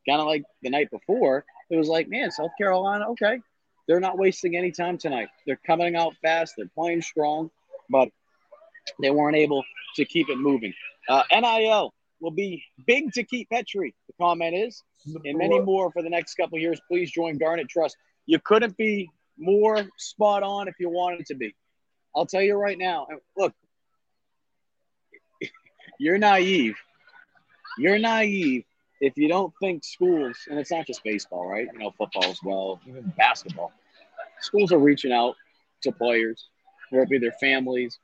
kind 0.07 0.19
of 0.19 0.27
like 0.27 0.43
the 0.61 0.69
night 0.69 0.89
before. 0.89 1.45
It 1.69 1.77
was 1.77 1.87
like, 1.87 2.09
man, 2.09 2.31
South 2.31 2.51
Carolina, 2.57 3.09
okay, 3.11 3.39
they're 3.87 3.99
not 3.99 4.17
wasting 4.17 4.57
any 4.57 4.71
time 4.71 4.97
tonight. 4.97 5.29
They're 5.45 5.59
coming 5.65 5.95
out 5.95 6.15
fast, 6.21 6.55
they're 6.57 6.71
playing 6.75 7.01
strong, 7.01 7.51
but 7.89 8.09
they 9.01 9.11
weren't 9.11 9.37
able 9.37 9.63
to 9.95 10.05
keep 10.05 10.29
it 10.29 10.37
moving. 10.37 10.73
Uh, 11.07 11.23
NIL 11.31 11.93
will 12.19 12.31
be 12.31 12.63
big 12.87 13.11
to 13.13 13.23
keep 13.23 13.49
Petry. 13.49 13.93
The 14.07 14.13
comment 14.19 14.55
is, 14.55 14.81
and 15.25 15.37
many 15.37 15.59
more 15.59 15.91
for 15.91 16.01
the 16.01 16.09
next 16.09 16.35
couple 16.35 16.57
years. 16.57 16.79
Please 16.87 17.11
join 17.11 17.37
Garnet 17.37 17.69
Trust. 17.69 17.97
You 18.25 18.39
couldn't 18.39 18.77
be 18.77 19.09
more 19.37 19.83
spot 19.97 20.43
on 20.43 20.67
if 20.67 20.75
you 20.79 20.89
wanted 20.89 21.25
to 21.27 21.35
be. 21.35 21.53
I'll 22.15 22.25
tell 22.25 22.41
you 22.41 22.55
right 22.55 22.77
now. 22.77 23.07
Look, 23.37 23.53
you're 25.99 26.17
naive. 26.17 26.75
You're 27.77 27.99
naive 27.99 28.65
if 29.01 29.13
you 29.17 29.27
don't 29.27 29.53
think 29.59 29.83
schools, 29.83 30.37
and 30.49 30.59
it's 30.59 30.71
not 30.71 30.87
just 30.87 31.03
baseball, 31.03 31.47
right? 31.47 31.67
You 31.73 31.79
know, 31.79 31.91
football 31.97 32.25
as 32.25 32.39
well, 32.43 32.79
even 32.87 33.11
basketball. 33.17 33.73
Schools 34.41 34.71
are 34.71 34.79
reaching 34.79 35.11
out 35.11 35.35
to 35.81 35.91
players, 35.91 36.49
whether 36.89 37.03
it 37.03 37.09
be 37.09 37.17
their 37.17 37.33
families. 37.33 37.99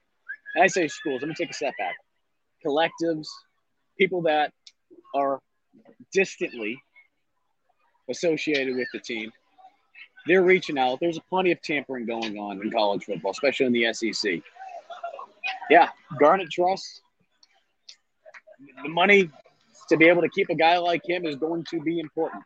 And 0.56 0.64
I 0.64 0.68
say 0.68 0.88
schools, 0.88 1.22
let 1.22 1.30
me 1.30 1.36
take 1.36 1.52
a 1.52 1.54
step 1.54 1.74
back. 1.78 1.96
Collectives, 2.66 3.28
people 3.98 4.22
that 4.24 4.52
are 5.16 5.40
distantly 6.12 6.78
associated 8.10 8.76
with 8.76 8.88
the 8.92 9.00
team, 9.00 9.32
they're 10.30 10.44
reaching 10.44 10.78
out. 10.78 11.00
There's 11.00 11.20
plenty 11.28 11.52
of 11.52 11.60
tampering 11.64 12.06
going 12.06 12.38
on 12.38 12.62
in 12.62 12.70
college 12.70 13.04
football, 13.04 13.32
especially 13.32 13.66
in 13.66 13.74
the 13.74 13.92
SEC. 13.92 14.40
Yeah, 15.72 15.90
Garnet 16.20 16.52
Trust, 16.52 17.02
the 18.84 18.90
money 18.90 19.28
to 19.90 19.98
be 19.98 20.08
able 20.08 20.22
to 20.22 20.30
keep 20.30 20.50
a 20.50 20.56
guy 20.56 20.78
like 20.78 21.02
him 21.04 21.26
is 21.26 21.36
going 21.36 21.64
to 21.72 21.82
be 21.82 22.00
important. 22.00 22.44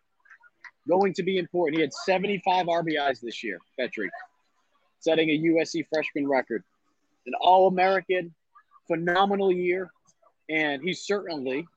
Going 0.87 1.13
to 1.15 1.23
be 1.23 1.37
important. 1.37 1.75
He 1.75 1.81
had 1.81 1.91
75 1.93 2.67
RBIs 2.67 3.19
this 3.19 3.43
year, 3.43 3.59
Petry, 3.77 4.07
setting 5.01 5.29
a 5.29 5.37
USC 5.37 5.85
freshman 5.93 6.25
record. 6.25 6.63
An 7.27 7.33
All 7.41 7.67
American, 7.67 8.33
phenomenal 8.87 9.51
year. 9.51 9.91
And 10.49 10.81
he's 10.81 11.01
certainly, 11.01 11.67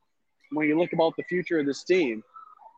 when 0.53 0.69
you 0.69 0.79
look 0.79 0.93
about 0.93 1.15
the 1.17 1.25
future 1.25 1.59
of 1.59 1.67
this 1.67 1.83
team, 1.83 2.23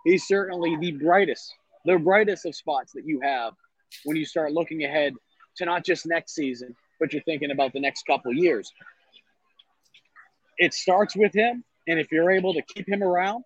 he's 0.04 0.26
certainly 0.26 0.76
the 0.76 0.92
brightest 0.92 1.54
the 1.89 1.99
brightest 1.99 2.45
of 2.45 2.55
spots 2.55 2.93
that 2.93 3.07
you 3.07 3.18
have 3.22 3.55
when 4.05 4.14
you 4.14 4.26
start 4.26 4.53
looking 4.53 4.84
ahead 4.84 5.14
to 5.57 5.64
not 5.64 5.86
just 5.86 6.05
next 6.05 6.34
season, 6.34 6.76
but 7.01 7.12
you're 7.14 7.22
thinking 7.22 7.51
about 7.51 7.72
the 7.72 7.80
next 7.80 8.05
couple 8.07 8.30
years. 8.32 8.70
It 10.59 10.74
starts 10.74 11.16
with 11.16 11.32
him, 11.32 11.64
and 11.86 11.99
if 11.99 12.12
you're 12.12 12.30
able 12.30 12.53
to 12.53 12.62
keep 12.62 12.86
him 12.86 13.03
around 13.03 13.43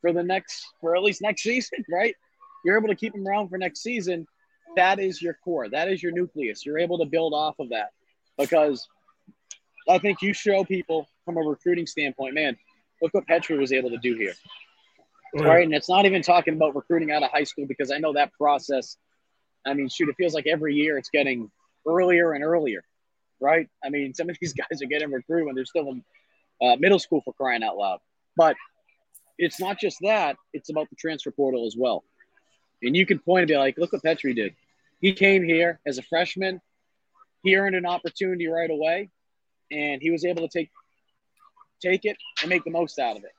for 0.00 0.12
the 0.12 0.22
next, 0.22 0.64
for 0.80 0.94
at 0.94 1.02
least 1.02 1.22
next 1.22 1.42
season, 1.50 1.84
right? 1.90 2.14
You're 2.64 2.78
able 2.78 2.88
to 2.88 2.94
keep 2.94 3.16
him 3.16 3.26
around 3.26 3.48
for 3.48 3.58
next 3.58 3.82
season. 3.82 4.26
That 4.76 5.00
is 5.00 5.20
your 5.20 5.36
core. 5.44 5.68
That 5.68 5.88
is 5.88 6.00
your 6.00 6.12
nucleus. 6.12 6.64
You're 6.64 6.78
able 6.78 6.98
to 6.98 7.04
build 7.04 7.34
off 7.34 7.58
of 7.58 7.70
that 7.70 7.90
because 8.38 8.86
I 9.88 9.98
think 9.98 10.22
you 10.22 10.32
show 10.32 10.62
people 10.62 11.08
from 11.24 11.36
a 11.36 11.40
recruiting 11.40 11.88
standpoint, 11.88 12.34
man, 12.34 12.56
look 13.02 13.12
what 13.12 13.26
Petry 13.26 13.58
was 13.58 13.72
able 13.72 13.90
to 13.90 13.98
do 13.98 14.14
here. 14.14 14.34
Right. 15.34 15.46
right. 15.46 15.64
And 15.64 15.74
it's 15.74 15.88
not 15.88 16.04
even 16.04 16.22
talking 16.22 16.54
about 16.54 16.74
recruiting 16.76 17.10
out 17.10 17.22
of 17.22 17.30
high 17.30 17.44
school 17.44 17.66
because 17.66 17.90
I 17.90 17.98
know 17.98 18.12
that 18.12 18.32
process. 18.34 18.96
I 19.66 19.74
mean, 19.74 19.88
shoot, 19.88 20.08
it 20.08 20.16
feels 20.16 20.34
like 20.34 20.46
every 20.46 20.74
year 20.74 20.98
it's 20.98 21.08
getting 21.08 21.50
earlier 21.86 22.32
and 22.32 22.44
earlier, 22.44 22.82
right? 23.40 23.68
I 23.84 23.88
mean, 23.88 24.14
some 24.14 24.28
of 24.28 24.36
these 24.40 24.52
guys 24.70 24.82
are 24.82 24.86
getting 24.86 25.10
recruited 25.10 25.46
when 25.46 25.54
they're 25.54 25.64
still 25.64 25.88
in 25.88 26.04
uh, 26.60 26.76
middle 26.78 26.98
school 26.98 27.22
for 27.24 27.32
crying 27.32 27.62
out 27.62 27.76
loud. 27.76 28.00
But 28.36 28.56
it's 29.38 29.60
not 29.60 29.78
just 29.80 29.98
that, 30.02 30.36
it's 30.52 30.70
about 30.70 30.90
the 30.90 30.96
transfer 30.96 31.30
portal 31.30 31.66
as 31.66 31.74
well. 31.76 32.04
And 32.82 32.96
you 32.96 33.06
can 33.06 33.18
point 33.18 33.42
and 33.42 33.48
be 33.48 33.56
like, 33.56 33.78
look 33.78 33.92
what 33.92 34.02
Petry 34.02 34.34
did. 34.34 34.54
He 35.00 35.12
came 35.12 35.42
here 35.42 35.80
as 35.86 35.98
a 35.98 36.02
freshman, 36.02 36.60
he 37.42 37.56
earned 37.56 37.74
an 37.74 37.86
opportunity 37.86 38.46
right 38.46 38.70
away, 38.70 39.10
and 39.70 40.00
he 40.00 40.10
was 40.10 40.24
able 40.24 40.46
to 40.46 40.58
take 40.58 40.70
take 41.80 42.04
it 42.04 42.16
and 42.40 42.48
make 42.48 42.62
the 42.62 42.70
most 42.70 42.98
out 43.00 43.16
of 43.16 43.24
it. 43.24 43.32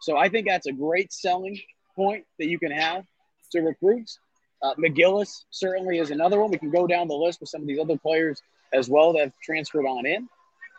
So 0.00 0.16
I 0.16 0.28
think 0.28 0.46
that's 0.46 0.66
a 0.66 0.72
great 0.72 1.12
selling 1.12 1.58
point 1.94 2.24
that 2.38 2.48
you 2.48 2.58
can 2.58 2.72
have 2.72 3.04
to 3.52 3.60
recruits. 3.60 4.18
Uh, 4.62 4.74
McGillis 4.74 5.44
certainly 5.50 5.98
is 5.98 6.10
another 6.10 6.40
one. 6.40 6.50
We 6.50 6.58
can 6.58 6.70
go 6.70 6.86
down 6.86 7.08
the 7.08 7.14
list 7.14 7.40
with 7.40 7.48
some 7.48 7.62
of 7.62 7.66
these 7.66 7.78
other 7.78 7.96
players 7.98 8.40
as 8.72 8.88
well 8.88 9.12
that 9.14 9.20
have 9.20 9.32
transferred 9.42 9.86
on 9.86 10.06
in. 10.06 10.28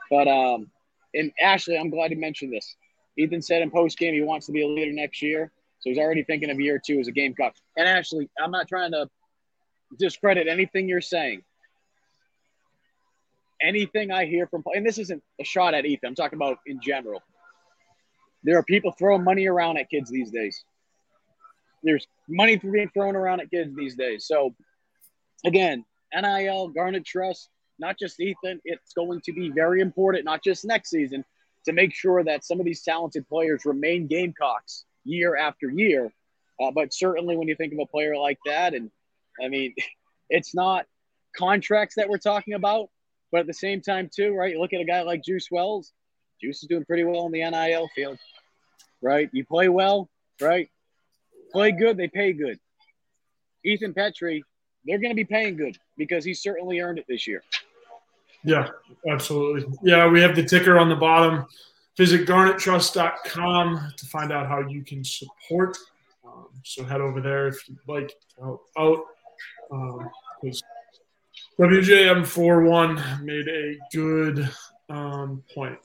But 0.10 0.28
um, 0.28 0.70
and 1.14 1.32
Ashley, 1.42 1.78
I'm 1.78 1.90
glad 1.90 2.12
you 2.12 2.18
mentioned 2.18 2.54
this. 2.54 2.76
Ethan 3.18 3.42
said 3.42 3.62
in 3.62 3.72
post 3.72 3.98
game 3.98 4.14
he 4.14 4.22
wants 4.22 4.46
to 4.48 4.52
be 4.52 4.64
a 4.64 4.68
leader 4.68 4.94
next 4.94 5.22
year, 5.22 5.52
so 5.80 5.90
he's 5.90 5.98
already 5.98 6.24
thinking 6.24 6.50
of 6.50 6.60
year 6.60 6.82
two 6.84 7.00
as 7.00 7.08
a 7.08 7.12
Gamecock. 7.12 7.54
And 7.78 7.88
Ashley, 7.88 8.30
I'm 8.42 8.52
not 8.52 8.68
trying 8.68 8.92
to 8.92 9.10
discredit 9.98 10.48
anything 10.48 10.88
you're 10.88 11.02
saying. 11.02 11.44
Anything 13.62 14.12
I 14.12 14.26
hear 14.26 14.48
from, 14.48 14.64
and 14.74 14.86
this 14.86 14.98
isn't 14.98 15.22
a 15.40 15.44
shot 15.44 15.74
at 15.74 15.86
Ethan. 15.86 16.10
I'm 16.10 16.16
talking 16.16 16.38
about 16.38 16.60
in 16.66 16.80
general. 16.82 17.22
There 18.44 18.58
are 18.58 18.64
people 18.64 18.92
throwing 18.92 19.24
money 19.24 19.48
around 19.48 19.78
at 19.78 19.90
kids 19.90 20.10
these 20.10 20.32
days. 20.32 20.64
There's 21.84 22.06
money 22.28 22.58
being 22.58 22.90
thrown 22.94 23.16
around 23.16 23.42
at 23.42 23.50
kids 23.52 23.76
these 23.76 23.96
days. 23.96 24.26
So, 24.26 24.56
again, 25.46 25.86
NIL, 26.14 26.70
Garnet 26.70 27.06
Trust, 27.06 27.50
not 27.80 27.98
just 27.98 28.20
Ethan, 28.20 28.62
it's 28.64 28.94
going 28.94 29.22
to 29.22 29.34
be 29.34 29.50
very 29.50 29.82
important, 29.82 30.26
not 30.26 30.44
just 30.44 30.66
next 30.66 30.90
season, 30.90 31.26
to 31.66 31.74
make 31.74 31.94
sure 31.94 32.24
that 32.24 32.44
some 32.44 32.60
of 32.60 32.66
these 32.66 32.84
talented 32.84 33.28
players 33.28 33.66
remain 33.66 34.08
Gamecocks 34.08 34.86
year 35.04 35.36
after 35.36 35.70
year. 35.70 36.12
Uh, 36.60 36.72
but 36.72 36.94
certainly 36.94 37.36
when 37.36 37.48
you 37.48 37.56
think 37.56 37.74
of 37.74 37.80
a 37.80 37.86
player 37.86 38.16
like 38.18 38.38
that, 38.46 38.74
and 38.74 38.92
I 39.44 39.48
mean, 39.48 39.74
it's 40.30 40.54
not 40.56 40.86
contracts 41.36 41.96
that 41.96 42.10
we're 42.10 42.18
talking 42.18 42.54
about, 42.54 42.90
but 43.32 43.42
at 43.42 43.48
the 43.48 43.54
same 43.54 43.82
time, 43.82 44.10
too, 44.14 44.34
right? 44.34 44.54
You 44.54 44.60
look 44.60 44.74
at 44.74 44.82
a 44.82 44.86
guy 44.86 45.02
like 45.04 45.24
Juice 45.24 45.48
Wells. 45.50 45.92
Juice 46.42 46.64
is 46.64 46.70
doing 46.70 46.86
pretty 46.86 47.04
well 47.04 47.26
in 47.26 47.32
the 47.32 47.50
NIL 47.50 47.88
field 47.96 48.18
right? 49.02 49.30
You 49.34 49.46
play 49.46 49.70
well, 49.70 50.10
right? 50.40 50.70
Play 51.52 51.72
good, 51.72 51.98
they 51.98 52.08
pay 52.08 52.34
good. 52.34 52.60
Ethan 53.66 53.94
Petry, 53.94 54.42
they're 54.86 55.00
going 55.00 55.12
to 55.12 55.16
be 55.16 55.26
paying 55.26 55.58
good 55.58 55.78
because 55.98 56.24
he 56.24 56.34
certainly 56.34 56.80
earned 56.80 57.00
it 57.00 57.06
this 57.08 57.28
year. 57.28 57.44
Yeah, 58.44 58.70
absolutely. 59.08 59.72
Yeah, 59.84 60.08
we 60.08 60.22
have 60.22 60.36
the 60.36 60.44
ticker 60.44 60.80
on 60.80 60.90
the 60.90 60.96
bottom. 60.96 61.46
Visit 61.98 62.28
garnettrust.com 62.28 63.94
to 63.96 64.06
find 64.08 64.32
out 64.32 64.48
how 64.48 64.68
you 64.68 64.84
can 64.84 65.04
support. 65.04 65.78
Um, 66.26 66.48
so 66.64 66.84
head 66.84 67.02
over 67.02 67.22
there 67.22 67.48
if 67.48 67.68
you'd 67.68 67.78
like 67.88 68.08
to 68.08 68.42
help 68.42 68.66
out. 68.80 69.00
Um, 69.72 70.10
WJM41 71.60 73.22
made 73.22 73.48
a 73.48 73.78
good 73.94 74.50
um, 74.90 75.44
point. 75.54 75.78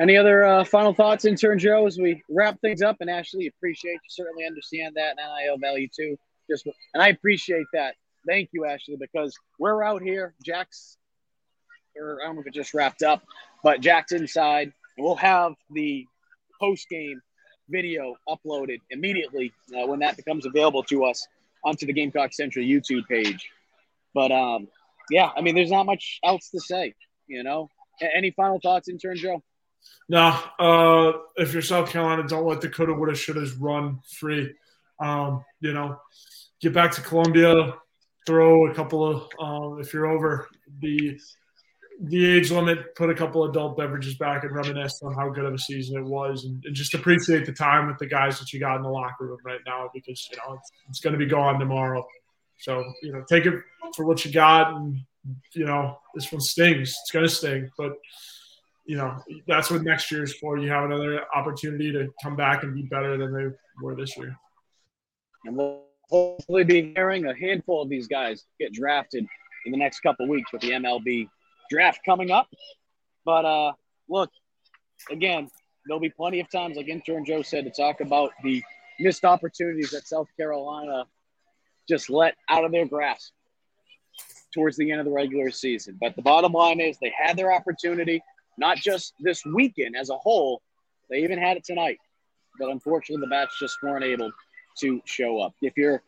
Any 0.00 0.16
other 0.16 0.44
uh, 0.44 0.64
final 0.64 0.94
thoughts, 0.94 1.24
intern 1.24 1.58
Joe, 1.58 1.86
as 1.86 1.98
we 1.98 2.22
wrap 2.28 2.60
things 2.60 2.82
up? 2.82 2.96
And 3.00 3.10
Ashley, 3.10 3.46
appreciate 3.46 3.92
you 3.92 4.08
certainly 4.08 4.46
understand 4.46 4.96
that 4.96 5.16
and 5.16 5.18
NIL 5.18 5.58
value 5.58 5.88
too. 5.94 6.16
Just 6.50 6.66
and 6.94 7.02
I 7.02 7.08
appreciate 7.08 7.66
that. 7.72 7.94
Thank 8.26 8.50
you, 8.52 8.64
Ashley, 8.64 8.96
because 8.96 9.36
we're 9.58 9.82
out 9.82 10.02
here. 10.02 10.34
Jack's, 10.44 10.96
or 11.96 12.18
I 12.22 12.26
don't 12.26 12.36
know 12.36 12.40
if 12.40 12.46
it 12.46 12.54
just 12.54 12.72
wrapped 12.72 13.02
up, 13.02 13.22
but 13.62 13.80
Jack's 13.80 14.12
inside, 14.12 14.72
and 14.96 15.04
we'll 15.04 15.16
have 15.16 15.54
the 15.70 16.06
post 16.60 16.88
game 16.88 17.20
video 17.68 18.16
uploaded 18.28 18.78
immediately 18.90 19.52
uh, 19.76 19.86
when 19.86 20.00
that 20.00 20.16
becomes 20.16 20.46
available 20.46 20.82
to 20.84 21.04
us 21.04 21.26
onto 21.64 21.86
the 21.86 21.92
Gamecock 21.92 22.32
Central 22.32 22.64
YouTube 22.64 23.06
page. 23.08 23.50
But 24.14 24.32
um, 24.32 24.68
yeah, 25.10 25.30
I 25.36 25.40
mean, 25.40 25.54
there's 25.54 25.70
not 25.70 25.86
much 25.86 26.18
else 26.24 26.50
to 26.50 26.60
say. 26.60 26.94
You 27.32 27.42
know, 27.42 27.70
any 28.14 28.30
final 28.30 28.60
thoughts, 28.60 28.90
intern 28.90 29.16
Joe? 29.16 29.42
No, 30.06 30.38
uh, 30.58 31.12
if 31.36 31.54
you're 31.54 31.62
South 31.62 31.88
Carolina, 31.88 32.28
don't 32.28 32.44
let 32.44 32.60
Dakota 32.60 32.92
woulda, 32.92 33.12
shouldas 33.12 33.54
run 33.58 34.00
free. 34.18 34.54
Um, 35.00 35.42
you 35.60 35.72
know, 35.72 35.96
get 36.60 36.74
back 36.74 36.92
to 36.92 37.00
Columbia, 37.00 37.74
throw 38.26 38.70
a 38.70 38.74
couple 38.74 39.06
of 39.06 39.28
um, 39.40 39.80
if 39.80 39.94
you're 39.94 40.06
over 40.06 40.46
the 40.80 41.18
the 42.04 42.36
age 42.36 42.50
limit, 42.50 42.94
put 42.96 43.08
a 43.08 43.14
couple 43.14 43.44
adult 43.44 43.78
beverages 43.78 44.16
back 44.16 44.44
and 44.44 44.54
reminisce 44.54 45.00
on 45.02 45.14
how 45.14 45.30
good 45.30 45.46
of 45.46 45.54
a 45.54 45.58
season 45.58 45.98
it 45.98 46.04
was, 46.04 46.44
and, 46.44 46.62
and, 46.66 46.74
just 46.74 46.94
appreciate 46.94 47.46
the 47.46 47.52
time 47.52 47.86
with 47.86 47.96
the 47.98 48.06
guys 48.06 48.40
that 48.40 48.52
you 48.52 48.60
got 48.60 48.76
in 48.76 48.82
the 48.82 48.88
locker 48.88 49.26
room 49.26 49.38
right 49.44 49.60
now 49.66 49.88
because 49.94 50.28
you 50.30 50.36
know 50.36 50.54
it's, 50.54 50.70
it's 50.90 51.00
going 51.00 51.12
to 51.12 51.18
be 51.18 51.26
gone 51.26 51.58
tomorrow. 51.58 52.04
So 52.62 52.84
you 53.02 53.12
know, 53.12 53.24
take 53.28 53.44
it 53.44 53.54
for 53.96 54.04
what 54.04 54.24
you 54.24 54.32
got, 54.32 54.72
and 54.74 54.96
you 55.52 55.64
know 55.64 55.98
this 56.14 56.30
one 56.30 56.40
stings. 56.40 56.90
It's 56.90 57.10
to 57.10 57.28
sting, 57.28 57.70
but 57.76 57.94
you 58.86 58.96
know 58.96 59.20
that's 59.48 59.68
what 59.68 59.82
next 59.82 60.12
year 60.12 60.22
is 60.22 60.34
for. 60.34 60.58
You 60.58 60.70
have 60.70 60.84
another 60.84 61.22
opportunity 61.34 61.90
to 61.90 62.08
come 62.22 62.36
back 62.36 62.62
and 62.62 62.72
be 62.72 62.82
better 62.82 63.16
than 63.16 63.34
they 63.34 63.56
were 63.82 63.96
this 63.96 64.16
year. 64.16 64.36
And 65.44 65.56
we'll 65.56 65.82
hopefully 66.08 66.62
be 66.62 66.92
hearing 66.94 67.26
a 67.26 67.34
handful 67.34 67.82
of 67.82 67.88
these 67.88 68.06
guys 68.06 68.44
get 68.60 68.72
drafted 68.72 69.26
in 69.66 69.72
the 69.72 69.78
next 69.78 70.00
couple 70.00 70.28
weeks 70.28 70.52
with 70.52 70.62
the 70.62 70.70
MLB 70.70 71.28
draft 71.68 71.98
coming 72.06 72.30
up. 72.30 72.46
But 73.24 73.44
uh, 73.44 73.72
look, 74.08 74.30
again, 75.10 75.48
there'll 75.84 76.00
be 76.00 76.10
plenty 76.10 76.38
of 76.38 76.48
times, 76.48 76.76
like 76.76 76.86
intern 76.86 77.24
Joe 77.24 77.42
said, 77.42 77.64
to 77.64 77.70
talk 77.70 78.00
about 78.00 78.30
the 78.44 78.62
missed 79.00 79.24
opportunities 79.24 79.90
that 79.90 80.06
South 80.06 80.28
Carolina 80.36 81.06
just 81.92 82.08
let 82.08 82.34
out 82.48 82.64
of 82.64 82.72
their 82.72 82.86
grasp 82.86 83.34
towards 84.54 84.78
the 84.78 84.90
end 84.90 84.98
of 84.98 85.04
the 85.04 85.12
regular 85.12 85.50
season. 85.50 85.98
But 86.00 86.16
the 86.16 86.22
bottom 86.22 86.52
line 86.52 86.80
is 86.80 86.96
they 87.02 87.12
had 87.14 87.36
their 87.36 87.52
opportunity, 87.52 88.22
not 88.56 88.78
just 88.78 89.12
this 89.20 89.44
weekend 89.44 89.94
as 89.94 90.08
a 90.08 90.16
whole, 90.16 90.62
they 91.10 91.18
even 91.18 91.38
had 91.38 91.58
it 91.58 91.64
tonight. 91.64 91.98
But 92.58 92.70
unfortunately, 92.70 93.20
the 93.20 93.30
bats 93.30 93.58
just 93.60 93.76
weren't 93.82 94.04
able 94.04 94.30
to 94.80 95.02
show 95.04 95.38
up. 95.40 95.52
If 95.60 95.74
you're 95.76 96.02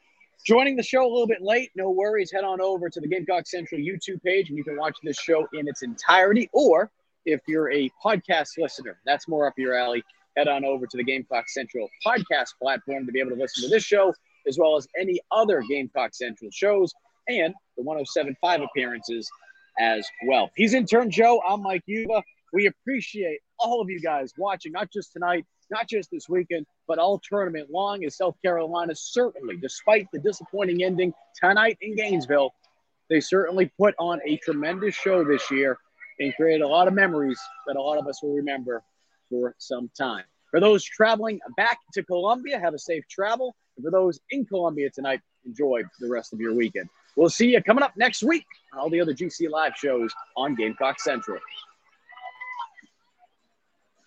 joining 0.46 0.76
the 0.76 0.82
show 0.82 1.02
a 1.02 1.10
little 1.10 1.26
bit 1.26 1.42
late, 1.42 1.70
no 1.76 1.90
worries. 1.90 2.32
Head 2.32 2.44
on 2.44 2.62
over 2.62 2.88
to 2.88 3.00
the 3.00 3.06
Gamecock 3.06 3.46
Central 3.46 3.78
YouTube 3.78 4.22
page 4.22 4.48
and 4.48 4.56
you 4.56 4.64
can 4.64 4.78
watch 4.78 4.96
this 5.02 5.18
show 5.20 5.46
in 5.52 5.68
its 5.68 5.82
entirety. 5.82 6.48
Or 6.54 6.90
if 7.26 7.42
you're 7.46 7.70
a 7.70 7.90
podcast 8.02 8.56
listener, 8.56 8.98
that's 9.04 9.28
more 9.28 9.46
up 9.46 9.54
your 9.58 9.76
alley. 9.76 10.02
Head 10.34 10.48
on 10.48 10.64
over 10.64 10.86
to 10.86 10.96
the 10.96 11.04
Gamecock 11.04 11.50
Central 11.50 11.90
podcast 12.06 12.54
platform 12.60 13.04
to 13.04 13.12
be 13.12 13.20
able 13.20 13.32
to 13.32 13.36
listen 13.36 13.64
to 13.64 13.68
this 13.68 13.84
show 13.84 14.14
as 14.46 14.58
well 14.58 14.76
as 14.76 14.86
any 14.98 15.20
other 15.30 15.62
Gamecock 15.68 16.14
Central 16.14 16.50
shows 16.50 16.92
and 17.28 17.54
the 17.76 17.82
1075 17.82 18.62
appearances 18.62 19.30
as 19.78 20.06
well. 20.26 20.50
He's 20.56 20.74
intern 20.74 21.10
Joe. 21.10 21.40
I'm 21.46 21.62
Mike 21.62 21.82
Uva. 21.86 22.22
We 22.52 22.66
appreciate 22.66 23.40
all 23.58 23.80
of 23.80 23.90
you 23.90 24.00
guys 24.00 24.32
watching, 24.36 24.72
not 24.72 24.92
just 24.92 25.12
tonight, 25.12 25.44
not 25.70 25.88
just 25.88 26.10
this 26.10 26.28
weekend, 26.28 26.66
but 26.86 26.98
all 26.98 27.18
tournament 27.18 27.70
long. 27.70 28.04
As 28.04 28.16
South 28.16 28.36
Carolina 28.42 28.94
certainly, 28.94 29.56
despite 29.56 30.06
the 30.12 30.18
disappointing 30.18 30.84
ending 30.84 31.12
tonight 31.40 31.78
in 31.80 31.96
Gainesville, 31.96 32.54
they 33.10 33.20
certainly 33.20 33.70
put 33.78 33.94
on 33.98 34.20
a 34.24 34.36
tremendous 34.38 34.94
show 34.94 35.24
this 35.24 35.50
year 35.50 35.78
and 36.20 36.34
created 36.36 36.62
a 36.62 36.68
lot 36.68 36.86
of 36.86 36.94
memories 36.94 37.40
that 37.66 37.76
a 37.76 37.82
lot 37.82 37.98
of 37.98 38.06
us 38.06 38.22
will 38.22 38.34
remember 38.34 38.82
for 39.28 39.54
some 39.58 39.90
time. 39.98 40.24
For 40.50 40.60
those 40.60 40.84
traveling 40.84 41.40
back 41.56 41.78
to 41.94 42.04
Columbia, 42.04 42.60
have 42.60 42.74
a 42.74 42.78
safe 42.78 43.04
travel. 43.08 43.56
And 43.76 43.84
for 43.84 43.90
those 43.90 44.20
in 44.30 44.44
Columbia 44.46 44.90
tonight, 44.90 45.20
enjoy 45.44 45.82
the 46.00 46.08
rest 46.08 46.32
of 46.32 46.40
your 46.40 46.54
weekend. 46.54 46.88
We'll 47.16 47.30
see 47.30 47.48
you 47.48 47.62
coming 47.62 47.84
up 47.84 47.92
next 47.96 48.22
week 48.22 48.46
on 48.72 48.80
all 48.80 48.90
the 48.90 49.00
other 49.00 49.14
GC 49.14 49.48
Live 49.48 49.72
shows 49.76 50.12
on 50.36 50.54
Gamecock 50.54 51.00
Central. 51.00 51.38